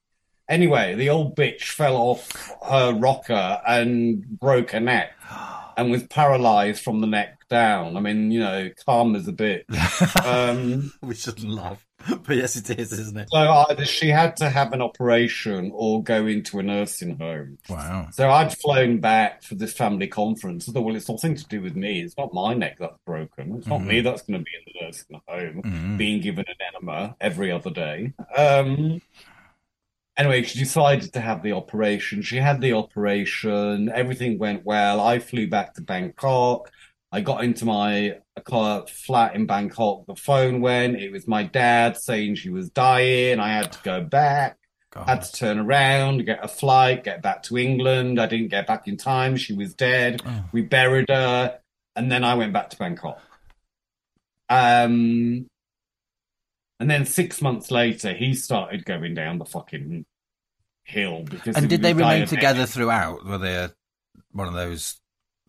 Anyway, 0.49 0.95
the 0.95 1.11
old 1.11 1.37
bitch 1.37 1.63
fell 1.71 1.97
off 1.97 2.53
her 2.69 2.93
rocker 2.95 3.61
and 3.67 4.25
broke 4.39 4.71
her 4.73 4.81
neck 4.81 5.11
and 5.77 5.91
was 5.91 6.05
paralyzed 6.05 6.83
from 6.83 7.01
the 7.01 7.07
neck 7.07 7.39
down. 7.49 7.97
I 7.97 8.01
mean, 8.01 8.31
you 8.31 8.41
know, 8.41 8.71
karma's 8.87 9.29
a 9.29 9.33
bitch. 9.33 9.65
Um, 10.27 10.93
we 11.03 11.15
shouldn't 11.15 11.49
laugh, 11.49 11.85
but 12.25 12.37
yes, 12.37 12.57
it 12.57 12.71
is, 12.79 12.93
isn't 12.93 13.17
it? 13.17 13.29
so 13.31 13.39
either 13.39 13.85
she 13.85 14.09
had 14.09 14.37
to 14.39 14.49
have 14.51 14.73
an 14.73 14.83
operation 14.83 15.71
or 15.73 16.03
go 16.03 16.27
into 16.27 16.59
a 16.59 16.63
nursing 16.63 17.17
home. 17.19 17.59
Wow. 17.69 18.09
So 18.13 18.29
I'd 18.31 18.57
flown 18.57 18.99
back 18.99 19.43
for 19.45 19.55
this 19.55 19.73
family 19.73 20.09
conference. 20.09 20.69
I 20.69 20.73
thought, 20.73 20.83
well, 20.83 20.97
it's 20.97 21.09
nothing 21.09 21.37
to 21.37 21.45
do 21.47 21.61
with 21.63 21.77
me. 21.77 22.01
It's 22.01 22.17
not 22.19 22.35
my 22.35 22.55
neck 22.55 22.77
that's 22.81 22.99
broken. 23.07 23.57
It's 23.57 23.67
not 23.69 23.83
me 23.85 24.01
that's 24.01 24.23
going 24.23 24.41
to 24.41 24.45
be 24.45 24.51
in 24.59 24.73
the 24.81 24.85
nursing 24.87 25.21
home 25.29 25.63
Mhm. 25.63 25.97
being 25.99 26.21
given 26.21 26.45
an 26.49 26.57
enema 26.75 27.15
every 27.21 27.53
other 27.53 27.71
day. 27.71 28.13
Um, 28.37 29.01
anyway, 30.17 30.43
she 30.43 30.59
decided 30.59 31.13
to 31.13 31.21
have 31.21 31.43
the 31.43 31.53
operation. 31.53 32.23
She 32.23 32.37
had 32.37 32.61
the 32.61 32.73
operation. 32.73 33.91
Everything 33.91 34.39
went 34.39 34.65
well. 34.65 35.01
I 35.01 35.19
flew 35.19 35.49
back 35.49 35.75
to 35.75 35.83
Bangkok. 35.83 36.71
I 37.13 37.21
got 37.21 37.45
into 37.45 37.65
my 37.65 38.19
car 38.45 38.87
flat 38.87 39.35
in 39.35 39.47
Bangkok. 39.47 40.07
The 40.07 40.17
phone 40.17 40.61
went. 40.61 40.97
It 40.97 41.13
was 41.13 41.27
my 41.27 41.45
dad 41.45 41.97
saying 41.97 42.37
she 42.37 42.51
was 42.51 42.71
dying. 42.71 43.41
I 43.41 43.49
had 43.49 43.73
to 43.73 43.79
go 43.83 44.03
back. 44.03 44.59
God. 44.91 45.09
Had 45.09 45.23
to 45.23 45.33
turn 45.33 45.59
around, 45.59 46.25
get 46.25 46.43
a 46.43 46.49
flight, 46.49 47.05
get 47.05 47.23
back 47.23 47.43
to 47.45 47.59
England. 47.59 48.21
I 48.21 48.27
didn't 48.27 48.49
get 48.49 48.67
back 48.67 48.89
in 48.89 48.97
time. 48.97 49.37
She 49.37 49.53
was 49.53 49.75
dead. 49.75 50.23
Oh. 50.25 50.45
We 50.53 50.63
buried 50.63 51.11
her, 51.11 51.59
and 51.95 52.11
then 52.11 52.25
I 52.25 52.35
went 52.35 52.53
back 52.53 52.71
to 52.71 52.79
Bangkok. 52.79 53.21
Um, 54.49 55.49
and 56.81 56.91
then 56.91 57.05
six 57.07 57.41
months 57.41 57.71
later, 57.71 58.13
he 58.13 58.35
started 58.35 58.85
going 58.85 59.15
down 59.15 59.39
the 59.39 59.45
fucking 59.45 60.05
hill 60.85 61.23
because 61.29 61.57
And 61.57 61.69
did 61.69 61.83
they 61.83 61.95
remain 61.95 62.27
together 62.27 62.67
throughout? 62.67 63.25
Were 63.25 63.39
they 63.39 63.69
one 64.33 64.49
of 64.49 64.55
those 64.55 65.01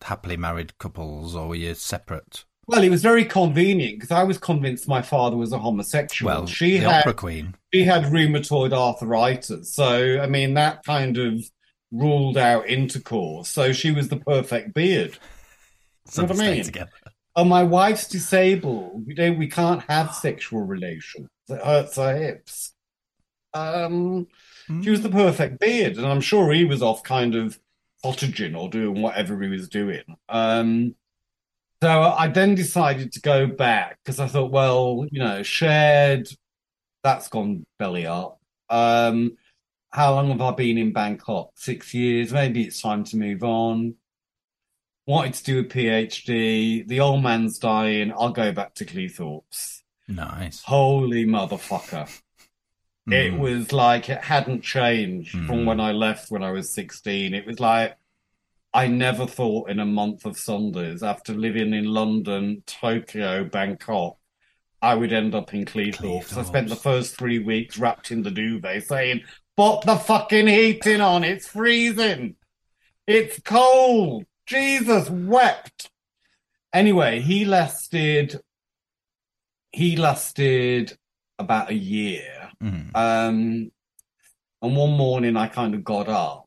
happily 0.02 0.36
married 0.36 0.78
couples, 0.78 1.34
or 1.34 1.48
were 1.48 1.54
you 1.54 1.74
separate? 1.74 2.44
Well, 2.66 2.82
it 2.82 2.90
was 2.90 3.02
very 3.02 3.24
convenient 3.24 3.94
because 3.98 4.10
I 4.10 4.24
was 4.24 4.36
convinced 4.36 4.86
my 4.88 5.00
father 5.00 5.36
was 5.36 5.52
a 5.52 5.58
homosexual. 5.58 6.30
Well, 6.30 6.46
she 6.46 6.76
had 6.76 7.00
opera 7.00 7.14
queen. 7.14 7.54
she 7.72 7.82
had 7.84 8.04
rheumatoid 8.04 8.72
arthritis, 8.72 9.72
so 9.74 10.20
I 10.20 10.26
mean 10.26 10.54
that 10.54 10.84
kind 10.84 11.16
of 11.16 11.40
ruled 11.90 12.36
out 12.36 12.68
intercourse. 12.68 13.48
So 13.48 13.72
she 13.72 13.90
was 13.90 14.08
the 14.08 14.18
perfect 14.18 14.74
beard. 14.74 15.18
So 16.10 16.22
what 16.24 16.28
they 16.28 16.34
I 16.34 16.36
stayed 16.46 16.54
mean? 16.56 16.64
together. 16.64 16.90
Oh, 17.38 17.44
my 17.44 17.62
wife's 17.62 18.08
disabled. 18.08 19.06
We 19.06 19.14
don't. 19.14 19.38
We 19.38 19.46
can't 19.46 19.80
have 19.82 20.12
sexual 20.12 20.62
relations. 20.62 21.28
It 21.48 21.64
hurts 21.64 21.94
her 21.94 22.16
hips. 22.16 22.74
Um, 23.54 24.26
she 24.82 24.90
was 24.90 25.02
the 25.02 25.08
perfect 25.08 25.60
beard, 25.60 25.98
and 25.98 26.06
I'm 26.06 26.20
sure 26.20 26.52
he 26.52 26.64
was 26.64 26.82
off 26.82 27.04
kind 27.04 27.36
of 27.36 27.56
cottaging 28.04 28.58
or 28.58 28.68
doing 28.68 29.02
whatever 29.02 29.40
he 29.40 29.48
was 29.48 29.68
doing. 29.68 30.02
Um, 30.28 30.96
so 31.80 31.88
I 31.88 32.26
then 32.26 32.56
decided 32.56 33.12
to 33.12 33.20
go 33.20 33.46
back 33.46 33.98
because 34.02 34.18
I 34.18 34.26
thought, 34.26 34.50
well, 34.50 35.06
you 35.12 35.20
know, 35.20 35.44
shared, 35.44 36.28
that's 37.04 37.28
gone 37.28 37.62
belly 37.78 38.04
up. 38.04 38.40
Um, 38.68 39.36
how 39.90 40.12
long 40.12 40.30
have 40.30 40.40
I 40.40 40.50
been 40.56 40.76
in 40.76 40.92
Bangkok? 40.92 41.52
Six 41.54 41.94
years. 41.94 42.32
Maybe 42.32 42.64
it's 42.64 42.82
time 42.82 43.04
to 43.04 43.16
move 43.16 43.44
on. 43.44 43.94
Wanted 45.08 45.32
to 45.34 45.44
do 45.44 45.58
a 45.60 45.64
PhD. 45.64 46.86
The 46.86 47.00
old 47.00 47.22
man's 47.22 47.58
dying. 47.58 48.12
I'll 48.12 48.28
go 48.30 48.52
back 48.52 48.74
to 48.74 48.84
Cleethorpes. 48.84 49.80
Nice. 50.06 50.62
Holy 50.64 51.24
motherfucker. 51.24 52.10
It 53.06 53.32
Mm. 53.32 53.38
was 53.38 53.72
like 53.72 54.10
it 54.10 54.22
hadn't 54.24 54.60
changed 54.60 55.30
from 55.30 55.60
Mm. 55.60 55.64
when 55.64 55.80
I 55.80 55.92
left 55.92 56.30
when 56.30 56.42
I 56.42 56.50
was 56.50 56.68
16. 56.68 57.32
It 57.32 57.46
was 57.46 57.58
like 57.58 57.96
I 58.74 58.86
never 58.86 59.26
thought 59.26 59.70
in 59.70 59.80
a 59.80 59.86
month 59.86 60.26
of 60.26 60.38
Sundays, 60.38 61.02
after 61.02 61.32
living 61.32 61.72
in 61.72 61.86
London, 61.86 62.62
Tokyo, 62.66 63.44
Bangkok, 63.44 64.18
I 64.82 64.94
would 64.94 65.10
end 65.14 65.34
up 65.34 65.54
in 65.54 65.64
Cleethorpes. 65.64 66.36
I 66.36 66.42
spent 66.42 66.68
the 66.68 66.76
first 66.76 67.16
three 67.16 67.38
weeks 67.38 67.78
wrapped 67.78 68.10
in 68.10 68.22
the 68.24 68.30
duvet 68.30 68.86
saying, 68.86 69.22
Put 69.56 69.80
the 69.86 69.96
fucking 69.96 70.48
heating 70.48 71.00
on, 71.00 71.24
it's 71.24 71.48
freezing. 71.48 72.36
It's 73.06 73.40
cold. 73.40 74.26
Jesus 74.48 75.10
wept. 75.10 75.90
Anyway, 76.72 77.20
he 77.20 77.44
lasted 77.44 78.40
he 79.72 79.96
lasted 79.96 80.96
about 81.38 81.70
a 81.70 81.74
year. 81.74 82.50
Mm. 82.62 82.96
Um, 82.96 83.70
and 84.62 84.76
one 84.76 84.92
morning 84.92 85.36
I 85.36 85.46
kind 85.48 85.74
of 85.74 85.84
got 85.84 86.08
up, 86.08 86.46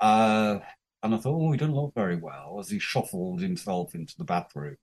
uh, 0.00 0.58
and 1.02 1.14
I 1.14 1.18
thought, 1.18 1.38
oh, 1.38 1.52
he 1.52 1.58
doesn't 1.58 1.74
look 1.74 1.92
very 1.94 2.16
well 2.16 2.58
as 2.60 2.70
he 2.70 2.78
shuffled 2.78 3.40
himself 3.40 3.94
into 3.94 4.14
the 4.16 4.24
bathroom. 4.24 4.76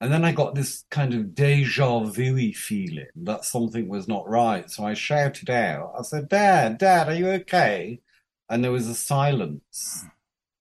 And 0.00 0.12
then 0.12 0.24
I 0.24 0.32
got 0.32 0.54
this 0.54 0.84
kind 0.90 1.12
of 1.12 1.34
deja 1.34 2.00
vu 2.04 2.52
feeling 2.52 3.06
that 3.16 3.44
something 3.44 3.88
was 3.88 4.08
not 4.08 4.28
right. 4.28 4.70
So 4.70 4.84
I 4.84 4.94
shouted 4.94 5.50
out, 5.50 5.92
I 5.98 6.02
said, 6.02 6.28
Dad, 6.28 6.78
Dad, 6.78 7.08
are 7.08 7.14
you 7.14 7.28
okay? 7.30 8.00
And 8.48 8.64
there 8.64 8.72
was 8.72 8.86
a 8.86 8.94
silence. 8.94 10.04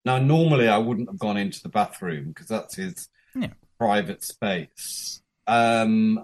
Now, 0.08 0.20
normally 0.20 0.70
I 0.70 0.78
wouldn't 0.78 1.10
have 1.10 1.20
gone 1.20 1.36
into 1.36 1.62
the 1.62 1.68
bathroom 1.68 2.30
because 2.30 2.48
that's 2.48 2.76
his 2.76 3.10
Yeah. 3.36 3.50
private 3.78 4.24
space. 4.24 5.22
Um, 5.46 6.24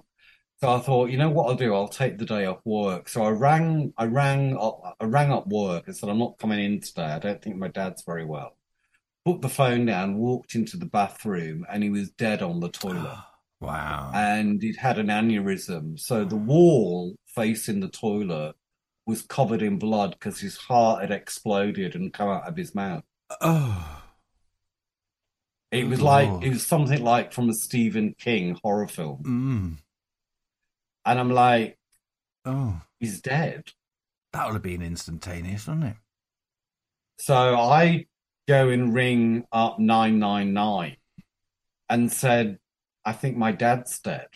so 0.61 0.73
I 0.73 0.79
thought, 0.79 1.09
you 1.09 1.17
know 1.17 1.29
what 1.29 1.49
I'll 1.49 1.55
do? 1.57 1.73
I'll 1.75 1.89
take 1.89 2.17
the 2.17 2.25
day 2.25 2.45
off 2.45 2.61
work. 2.63 3.09
So 3.09 3.23
I 3.23 3.31
rang, 3.31 3.93
I 3.97 4.05
rang 4.05 4.55
up, 4.57 4.95
I 5.01 5.03
rang 5.03 5.33
up 5.33 5.47
work 5.47 5.87
and 5.87 5.97
said, 5.97 6.07
I'm 6.07 6.17
not 6.17 6.37
coming 6.39 6.63
in 6.63 6.79
today. 6.79 7.07
I 7.07 7.19
don't 7.19 7.41
think 7.41 7.57
my 7.57 7.67
dad's 7.67 8.03
very 8.05 8.23
well. 8.23 8.55
Put 9.25 9.41
the 9.41 9.49
phone 9.49 9.85
down, 9.85 10.15
walked 10.15 10.55
into 10.55 10.77
the 10.77 10.85
bathroom, 10.85 11.65
and 11.69 11.83
he 11.83 11.89
was 11.89 12.09
dead 12.11 12.41
on 12.41 12.61
the 12.61 12.69
toilet. 12.69 13.17
Wow. 13.59 14.11
And 14.13 14.61
he'd 14.61 14.75
had 14.75 14.97
an 14.97 15.07
aneurysm. 15.07 15.97
So 15.97 16.25
the 16.25 16.35
wall 16.35 17.15
facing 17.33 17.79
the 17.79 17.87
toilet 17.87 18.55
was 19.05 19.21
covered 19.21 19.61
in 19.61 19.79
blood 19.79 20.11
because 20.11 20.41
his 20.41 20.57
heart 20.57 20.99
had 21.01 21.11
exploded 21.11 21.95
and 21.95 22.11
come 22.11 22.27
out 22.27 22.45
of 22.45 22.57
his 22.57 22.75
mouth. 22.75 23.03
Oh. 23.41 24.01
It 25.71 25.87
was 25.87 25.99
Good 25.99 26.05
like, 26.05 26.29
Lord. 26.29 26.43
it 26.43 26.49
was 26.49 26.65
something 26.65 27.03
like 27.03 27.33
from 27.33 27.49
a 27.49 27.53
Stephen 27.53 28.13
King 28.19 28.59
horror 28.63 28.87
film. 28.87 29.23
Mm. 29.23 29.77
And 31.05 31.19
I'm 31.19 31.31
like, 31.31 31.77
Oh. 32.45 32.81
he's 32.99 33.21
dead. 33.21 33.63
That 34.33 34.45
would 34.45 34.53
have 34.53 34.61
been 34.61 34.81
instantaneous, 34.81 35.67
wouldn't 35.67 35.85
it? 35.85 35.95
So 37.19 37.35
I 37.55 38.05
go 38.47 38.69
and 38.69 38.93
ring 38.93 39.45
up 39.51 39.79
999 39.79 40.97
and 41.89 42.11
said, 42.11 42.59
I 43.05 43.13
think 43.13 43.37
my 43.37 43.51
dad's 43.51 43.99
dead. 43.99 44.27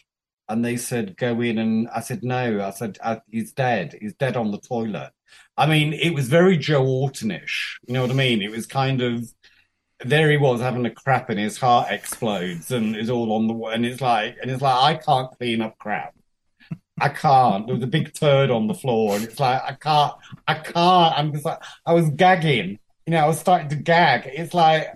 And 0.49 0.63
they 0.63 0.77
said, 0.77 1.17
go 1.17 1.41
in. 1.41 1.57
And 1.57 1.89
I 1.93 1.99
said, 1.99 2.23
no. 2.23 2.61
I 2.65 2.69
said, 2.71 2.97
he's 3.29 3.51
dead. 3.53 3.97
He's 3.99 4.13
dead 4.13 4.37
on 4.37 4.51
the 4.51 4.59
toilet. 4.59 5.11
I 5.57 5.65
mean, 5.65 5.93
it 5.93 6.13
was 6.13 6.27
very 6.27 6.57
Joe 6.57 6.83
Ortonish. 6.83 7.77
You 7.87 7.93
know 7.93 8.01
what 8.01 8.11
I 8.11 8.15
mean? 8.15 8.41
It 8.41 8.51
was 8.51 8.67
kind 8.67 9.01
of, 9.01 9.33
there 10.05 10.29
he 10.29 10.37
was 10.37 10.61
having 10.61 10.85
a 10.85 10.91
crap 10.91 11.29
and 11.29 11.39
his 11.39 11.57
heart 11.57 11.91
explodes 11.91 12.71
and 12.71 12.95
is 12.95 13.09
all 13.09 13.33
on 13.33 13.47
the, 13.47 13.55
and 13.65 13.85
it's 13.85 14.01
like, 14.01 14.37
and 14.41 14.51
it's 14.51 14.61
like, 14.61 14.75
I 14.75 14.95
can't 14.95 15.31
clean 15.37 15.61
up 15.61 15.77
crap. 15.79 16.13
I 16.99 17.09
can't. 17.09 17.65
There 17.65 17.75
was 17.75 17.83
a 17.83 17.87
big 17.87 18.13
turd 18.13 18.49
on 18.49 18.67
the 18.67 18.73
floor, 18.73 19.15
and 19.15 19.23
it's 19.23 19.39
like 19.39 19.61
I 19.63 19.73
can't. 19.73 20.13
I 20.47 20.55
can't. 20.55 21.17
I'm 21.17 21.31
just 21.31 21.45
like 21.45 21.61
I 21.85 21.93
was 21.93 22.09
gagging. 22.09 22.79
You 23.05 23.11
know, 23.11 23.19
I 23.19 23.27
was 23.27 23.39
starting 23.39 23.69
to 23.69 23.75
gag. 23.75 24.23
It's 24.25 24.53
like 24.53 24.87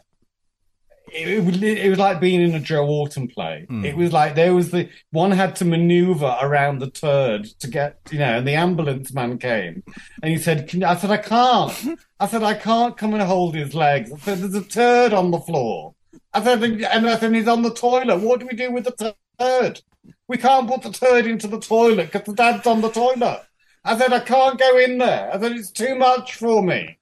it, 1.14 1.28
it 1.28 1.44
was. 1.44 1.62
It 1.62 1.90
was 1.90 2.00
like 2.00 2.20
being 2.20 2.42
in 2.42 2.56
a 2.56 2.60
Joe 2.60 2.88
Orton 2.88 3.28
play. 3.28 3.66
Mm. 3.70 3.86
It 3.86 3.96
was 3.96 4.12
like 4.14 4.36
there 4.36 4.54
was 4.54 4.72
the 4.72 4.90
one 5.12 5.32
had 5.32 5.56
to 5.58 5.66
maneuver 5.66 6.36
around 6.42 6.80
the 6.80 6.90
turd 6.90 7.46
to 7.60 7.68
get. 7.68 8.00
You 8.12 8.20
know, 8.20 8.38
and 8.38 8.48
the 8.48 8.56
ambulance 8.56 9.14
man 9.14 9.38
came, 9.38 9.84
and 10.22 10.32
he 10.32 10.38
said, 10.38 10.68
Can, 10.68 10.84
"I 10.84 10.96
said 10.96 11.12
I 11.12 11.18
can't. 11.18 12.00
I 12.20 12.28
said 12.28 12.44
I 12.44 12.54
can't 12.54 12.98
come 12.98 13.14
and 13.14 13.24
hold 13.24 13.56
his 13.56 13.74
legs. 13.74 14.12
I 14.12 14.18
said 14.18 14.40
there's 14.40 14.56
a 14.56 14.64
turd 14.64 15.14
on 15.14 15.32
the 15.32 15.40
floor. 15.40 15.96
I 16.34 16.44
said, 16.44 16.64
and 16.64 17.08
I 17.10 17.18
said 17.18 17.34
he's 17.34 17.48
on 17.48 17.62
the 17.62 17.74
toilet. 17.74 18.20
What 18.20 18.40
do 18.40 18.48
we 18.48 18.56
do 18.56 18.72
with 18.72 18.86
the 18.86 19.16
turd? 19.40 19.82
We 20.28 20.38
can't 20.38 20.68
put 20.68 20.82
the 20.82 20.92
turd 20.92 21.26
into 21.26 21.48
the 21.48 21.60
toilet 21.60 22.12
because 22.12 22.26
the 22.26 22.34
dad's 22.34 22.66
on 22.68 22.82
the 22.82 22.90
toilet. 22.90 23.44
I 23.84 23.98
said, 23.98 24.14
I 24.14 24.20
can't 24.20 24.60
go 24.60 24.78
in 24.78 24.98
there. 24.98 25.32
I 25.34 25.40
said, 25.40 25.54
it's 25.54 25.72
too 25.72 25.96
much 25.96 26.36
for 26.36 26.62
me. 26.62 26.98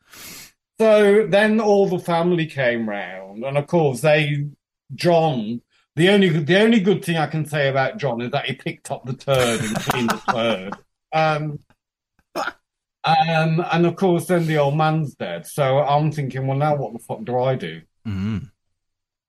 So 0.79 1.27
then 1.27 1.59
all 1.59 1.87
the 1.87 1.99
family 1.99 2.45
came 2.45 2.87
round, 2.87 3.43
and 3.43 3.57
of 3.57 3.67
course 3.67 4.01
they, 4.01 4.47
John, 4.95 5.61
the 5.95 6.09
only 6.09 6.29
the 6.29 6.61
only 6.61 6.79
good 6.79 7.03
thing 7.03 7.17
I 7.17 7.27
can 7.27 7.45
say 7.45 7.67
about 7.67 7.97
John 7.97 8.21
is 8.21 8.31
that 8.31 8.45
he 8.45 8.53
picked 8.53 8.89
up 8.89 9.05
the 9.05 9.13
turd 9.13 9.59
and 9.61 9.75
cleaned 9.75 10.09
the 10.09 10.31
turd. 10.31 10.73
Um, 11.11 11.59
um, 13.03 13.65
and 13.71 13.85
of 13.85 13.95
course 13.95 14.27
then 14.27 14.47
the 14.47 14.57
old 14.57 14.77
man's 14.77 15.15
dead. 15.15 15.45
So 15.47 15.79
I'm 15.79 16.11
thinking, 16.11 16.47
well, 16.47 16.57
now 16.57 16.75
what 16.75 16.93
the 16.93 16.99
fuck 16.99 17.23
do 17.25 17.39
I 17.39 17.55
do? 17.55 17.81
Mm. 18.07 18.49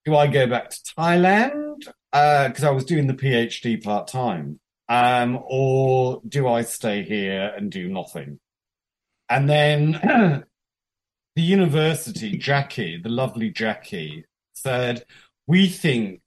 do 0.04 0.16
I 0.16 0.26
go 0.28 0.46
back 0.46 0.70
to 0.70 0.76
Thailand? 0.96 1.88
Because 2.12 2.64
I 2.64 2.70
was 2.70 2.84
doing 2.84 3.06
the 3.06 3.14
PhD 3.14 3.82
part 3.82 4.06
time. 4.06 4.60
Um, 4.88 5.40
or 5.44 6.20
do 6.26 6.48
I 6.48 6.62
stay 6.62 7.02
here 7.02 7.52
and 7.56 7.70
do 7.70 7.88
nothing? 7.88 8.40
And 9.28 9.48
then 9.48 10.44
the 11.36 11.42
university, 11.42 12.36
Jackie, 12.36 13.00
the 13.00 13.08
lovely 13.08 13.50
Jackie, 13.50 14.24
said, 14.52 15.04
We 15.46 15.68
think 15.68 16.22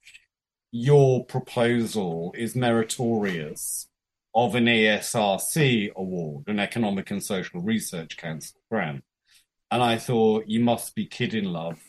your 0.70 1.24
proposal 1.24 2.34
is 2.36 2.56
meritorious 2.56 3.88
of 4.34 4.54
an 4.54 4.66
ESRC 4.66 5.92
award, 5.94 6.44
an 6.48 6.58
Economic 6.58 7.10
and 7.10 7.22
Social 7.22 7.60
Research 7.60 8.16
Council 8.16 8.60
grant. 8.70 9.04
And 9.70 9.82
I 9.82 9.98
thought, 9.98 10.44
You 10.46 10.60
must 10.60 10.94
be 10.94 11.06
kidding, 11.06 11.44
love 11.44 11.80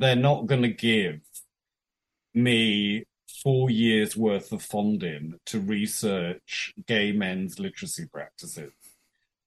they're 0.00 0.16
not 0.16 0.46
going 0.46 0.62
to 0.62 0.68
give 0.68 1.20
me 2.34 3.04
four 3.42 3.70
years 3.70 4.16
worth 4.16 4.50
of 4.50 4.62
funding 4.62 5.34
to 5.46 5.60
research 5.60 6.72
gay 6.86 7.12
men's 7.12 7.58
literacy 7.58 8.06
practices. 8.06 8.72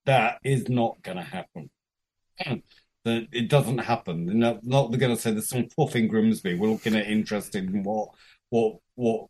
That 0.05 0.38
is 0.43 0.69
not 0.69 1.01
going 1.01 1.17
to 1.17 1.24
happen. 1.24 1.69
That 3.05 3.27
it 3.31 3.49
doesn't 3.49 3.79
happen. 3.79 4.25
They're 4.25 4.35
not, 4.35 4.63
not 4.63 4.91
they're 4.91 4.99
going 4.99 5.15
to 5.15 5.21
say 5.21 5.31
there's 5.31 5.49
some 5.49 5.67
puff 5.75 5.95
in 5.95 6.07
Grimsby. 6.07 6.55
We're 6.55 6.69
looking 6.69 6.95
at 6.95 7.07
interested 7.07 7.65
in 7.65 7.83
what 7.83 8.09
what 8.49 8.77
what 8.95 9.27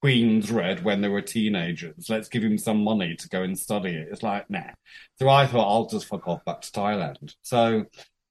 Queens 0.00 0.50
read 0.50 0.82
when 0.82 1.00
they 1.00 1.08
were 1.08 1.22
teenagers. 1.22 2.06
Let's 2.08 2.28
give 2.28 2.42
him 2.42 2.58
some 2.58 2.82
money 2.82 3.14
to 3.14 3.28
go 3.28 3.42
and 3.42 3.56
study 3.56 3.90
it. 3.90 4.08
It's 4.10 4.24
like 4.24 4.50
nah. 4.50 4.72
So 5.20 5.28
I 5.28 5.46
thought 5.46 5.68
I'll 5.68 5.86
just 5.86 6.06
fuck 6.06 6.26
off 6.26 6.44
back 6.44 6.62
to 6.62 6.72
Thailand. 6.72 7.34
So 7.42 7.84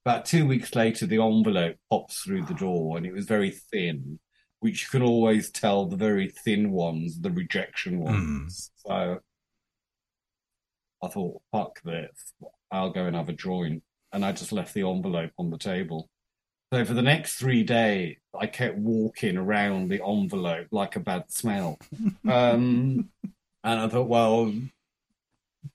about 0.05 0.25
two 0.25 0.45
weeks 0.45 0.75
later, 0.75 1.05
the 1.05 1.21
envelope 1.21 1.77
pops 1.89 2.21
through 2.21 2.43
the 2.43 2.55
door, 2.55 2.97
and 2.97 3.05
it 3.05 3.13
was 3.13 3.25
very 3.25 3.51
thin, 3.51 4.19
which 4.59 4.81
you 4.81 4.87
can 4.89 5.07
always 5.07 5.49
tell 5.51 5.85
the 5.85 5.95
very 5.95 6.29
thin 6.29 6.71
ones, 6.71 7.21
the 7.21 7.31
rejection 7.31 7.99
ones. 7.99 8.71
Hmm. 8.83 8.89
So 8.89 9.19
I 11.03 11.07
thought, 11.07 11.41
fuck 11.51 11.81
this, 11.83 12.33
I'll 12.71 12.91
go 12.91 13.05
and 13.05 13.15
have 13.15 13.29
a 13.29 13.33
joint. 13.33 13.83
And 14.13 14.25
I 14.25 14.31
just 14.31 14.51
left 14.51 14.73
the 14.73 14.87
envelope 14.87 15.31
on 15.37 15.49
the 15.49 15.57
table. 15.57 16.09
So 16.73 16.85
for 16.85 16.93
the 16.93 17.01
next 17.01 17.35
three 17.35 17.63
days, 17.63 18.17
I 18.37 18.47
kept 18.47 18.77
walking 18.77 19.37
around 19.37 19.89
the 19.89 20.03
envelope 20.03 20.67
like 20.71 20.95
a 20.95 21.01
bad 21.01 21.25
smell. 21.31 21.77
Um, 22.29 23.09
and 23.63 23.79
I 23.79 23.87
thought, 23.87 24.07
well, 24.07 24.53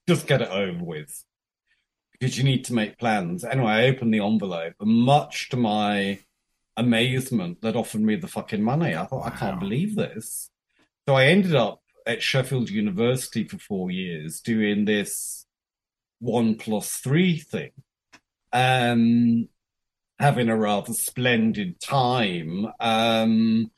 just 0.08 0.26
get 0.26 0.42
it 0.42 0.48
over 0.48 0.82
with 0.82 1.24
because 2.12 2.38
you 2.38 2.44
need 2.44 2.64
to 2.66 2.74
make 2.74 2.98
plans. 2.98 3.44
Anyway, 3.44 3.70
I 3.70 3.88
opened 3.88 4.14
the 4.14 4.24
envelope, 4.24 4.74
and 4.80 4.90
much 4.90 5.48
to 5.50 5.56
my 5.56 6.18
amazement, 6.76 7.60
they'd 7.60 7.76
offered 7.76 8.00
me 8.00 8.16
the 8.16 8.28
fucking 8.28 8.62
money. 8.62 8.94
I 8.94 9.04
thought, 9.06 9.26
I 9.26 9.30
can't 9.30 9.60
believe 9.60 9.96
this. 9.96 10.50
So 11.06 11.14
I 11.14 11.26
ended 11.26 11.54
up 11.54 11.80
at 12.06 12.22
Sheffield 12.22 12.70
University 12.70 13.44
for 13.44 13.58
four 13.58 13.90
years 13.90 14.40
doing 14.40 14.84
this 14.84 15.46
one 16.20 16.56
plus 16.56 16.90
three 16.92 17.38
thing, 17.38 17.72
um, 18.56 19.48
having 20.18 20.48
a 20.48 20.56
rather 20.56 20.94
splendid 20.94 21.78
time, 21.80 22.66
um, 22.80 23.70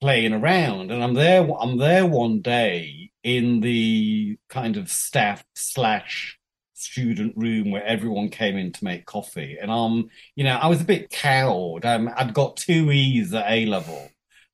playing 0.00 0.32
around. 0.32 0.92
And 0.92 1.02
I'm 1.02 1.14
there, 1.14 1.48
I'm 1.60 1.78
there 1.78 2.06
one 2.06 2.40
day 2.40 3.10
in 3.24 3.60
the 3.60 4.38
kind 4.48 4.76
of 4.76 4.88
staff 4.88 5.44
slash 5.54 6.38
student 6.74 7.34
room 7.36 7.72
where 7.72 7.84
everyone 7.84 8.28
came 8.28 8.56
in 8.56 8.70
to 8.72 8.84
make 8.84 9.04
coffee. 9.04 9.58
And 9.60 9.70
um, 9.70 10.08
you 10.36 10.44
know, 10.44 10.56
I 10.56 10.68
was 10.68 10.80
a 10.80 10.84
bit 10.84 11.10
cowed. 11.10 11.84
Um, 11.84 12.08
I'd 12.16 12.34
got 12.34 12.56
two 12.56 12.92
E's 12.92 13.34
at 13.34 13.50
A 13.50 13.66
level. 13.66 14.08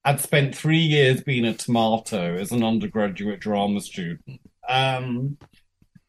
I'd 0.07 0.21
spent 0.21 0.57
three 0.57 0.79
years 0.79 1.23
being 1.23 1.45
a 1.45 1.55
tomato 1.55 2.37
as 2.37 2.51
an 2.51 2.65
undergraduate 2.65 3.41
drama 3.41 3.81
student. 3.83 4.41
Um, 4.67 5.37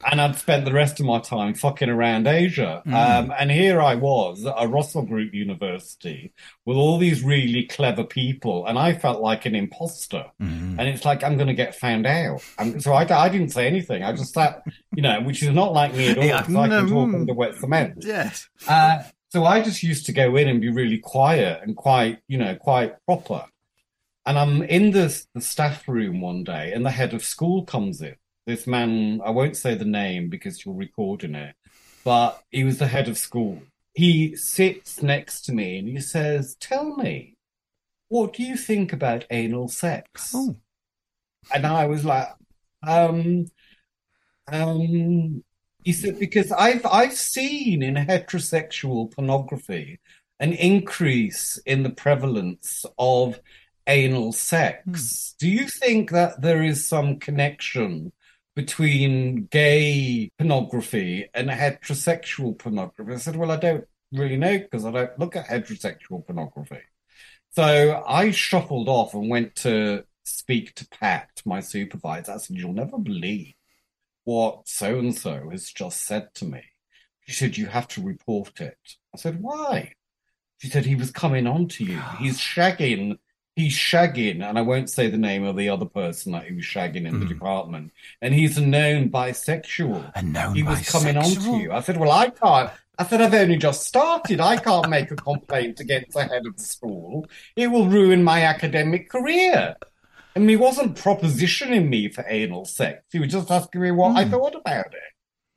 and 0.03 0.19
I'd 0.19 0.35
spent 0.35 0.65
the 0.65 0.73
rest 0.73 0.99
of 0.99 1.05
my 1.05 1.19
time 1.19 1.53
fucking 1.53 1.89
around 1.89 2.27
Asia. 2.27 2.83
Mm. 2.85 2.93
Um, 2.93 3.33
and 3.39 3.49
here 3.49 3.81
I 3.81 3.95
was 3.95 4.45
at 4.45 4.53
a 4.57 4.67
Russell 4.67 5.03
Group 5.03 5.33
University 5.33 6.33
with 6.65 6.75
all 6.75 6.97
these 6.97 7.23
really 7.23 7.63
clever 7.63 8.03
people, 8.03 8.65
and 8.65 8.77
I 8.77 8.93
felt 8.93 9.21
like 9.21 9.45
an 9.45 9.55
imposter. 9.55 10.25
Mm. 10.41 10.77
And 10.77 10.81
it's 10.81 11.05
like 11.05 11.23
I'm 11.23 11.37
going 11.37 11.47
to 11.47 11.53
get 11.53 11.75
found 11.75 12.05
out. 12.05 12.43
And 12.57 12.81
so 12.83 12.93
I, 12.93 13.03
I 13.09 13.29
didn't 13.29 13.49
say 13.49 13.67
anything. 13.67 14.03
I 14.03 14.11
just 14.11 14.33
sat, 14.33 14.63
you 14.95 15.01
know, 15.01 15.21
which 15.21 15.41
is 15.41 15.49
not 15.49 15.71
like 15.73 15.93
me 15.93 16.09
at 16.09 16.17
all. 16.17 16.25
Yeah, 16.25 16.43
'cause 16.43 16.55
I 16.55 16.67
can 16.67 16.89
talk 16.89 17.09
mm. 17.09 17.15
under 17.15 17.33
wet 17.33 17.55
cement. 17.55 18.03
Yes. 18.05 18.49
Uh, 18.67 19.03
so 19.29 19.45
I 19.45 19.61
just 19.61 19.81
used 19.81 20.05
to 20.07 20.13
go 20.13 20.35
in 20.35 20.47
and 20.47 20.61
be 20.61 20.69
really 20.71 20.97
quiet 20.99 21.61
and 21.63 21.75
quite, 21.75 22.19
you 22.27 22.37
know, 22.37 22.55
quite 22.55 22.95
proper. 23.05 23.45
And 24.25 24.37
I'm 24.39 24.63
in 24.63 24.91
the, 24.91 25.23
the 25.33 25.41
staff 25.41 25.87
room 25.87 26.19
one 26.19 26.43
day, 26.43 26.73
and 26.73 26.85
the 26.85 26.91
head 26.91 27.13
of 27.13 27.23
school 27.23 27.63
comes 27.63 28.01
in. 28.01 28.15
This 28.45 28.67
man, 28.67 29.21
I 29.25 29.31
won't 29.31 29.57
say 29.57 29.73
the 29.73 29.85
name 29.85 30.29
because 30.29 30.63
you're 30.63 30.75
recording 30.75 31.33
it, 31.33 31.55
but 32.03 32.41
he 32.51 32.63
was 32.63 32.77
the 32.77 32.87
head 32.87 33.07
of 33.07 33.17
school. 33.17 33.63
He 33.93 34.35
sits 34.35 35.01
next 35.01 35.41
to 35.45 35.53
me 35.53 35.79
and 35.79 35.87
he 35.87 35.99
says, 35.99 36.55
Tell 36.59 36.95
me, 36.95 37.37
what 38.07 38.33
do 38.33 38.43
you 38.43 38.55
think 38.55 38.93
about 38.93 39.25
anal 39.31 39.67
sex? 39.67 40.31
Oh. 40.35 40.57
And 41.53 41.65
I 41.65 41.87
was 41.87 42.05
like, 42.05 42.27
um, 42.85 43.45
um, 44.51 45.43
he 45.83 45.93
said, 45.93 46.19
because 46.19 46.51
I've 46.51 46.85
I've 46.85 47.13
seen 47.13 47.81
in 47.81 47.95
heterosexual 47.95 49.11
pornography 49.11 49.99
an 50.39 50.53
increase 50.53 51.57
in 51.65 51.83
the 51.83 51.89
prevalence 51.89 52.85
of 52.97 53.39
anal 53.87 54.33
sex. 54.33 55.35
Do 55.39 55.47
you 55.47 55.67
think 55.67 56.11
that 56.11 56.41
there 56.41 56.63
is 56.63 56.87
some 56.87 57.19
connection 57.19 58.11
between 58.55 59.45
gay 59.45 60.31
pornography 60.37 61.27
and 61.33 61.49
heterosexual 61.49 62.57
pornography? 62.57 63.13
I 63.13 63.17
said, 63.17 63.35
well, 63.35 63.51
I 63.51 63.57
don't 63.57 63.85
really 64.11 64.37
know 64.37 64.57
because 64.57 64.85
I 64.85 64.91
don't 64.91 65.19
look 65.19 65.35
at 65.35 65.47
heterosexual 65.47 66.25
pornography. 66.25 66.81
So 67.51 68.03
I 68.05 68.31
shuffled 68.31 68.89
off 68.89 69.13
and 69.13 69.29
went 69.29 69.55
to 69.57 70.03
speak 70.25 70.73
to 70.75 70.87
Pat, 70.89 71.41
my 71.45 71.61
supervisor. 71.61 72.33
I 72.33 72.37
said, 72.37 72.57
You'll 72.57 72.73
never 72.73 72.97
believe 72.97 73.53
what 74.25 74.67
so 74.67 74.99
and 74.99 75.15
so 75.15 75.49
has 75.51 75.71
just 75.71 76.03
said 76.03 76.33
to 76.35 76.45
me. 76.45 76.63
She 77.21 77.33
said, 77.33 77.57
You 77.57 77.67
have 77.67 77.87
to 77.89 78.03
report 78.03 78.59
it. 78.59 78.77
I 79.13 79.17
said, 79.17 79.41
Why? 79.41 79.93
She 80.57 80.69
said, 80.69 80.85
He 80.85 80.95
was 80.95 81.11
coming 81.11 81.47
on 81.47 81.67
to 81.69 81.85
you. 81.85 82.01
He's 82.19 82.39
shagging. 82.53 83.17
He's 83.55 83.73
shagging, 83.73 84.43
and 84.47 84.57
I 84.59 84.61
won't 84.61 84.89
say 84.89 85.09
the 85.09 85.17
name 85.17 85.45
of 85.45 85.55
the 85.55 85.69
other 85.69 85.85
person 85.85 86.33
that 86.33 86.43
he 86.45 86.53
was 86.53 86.65
shagging 86.65 87.07
in 87.07 87.19
the 87.19 87.25
Hmm. 87.25 87.33
department. 87.33 87.93
And 88.21 88.33
he's 88.33 88.57
a 88.57 88.61
known 88.65 89.09
bisexual. 89.09 90.11
A 90.13 90.21
known 90.21 90.55
He 90.55 90.63
was 90.63 90.89
coming 90.89 91.15
on 91.15 91.23
to 91.23 91.57
you. 91.57 91.71
I 91.71 91.79
said, 91.79 91.97
Well, 91.97 92.11
I 92.11 92.29
can't. 92.31 92.69
I 92.97 93.05
said, 93.05 93.21
I've 93.21 93.33
only 93.33 93.57
just 93.57 93.85
started. 93.85 94.39
I 94.41 94.57
can't 94.57 94.89
make 94.89 95.11
a 95.11 95.17
complaint 95.17 95.79
against 95.79 96.13
the 96.13 96.23
head 96.23 96.45
of 96.45 96.57
the 96.57 96.63
school. 96.63 97.27
It 97.55 97.67
will 97.67 97.87
ruin 97.87 98.23
my 98.23 98.43
academic 98.43 99.09
career. 99.09 99.75
And 100.35 100.49
he 100.49 100.57
wasn't 100.57 100.97
propositioning 100.97 101.87
me 101.87 102.09
for 102.09 102.25
anal 102.27 102.65
sex. 102.65 103.03
He 103.11 103.19
was 103.19 103.31
just 103.31 103.49
asking 103.51 103.81
me 103.81 103.91
what 103.91 104.17
I 104.17 104.25
Hmm. 104.25 104.31
thought 104.31 104.55
about 104.55 104.87
it. 104.87 105.13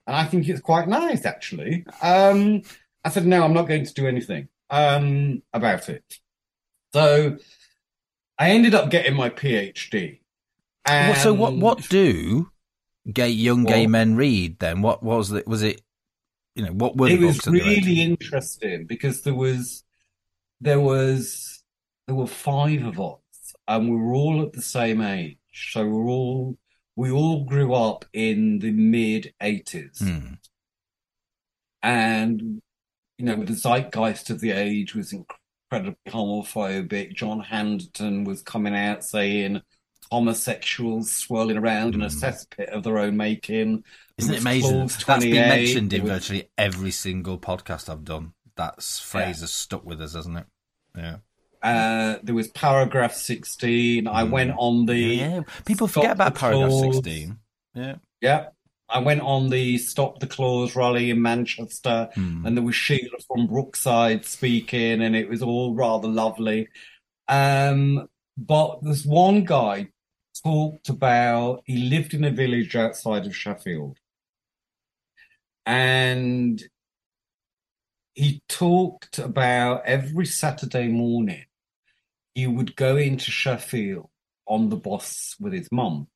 And 0.07 0.17
I 0.17 0.25
think 0.25 0.49
it's 0.49 0.61
quite 0.61 0.89
nice, 0.89 1.25
actually. 1.25 1.85
Um, 2.01 2.63
I 3.05 3.11
said, 3.11 3.27
no, 3.27 3.43
I'm 3.43 3.53
not 3.55 3.67
going 3.69 3.85
to 3.85 3.95
do 3.95 4.07
anything 4.07 4.49
um, 4.71 5.43
about 5.53 5.89
it. 5.89 6.05
So 6.93 7.37
I 8.39 8.51
ended 8.51 8.75
up 8.75 8.91
getting 8.91 9.15
my 9.15 9.31
PhD. 9.31 10.21
Well, 10.87 11.15
so 11.17 11.35
what? 11.35 11.55
What 11.57 11.89
do 11.89 12.51
gay 13.13 13.29
young 13.31 13.65
gay 13.65 13.83
Well- 13.83 13.91
men 13.91 14.17
read 14.17 14.59
then? 14.59 14.81
What 14.83 15.03
was 15.03 15.33
it? 15.33 15.47
Was 15.47 15.63
it? 15.63 15.83
You 16.55 16.65
know, 16.67 16.73
what 16.73 16.97
were 16.97 17.09
the 17.09 17.15
it 17.15 17.21
was 17.21 17.37
books 17.37 17.45
that 17.45 17.51
they 17.53 17.59
read? 17.61 17.85
really 17.87 18.01
interesting 18.03 18.87
because 18.87 19.23
there 19.23 19.35
was 19.35 19.85
there 20.61 20.81
was 20.81 21.63
there 22.07 22.17
were 22.17 22.27
five 22.27 22.83
of 22.85 22.99
us 23.01 23.55
and 23.69 23.89
we 23.91 23.97
were 23.97 24.13
all 24.15 24.43
at 24.43 24.53
the 24.55 24.63
same 24.63 25.01
age 25.01 25.37
so 25.73 25.85
we 25.85 25.93
were 25.93 26.09
all 26.09 26.59
we 26.97 27.13
all 27.13 27.45
grew 27.45 27.75
up 27.75 28.05
in 28.13 28.59
the 28.59 28.73
mid 28.73 29.33
80s 29.41 29.99
Hmm. 30.03 30.35
and 31.83 32.61
you 33.19 33.25
know 33.25 33.45
the 33.45 33.53
zeitgeist 33.55 34.31
of 34.31 34.41
the 34.41 34.51
age 34.51 34.95
was 34.97 35.13
incredibly 35.71 35.97
homophobic 36.13 37.15
john 37.15 37.45
Anderton 37.51 38.25
was 38.25 38.43
coming 38.43 38.75
out 38.75 39.05
saying 39.05 39.61
homosexuals 40.11 41.11
swirling 41.13 41.57
around 41.59 41.95
in 41.95 42.03
a 42.03 42.07
cesspit 42.07 42.69
of 42.71 42.83
their 42.83 42.99
own 42.99 43.17
making 43.17 43.85
Isn't 44.17 44.35
it 44.35 44.41
amazing? 44.41 44.87
That's 45.07 45.25
been 45.25 45.33
mentioned 45.35 45.93
in 45.93 46.03
was- 46.03 46.13
virtually 46.13 46.49
every 46.57 46.91
single 46.91 47.39
podcast 47.39 47.89
I've 47.91 48.05
done. 48.05 48.33
That 48.57 48.83
phrase 48.83 49.41
has 49.43 49.53
stuck 49.53 49.85
with 49.85 50.01
us, 50.01 50.15
hasn't 50.15 50.39
it? 50.39 50.47
Yeah. 50.97 51.17
Uh, 51.63 52.19
there 52.23 52.35
was 52.35 52.49
paragraph 52.49 53.13
16. 53.15 54.09
I 54.09 54.25
Mm. 54.25 54.31
went 54.31 54.55
on 54.57 54.87
the 54.87 54.97
yeah. 54.97 55.41
People 55.67 55.87
forget 55.89 56.13
about 56.13 56.35
paragraph 56.35 56.73
16. 56.73 57.39
Yeah. 57.75 57.97
yeah. 58.21 58.47
I 58.91 59.01
went 59.01 59.21
on 59.21 59.51
the 59.51 59.77
Stop 59.79 60.19
the 60.21 60.27
Clause 60.27 60.75
rally 60.75 61.11
in 61.11 61.21
Manchester, 61.21 62.09
Hmm. 62.15 62.47
and 62.47 62.57
there 62.57 62.65
was 62.65 62.75
Sheila 62.75 63.19
from 63.27 63.47
Brookside 63.47 64.25
speaking, 64.25 65.03
and 65.03 65.15
it 65.15 65.29
was 65.29 65.43
all 65.43 65.75
rather 65.75 66.09
lovely. 66.09 66.69
Um, 67.29 68.09
but 68.37 68.83
there's 68.83 69.05
one 69.05 69.45
guy 69.45 69.89
talked 70.43 70.89
about 70.89 71.63
he 71.67 71.89
lived 71.89 72.15
in 72.15 72.25
a 72.25 72.31
village 72.31 72.77
outside 72.77 73.27
of 73.27 73.37
Sheffield, 73.37 73.99
and 75.67 76.63
he 78.15 78.43
talked 78.49 79.19
about 79.19 79.85
every 79.85 80.27
Saturday 80.27 80.89
morning 80.89 81.45
he 82.35 82.47
would 82.47 82.75
go 82.77 82.97
into 82.97 83.31
Sheffield 83.31 84.09
on 84.47 84.71
the 84.71 84.77
bus 84.77 85.35
with 85.39 85.53
his 85.53 85.69
mum. 85.71 86.09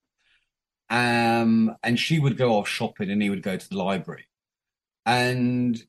Um, 0.92 1.74
and 1.82 1.98
she 1.98 2.18
would 2.18 2.36
go 2.36 2.56
off 2.56 2.68
shopping 2.68 3.10
and 3.10 3.22
he 3.22 3.30
would 3.30 3.42
go 3.42 3.56
to 3.56 3.68
the 3.68 3.78
library. 3.78 4.26
And 5.06 5.82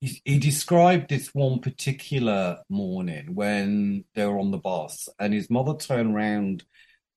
he, 0.00 0.22
he 0.24 0.38
described 0.38 1.10
this 1.10 1.34
one 1.34 1.58
particular 1.58 2.60
morning 2.68 3.34
when 3.34 4.04
they 4.14 4.24
were 4.24 4.38
on 4.38 4.52
the 4.52 4.56
bus, 4.56 5.08
and 5.18 5.34
his 5.34 5.50
mother 5.50 5.74
turned 5.74 6.14
round 6.14 6.64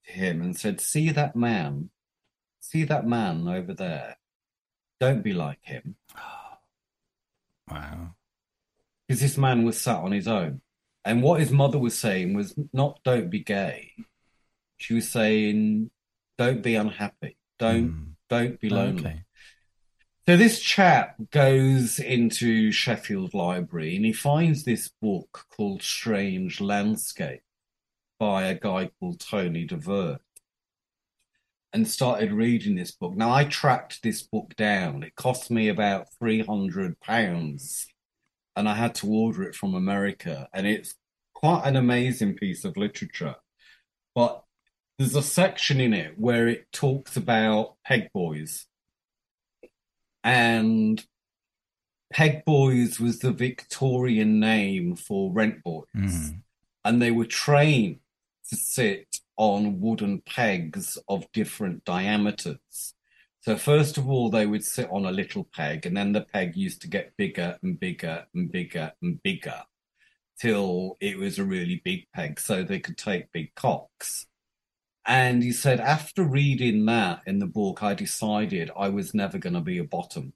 to 0.06 0.12
him 0.12 0.42
and 0.42 0.58
said, 0.58 0.82
See 0.82 1.12
that 1.12 1.36
man? 1.36 1.92
See 2.62 2.84
that 2.86 3.06
man 3.06 3.48
over 3.48 3.76
there? 3.76 4.18
Don't 5.00 5.24
be 5.24 5.34
like 5.34 5.60
him. 5.62 5.96
Wow. 7.72 8.16
because 9.08 9.22
this 9.22 9.38
man 9.38 9.64
was 9.64 9.80
sat 9.80 10.00
on 10.00 10.12
his 10.12 10.28
own. 10.28 10.60
And 11.06 11.24
what 11.24 11.40
his 11.40 11.50
mother 11.50 11.80
was 11.80 11.98
saying 11.98 12.34
was 12.34 12.54
not 12.74 13.00
don't 13.06 13.30
be 13.30 13.40
gay. 13.40 13.94
She 14.78 14.94
was 14.94 15.10
saying 15.10 15.90
don't 16.38 16.62
be 16.62 16.76
unhappy. 16.76 17.38
Don't 17.60 17.90
Hmm. 17.90 18.04
don't 18.30 18.60
be 18.60 18.70
lonely. 18.70 19.02
Okay. 19.02 19.24
So 20.26 20.38
this 20.38 20.62
chap 20.62 21.18
goes 21.32 22.00
into 22.00 22.72
Sheffield 22.72 23.34
Library 23.34 23.96
and 23.98 24.06
he 24.06 24.14
finds 24.14 24.64
this 24.64 24.90
book 25.02 25.46
called 25.50 25.84
Strange 25.84 26.62
Landscape 26.62 27.42
by 28.20 28.44
a 28.46 28.58
guy 28.58 28.90
called 29.00 29.20
Tony 29.20 29.66
DeVere 29.66 30.20
and 31.74 31.88
started 31.88 32.32
reading 32.32 32.76
this 32.76 32.92
book. 32.92 33.16
Now 33.16 33.32
I 33.34 33.44
tracked 33.44 34.02
this 34.02 34.22
book 34.22 34.56
down. 34.56 35.04
It 35.04 35.16
cost 35.16 35.52
me 35.52 35.68
about 35.68 36.08
three 36.18 36.42
hundred 36.42 37.00
pounds 37.02 37.88
and 38.56 38.70
I 38.70 38.76
had 38.76 38.96
to 38.96 39.08
order 39.08 39.44
it 39.44 39.56
from 39.56 39.74
America 39.76 40.48
and 40.54 40.66
it's 40.66 40.96
quite 41.34 41.66
an 41.66 41.76
amazing 41.76 42.36
piece 42.36 42.64
of 42.64 42.78
literature. 42.78 43.36
But 44.16 44.44
there's 44.98 45.16
a 45.16 45.24
section 45.24 45.80
in 45.82 45.94
it 45.94 46.18
where 46.18 46.48
it 46.48 46.72
talks 46.72 47.18
about 47.18 47.76
peg 47.86 48.10
boys 48.14 48.66
and 50.24 51.06
Peg 52.14 52.46
Boys 52.46 53.00
was 53.00 53.20
the 53.20 53.32
Victorian 53.32 54.40
name 54.40 54.96
for 54.96 55.32
rent 55.34 55.64
boys, 55.64 55.88
Mhm. 55.96 56.44
and 56.86 57.02
they 57.02 57.10
were 57.10 57.26
trained 57.26 58.02
to 58.50 58.56
sit 58.56 59.20
on 59.36 59.82
wooden 59.82 60.22
pegs 60.22 60.98
of 61.08 61.30
different 61.32 61.84
diameters. 61.86 62.94
So 63.42 63.58
first 63.58 63.98
of 63.98 64.08
all, 64.08 64.30
they 64.30 64.46
would 64.46 64.64
sit 64.64 64.90
on 64.92 65.06
a 65.06 65.12
little 65.12 65.44
peg, 65.44 65.88
and 65.88 65.98
then 65.98 66.12
the 66.12 66.22
peg 66.22 66.56
used 66.56 66.82
to 66.84 66.88
get 66.88 67.18
bigger 67.18 67.58
and 67.64 67.80
bigger 67.80 68.28
and 68.34 68.52
bigger 68.52 68.94
and 69.02 69.22
bigger 69.24 69.64
till 70.40 70.98
it 71.00 71.18
was 71.18 71.40
a 71.40 71.44
really 71.44 71.82
big 71.84 72.06
peg, 72.14 72.40
so 72.40 72.64
they 72.64 72.80
could 72.80 72.98
take 72.98 73.32
big 73.32 73.56
cocks. 73.56 74.28
And 75.06 75.44
he 75.44 75.52
said, 75.52 75.80
after 75.82 76.24
reading 76.24 76.86
that 76.86 77.22
in 77.26 77.40
the 77.40 77.46
book, 77.48 77.84
I 77.84 77.94
decided 77.94 78.72
I 78.78 78.90
was 78.90 79.14
never 79.14 79.38
going 79.38 79.54
to 79.54 79.62
be 79.62 79.78
a 79.78 79.84
bottom. 79.84 80.34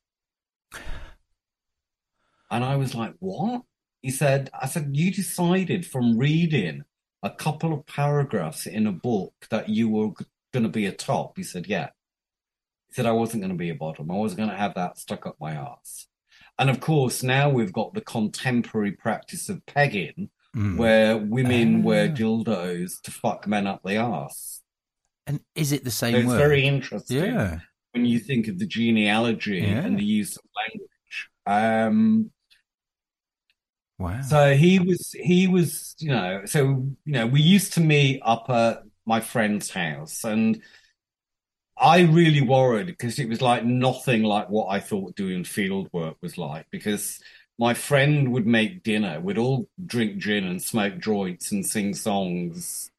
And 2.50 2.64
I 2.64 2.76
was 2.76 2.96
like, 2.96 3.14
what? 3.20 3.64
He 4.02 4.12
said, 4.12 4.50
I 4.60 4.68
said, 4.68 4.92
you 4.94 5.12
decided 5.12 5.86
from 5.86 6.18
reading 6.18 6.84
a 7.24 7.30
couple 7.30 7.74
of 7.74 7.86
paragraphs 7.88 8.66
in 8.66 8.88
a 8.88 8.92
book 8.92 9.34
that 9.50 9.70
you 9.70 9.90
were 9.90 10.10
going 10.54 10.64
to 10.64 10.70
be 10.70 10.86
a 10.86 10.92
top. 10.92 11.34
He 11.38 11.44
said, 11.44 11.68
yeah. 11.68 11.90
He 12.88 12.94
said, 12.94 13.06
I 13.06 13.12
wasn't 13.12 13.42
going 13.44 13.52
to 13.52 13.58
be 13.58 13.70
a 13.70 13.76
bottom. 13.76 14.10
I 14.12 14.16
wasn't 14.16 14.40
going 14.40 14.50
to 14.50 14.56
have 14.56 14.76
that 14.76 14.98
stuck 14.98 15.26
up 15.26 15.36
my 15.40 15.54
ass. 15.54 16.08
And 16.60 16.70
of 16.70 16.80
course, 16.80 17.22
now 17.24 17.50
we've 17.50 17.74
got 17.74 17.94
the 17.94 18.02
contemporary 18.02 18.92
practice 18.92 19.48
of 19.50 19.66
pegging, 19.66 20.30
Mm. 20.56 20.78
where 20.78 21.18
women 21.18 21.84
wear 21.84 22.10
Ah. 22.10 22.16
dildos 22.16 23.02
to 23.02 23.12
fuck 23.12 23.46
men 23.46 23.68
up 23.68 23.84
the 23.84 23.98
ass. 23.98 24.57
And 25.28 25.42
is 25.56 25.72
it 25.74 25.84
the 25.84 25.92
same 25.92 26.14
So 26.14 26.18
it's 26.20 26.28
word? 26.28 26.38
very 26.38 26.66
interesting 26.66 27.18
yeah. 27.18 27.60
when 27.92 28.06
you 28.06 28.18
think 28.20 28.48
of 28.48 28.58
the 28.60 28.66
genealogy 28.66 29.58
Yeah. 29.60 29.84
and 29.86 30.00
the 30.00 30.04
use 30.04 30.38
of 30.38 30.44
language. 30.56 31.30
Um, 31.46 32.32
Wow. 34.00 34.22
so 34.22 34.56
he 34.56 34.80
was, 34.80 35.12
he 35.14 35.48
was, 35.48 35.96
you 36.00 36.12
know, 36.12 36.46
so 36.46 36.62
you 37.06 37.14
know, 37.14 37.26
we 37.28 37.42
used 37.42 37.74
to 37.74 37.82
meet 37.82 38.22
up 38.24 38.50
at 38.50 38.84
my 39.08 39.20
friend's 39.22 39.72
house, 39.72 40.24
and 40.24 40.62
I 41.80 42.02
really 42.02 42.42
worried 42.42 42.88
because 42.88 43.18
it 43.20 43.28
was 43.28 43.42
like 43.42 43.66
nothing 43.66 44.22
like 44.24 44.50
what 44.50 44.68
I 44.68 44.80
thought 44.82 45.16
doing 45.16 45.44
field 45.44 45.90
work 45.94 46.16
was 46.22 46.38
like. 46.38 46.68
Because 46.72 47.20
my 47.58 47.74
friend 47.74 48.32
would 48.34 48.46
make 48.46 48.84
dinner, 48.84 49.20
we'd 49.20 49.38
all 49.40 49.68
drink 49.84 50.20
gin 50.20 50.44
and 50.44 50.62
smoke 50.62 51.00
joints 51.00 51.52
and 51.52 51.66
sing 51.66 51.94
songs 51.96 52.92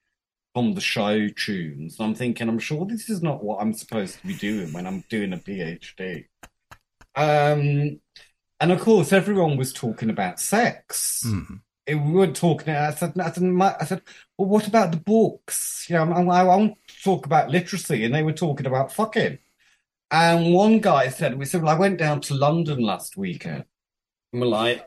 from 0.54 0.74
the 0.74 0.80
show 0.80 1.28
tunes. 1.28 1.96
I'm 2.00 2.14
thinking, 2.14 2.48
I'm 2.48 2.58
sure 2.58 2.84
this 2.86 3.08
is 3.08 3.22
not 3.22 3.42
what 3.44 3.60
I'm 3.60 3.72
supposed 3.72 4.20
to 4.20 4.26
be 4.26 4.34
doing 4.34 4.72
when 4.72 4.86
I'm 4.86 5.04
doing 5.08 5.32
a 5.32 5.36
PhD. 5.36 6.24
Um, 7.14 8.00
and 8.60 8.72
of 8.72 8.80
course, 8.80 9.12
everyone 9.12 9.56
was 9.56 9.72
talking 9.72 10.10
about 10.10 10.40
sex. 10.40 11.22
Mm. 11.26 11.60
It- 11.86 11.94
we 11.94 12.12
weren't 12.12 12.36
talking. 12.36 12.74
I 12.74 12.90
said, 12.92 13.18
I 13.18 13.30
said, 13.30 13.42
my- 13.44 13.76
I 13.80 13.84
said, 13.84 14.02
well, 14.36 14.48
what 14.48 14.66
about 14.66 14.90
the 14.92 14.98
books? 14.98 15.86
You 15.88 15.96
know, 15.96 16.12
I, 16.12 16.40
I 16.40 16.42
want 16.44 16.74
to 16.88 17.02
talk 17.02 17.24
about 17.26 17.50
literacy, 17.50 18.04
and 18.04 18.14
they 18.14 18.22
were 18.22 18.32
talking 18.32 18.66
about 18.66 18.92
fucking. 18.92 19.38
And 20.10 20.52
one 20.54 20.80
guy 20.80 21.08
said, 21.08 21.38
we 21.38 21.44
said, 21.44 21.62
well, 21.62 21.74
I 21.74 21.78
went 21.78 21.98
down 21.98 22.20
to 22.22 22.34
London 22.34 22.80
last 22.80 23.16
weekend. 23.16 23.64
And 24.32 24.40
we're 24.42 24.48
like, 24.48 24.86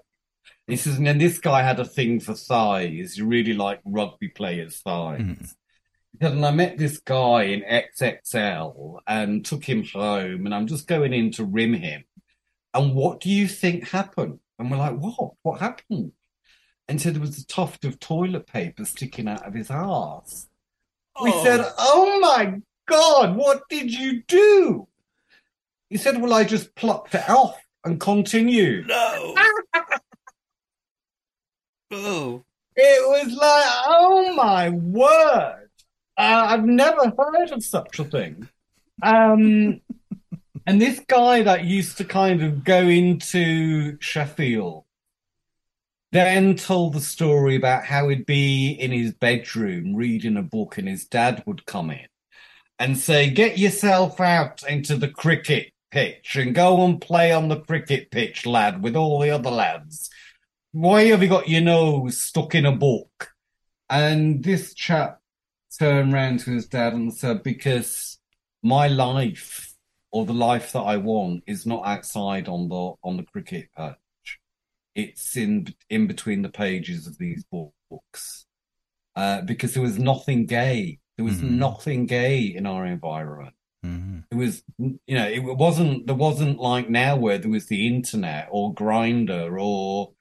he 0.72 0.78
says, 0.78 0.98
and 0.98 1.06
then 1.08 1.18
this 1.18 1.40
guy 1.40 1.62
had 1.64 1.80
a 1.80 1.86
thing 1.86 2.20
for 2.20 2.34
thighs. 2.34 3.14
He 3.16 3.22
really 3.22 3.54
liked 3.54 3.82
rugby 3.86 4.30
players' 4.30 4.78
thighs. 4.80 5.20
Mm. 5.22 5.40
He 5.42 6.18
said, 6.22 6.32
and 6.34 6.46
I 6.46 6.52
met 6.52 6.78
this 6.78 7.00
guy 7.00 7.44
in 7.44 7.62
XXL 7.62 9.00
and 9.08 9.46
took 9.46 9.64
him 9.64 9.84
home, 9.86 10.46
and 10.46 10.54
I'm 10.54 10.68
just 10.68 10.88
going 10.88 11.14
in 11.14 11.32
to 11.34 11.46
rim 11.46 11.74
him. 11.74 12.04
And 12.74 12.94
what 12.96 13.20
do 13.20 13.30
you 13.30 13.48
think 13.48 13.90
happened? 13.90 14.40
And 14.60 14.70
we're 14.72 14.78
like, 14.78 14.96
what? 14.98 15.34
What 15.44 15.60
happened? 15.60 16.12
And 16.88 17.00
he 17.00 17.04
said 17.04 17.16
there 17.16 17.22
was 17.22 17.38
a 17.40 17.46
tuft 17.46 17.86
of 17.86 18.00
toilet 18.00 18.48
paper 18.48 18.86
sticking 18.86 19.28
out 19.28 19.46
of 19.48 19.54
his 19.54 19.72
ass. 19.72 20.48
We 21.22 21.32
Oh. 21.34 21.44
said, 21.44 21.62
oh 21.78 22.20
my 22.20 22.62
God, 22.88 23.36
what 23.36 23.62
did 23.70 23.92
you 23.94 24.24
do? 24.24 24.88
He 25.90 25.98
said, 25.98 26.22
well, 26.22 26.34
I 26.34 26.44
just 26.44 26.74
plucked 26.76 27.16
it 27.16 27.30
off 27.30 27.58
and 27.84 28.00
continued. 28.00 28.88
No. 28.88 29.36
oh. 31.92 32.44
It 32.76 33.26
was 33.26 33.34
like, 33.34 33.66
oh 33.88 34.34
my 34.36 34.70
word. 34.70 35.70
Uh, 36.18 36.46
I've 36.48 36.66
never 36.66 37.12
heard 37.18 37.52
of 37.52 37.64
such 37.64 38.00
a 38.00 38.06
thing. 38.06 38.48
Um, 39.04 39.82
and 40.68 40.82
this 40.82 41.00
guy 41.08 41.44
that 41.44 41.66
used 41.66 41.98
to 41.98 42.06
kind 42.06 42.44
of 42.44 42.64
go 42.64 42.82
into 42.82 43.98
Sheffield 44.00 44.86
then 46.12 46.56
told 46.56 46.94
the 46.94 47.02
story 47.02 47.56
about 47.56 47.86
how 47.86 48.10
he'd 48.10 48.26
be 48.26 48.72
in 48.72 48.92
his 48.92 49.14
bedroom 49.14 49.96
reading 49.96 50.38
a 50.38 50.42
book 50.42 50.78
and 50.78 50.88
his 50.88 51.06
dad 51.06 51.42
would 51.46 51.66
come 51.66 51.90
in 51.90 52.08
and 52.80 52.98
say, 52.98 53.30
Get 53.30 53.58
yourself 53.58 54.20
out 54.20 54.64
into 54.64 54.98
the 54.98 55.08
cricket 55.08 55.72
pitch 55.90 56.36
and 56.36 56.54
go 56.54 56.84
and 56.86 57.00
play 57.00 57.32
on 57.32 57.48
the 57.48 57.60
cricket 57.62 58.12
pitch, 58.12 58.46
lad, 58.46 58.84
with 58.84 58.96
all 58.96 59.20
the 59.20 59.30
other 59.30 59.52
lads. 59.52 60.10
Why 60.72 61.04
have 61.06 61.22
you 61.22 61.30
got 61.30 61.50
your 61.50 61.62
nose 61.62 62.18
stuck 62.22 62.56
in 62.56 62.66
a 62.66 62.72
book? 62.72 63.32
And 63.90 64.44
this 64.44 64.74
chap 64.74 65.20
turned 65.78 66.14
round 66.14 66.40
to 66.42 66.52
his 66.52 66.68
dad 66.68 66.94
and 66.94 67.14
said, 67.14 67.44
Because 67.44 68.20
my 68.64 68.88
life 68.88 69.74
or 70.12 70.26
the 70.26 70.34
life 70.34 70.72
that 70.74 70.82
I 70.82 70.98
want 70.98 71.44
is 71.48 71.66
not 71.66 71.86
outside 71.86 72.48
on 72.48 72.70
the 72.70 72.94
on 73.04 73.18
the 73.18 73.24
cricket 73.24 73.70
pitch. 73.76 74.40
It's 74.96 75.36
in 75.36 75.74
in 75.90 76.08
between 76.08 76.42
the 76.42 76.50
pages 76.50 77.08
of 77.08 77.18
these 77.18 77.44
books. 77.52 78.46
Uh, 79.16 79.42
because 79.42 79.74
there 79.74 79.84
was 79.84 80.00
nothing 80.00 80.46
gay. 80.46 81.00
There 81.18 81.26
was 81.26 81.42
Mhm. 81.42 81.58
nothing 81.58 82.06
gay 82.06 82.44
in 82.44 82.66
our 82.66 82.86
environment. 82.86 83.54
Mm. 83.86 84.24
It 84.32 84.36
was, 84.36 84.64
you 84.78 85.00
know, 85.10 85.28
it 85.28 85.40
wasn't, 85.40 86.08
there 86.08 86.16
wasn't 86.16 86.60
like 86.60 86.90
now 86.90 87.18
where 87.18 87.38
there 87.38 87.52
was 87.52 87.68
the 87.68 87.88
internet 87.88 88.48
or 88.52 88.74
Grindr 88.74 89.62
or 89.62 90.14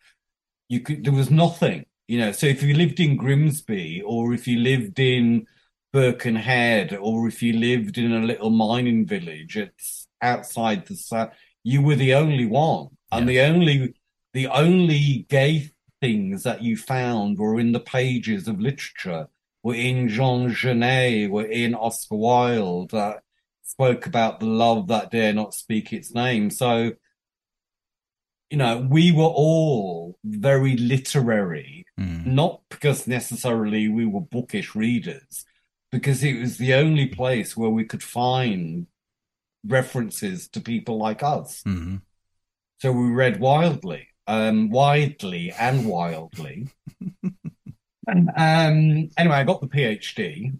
you 0.71 0.81
could, 0.81 1.05
there 1.05 1.13
was 1.13 1.31
nothing, 1.31 1.85
you 2.07 2.19
know. 2.19 2.33
So 2.33 2.47
if 2.47 2.63
you 2.63 2.75
lived 2.75 3.01
in 3.01 3.17
Grimsby 3.17 4.03
or 4.07 4.33
if 4.33 4.47
you 4.47 4.61
lived 4.61 5.01
in 5.01 5.47
Birkenhead 5.93 6.95
or 6.95 7.27
if 7.27 7.43
you 7.43 7.55
lived 7.55 7.99
in 7.99 8.13
a 8.13 8.25
little 8.25 8.51
mining 8.51 9.05
village, 9.05 9.57
it's 9.57 10.07
outside 10.23 10.87
the, 10.87 11.33
you 11.65 11.83
were 11.83 11.97
the 11.97 12.15
only 12.15 12.47
one. 12.47 12.87
And 13.11 13.29
the 13.29 13.41
only, 13.41 13.95
the 14.33 14.47
only 14.47 15.27
gay 15.29 15.73
things 16.01 16.45
that 16.45 16.63
you 16.63 16.77
found 16.77 17.37
were 17.37 17.59
in 17.59 17.73
the 17.73 17.81
pages 17.81 18.47
of 18.47 18.61
literature, 18.61 19.27
were 19.65 19.75
in 19.75 20.09
Jean 20.09 20.53
Genet, 20.53 21.33
were 21.33 21.47
in 21.47 21.75
Oscar 21.75 22.15
Wilde, 22.15 22.93
that 22.93 23.23
spoke 23.65 24.07
about 24.07 24.39
the 24.39 24.47
love 24.47 24.87
that 24.87 25.11
dare 25.11 25.33
not 25.33 25.53
speak 25.53 25.93
its 25.93 26.15
name. 26.15 26.49
So, 26.51 26.93
you 28.51 28.57
know, 28.59 28.87
we 28.91 29.13
were 29.13 29.23
all 29.25 30.19
very 30.25 30.77
literary, 30.77 31.87
Mm. 31.99 32.27
not 32.27 32.63
because 32.71 33.07
necessarily 33.07 33.89
we 33.89 34.07
were 34.07 34.21
bookish 34.21 34.75
readers, 34.75 35.45
because 35.93 36.25
it 36.25 36.41
was 36.41 36.57
the 36.57 36.75
only 36.75 37.07
place 37.07 37.57
where 37.57 37.71
we 37.71 37.85
could 37.85 38.03
find 38.03 38.87
references 39.67 40.49
to 40.49 40.61
people 40.61 40.97
like 40.99 41.23
us. 41.23 41.63
Mm. 41.65 42.01
So 42.79 42.93
we 42.93 43.09
read 43.11 43.39
wildly, 43.41 44.09
um, 44.27 44.71
widely 44.71 45.53
and 45.53 45.87
wildly. 45.87 46.69
um, 48.09 49.11
anyway, 49.17 49.37
I 49.37 49.45
got 49.45 49.61
the 49.61 49.69
PhD, 49.69 50.59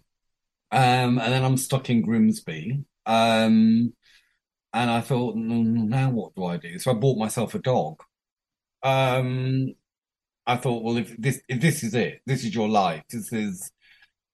um, 0.71 1.17
and 1.19 1.33
then 1.33 1.43
I'm 1.43 1.57
stuck 1.57 1.89
in 1.89 2.01
Grimsby. 2.01 2.83
Um, 3.05 3.93
and 4.73 4.89
I 4.89 5.01
thought, 5.01 5.35
"Mm, 5.35 5.87
now 5.87 6.09
what 6.09 6.35
do 6.35 6.45
I 6.45 6.57
do? 6.57 6.79
So 6.79 6.91
I 6.91 6.93
bought 6.93 7.17
myself 7.17 7.55
a 7.55 7.59
dog. 7.59 8.01
Um, 8.83 9.75
I 10.45 10.57
thought, 10.57 10.83
well, 10.83 10.97
if 10.97 11.15
this 11.17 11.41
if 11.47 11.61
this 11.61 11.83
is 11.83 11.93
it, 11.93 12.21
this 12.25 12.43
is 12.43 12.53
your 12.53 12.69
life. 12.69 13.03
This 13.09 13.31
is 13.31 13.71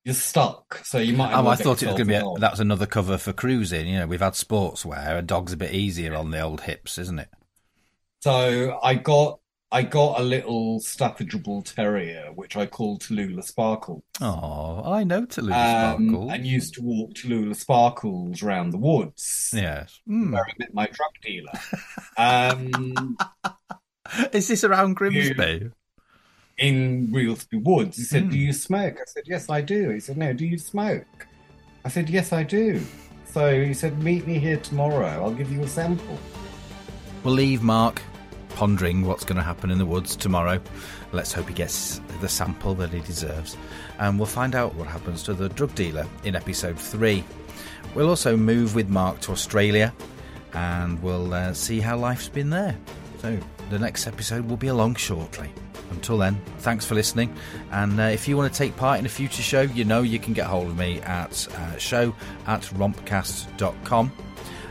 you're 0.03 0.13
stuck. 0.13 0.81
So 0.85 0.99
you 0.99 1.13
might. 1.13 1.33
Oh, 1.33 1.47
I 1.47 1.55
thought 1.55 1.83
it 1.83 1.87
was 1.87 1.95
going 1.95 1.97
to 1.97 2.05
be 2.05 2.13
a 2.13 2.25
a, 2.25 2.39
that 2.39 2.51
was 2.51 2.59
another 2.61 2.85
cover 2.85 3.17
for 3.17 3.33
cruising. 3.33 3.87
You 3.87 3.99
know, 3.99 4.07
we've 4.07 4.21
had 4.21 4.33
sportswear. 4.33 5.17
A 5.17 5.21
dog's 5.21 5.53
a 5.53 5.57
bit 5.57 5.73
easier 5.73 6.15
on 6.15 6.31
the 6.31 6.39
old 6.39 6.61
hips, 6.61 6.97
isn't 6.97 7.19
it? 7.19 7.29
So 8.21 8.79
I 8.81 8.95
got 8.95 9.39
I 9.69 9.81
got 9.83 10.19
a 10.19 10.23
little 10.23 10.79
Staffordshire 10.79 11.41
Bull 11.41 11.61
Terrier, 11.61 12.31
which 12.33 12.55
I 12.55 12.65
called 12.65 13.01
Tallulah 13.01 13.43
Sparkle. 13.43 14.01
Oh, 14.21 14.81
I 14.85 15.03
know 15.03 15.25
Toulouse 15.25 15.95
um, 15.95 16.07
Sparkle. 16.09 16.31
and 16.31 16.47
used 16.47 16.75
to 16.75 16.81
walk 16.81 17.15
Tallulah 17.15 17.55
Sparkles 17.55 18.41
around 18.41 18.69
the 18.69 18.77
woods. 18.77 19.51
Yes. 19.53 19.99
Mm. 20.09 20.31
Where 20.31 20.43
I 20.45 20.53
met 20.57 20.73
my 20.73 20.87
drug 20.87 21.11
dealer. 21.21 21.51
um, 22.17 23.17
Is 24.31 24.47
this 24.47 24.63
around 24.63 24.95
Grimsby? 24.95 25.69
in 26.57 27.09
Weelsby 27.11 27.61
Woods. 27.63 27.97
He 27.97 28.03
said, 28.03 28.23
Hmm. 28.23 28.29
Do 28.29 28.37
you 28.39 28.53
smoke? 28.53 28.95
I 28.99 29.05
said, 29.05 29.23
Yes, 29.27 29.49
I 29.49 29.61
do. 29.61 29.89
He 29.89 29.99
said, 29.99 30.17
No, 30.17 30.33
do 30.33 30.45
you 30.45 30.57
smoke? 30.57 31.27
I 31.85 31.89
said, 31.89 32.09
Yes, 32.09 32.31
I 32.33 32.41
do. 32.43 32.81
So 33.25 33.63
he 33.63 33.73
said, 33.75 34.01
Meet 34.01 34.25
me 34.25 34.39
here 34.39 34.57
tomorrow. 34.57 35.07
I'll 35.23 35.33
give 35.35 35.51
you 35.51 35.61
a 35.61 35.67
sample. 35.67 36.17
We'll 37.23 37.35
leave 37.35 37.61
Mark 37.61 38.01
pondering 38.57 39.05
what's 39.05 39.23
going 39.23 39.35
to 39.37 39.43
happen 39.43 39.69
in 39.69 39.77
the 39.77 39.85
woods 39.85 40.15
tomorrow. 40.15 40.59
Let's 41.11 41.31
hope 41.31 41.47
he 41.47 41.53
gets 41.53 42.01
the 42.21 42.27
sample 42.27 42.73
that 42.73 42.89
he 42.89 43.01
deserves. 43.01 43.55
And 43.99 44.17
we'll 44.17 44.25
find 44.25 44.55
out 44.55 44.73
what 44.73 44.87
happens 44.87 45.21
to 45.23 45.35
the 45.35 45.49
drug 45.49 45.75
dealer 45.75 46.07
in 46.23 46.35
episode 46.35 46.79
3. 46.79 47.23
We'll 47.93 48.09
also 48.09 48.35
move 48.35 48.73
with 48.73 48.89
Mark 48.89 49.19
to 49.21 49.31
Australia 49.31 49.93
and 50.53 50.99
we'll 51.03 51.35
uh, 51.35 51.53
see 51.53 51.79
how 51.79 51.97
life's 51.97 52.29
been 52.29 52.49
there. 52.49 52.75
So 53.19 53.37
the 53.69 53.77
next 53.77 54.07
episode 54.07 54.49
will 54.49 54.57
be 54.57 54.69
along 54.69 54.95
shortly. 54.95 55.53
Until 55.91 56.17
then, 56.17 56.41
thanks 56.57 56.83
for 56.83 56.95
listening. 56.95 57.35
And 57.71 57.99
uh, 57.99 58.05
if 58.05 58.27
you 58.27 58.37
want 58.37 58.51
to 58.51 58.57
take 58.57 58.75
part 58.75 58.97
in 58.97 59.05
a 59.05 59.09
future 59.09 59.43
show, 59.43 59.61
you 59.61 59.85
know 59.85 60.01
you 60.01 60.17
can 60.17 60.33
get 60.33 60.47
hold 60.47 60.65
of 60.65 60.75
me 60.75 60.99
at 61.01 61.47
uh, 61.53 61.77
show 61.77 62.15
at 62.47 62.61
rompcast.com. 62.63 64.11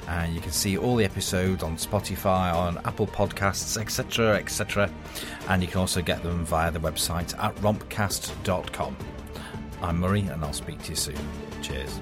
And 0.09 0.35
you 0.35 0.41
can 0.41 0.53
see 0.53 0.79
all 0.79 0.97
the 0.97 1.05
episodes 1.05 1.63
on 1.63 1.77
Spotify, 1.77 2.55
on 2.55 2.79
Apple 2.85 3.07
Podcasts, 3.07 3.77
etc., 3.81 4.37
etc. 4.37 4.91
And 5.49 5.63
you 5.63 5.69
can 5.69 5.81
also 5.81 6.01
get 6.03 6.23
them 6.23 6.45
via 6.45 6.71
the 6.71 6.81
website 6.81 7.37
at 7.43 7.55
rompcast.com. 7.57 8.97
I'm 9.83 9.99
Murray, 9.99 10.23
and 10.23 10.45
I'll 10.45 10.53
speak 10.53 10.83
to 10.85 10.91
you 10.91 10.97
soon. 10.97 11.19
Cheers. 11.63 12.01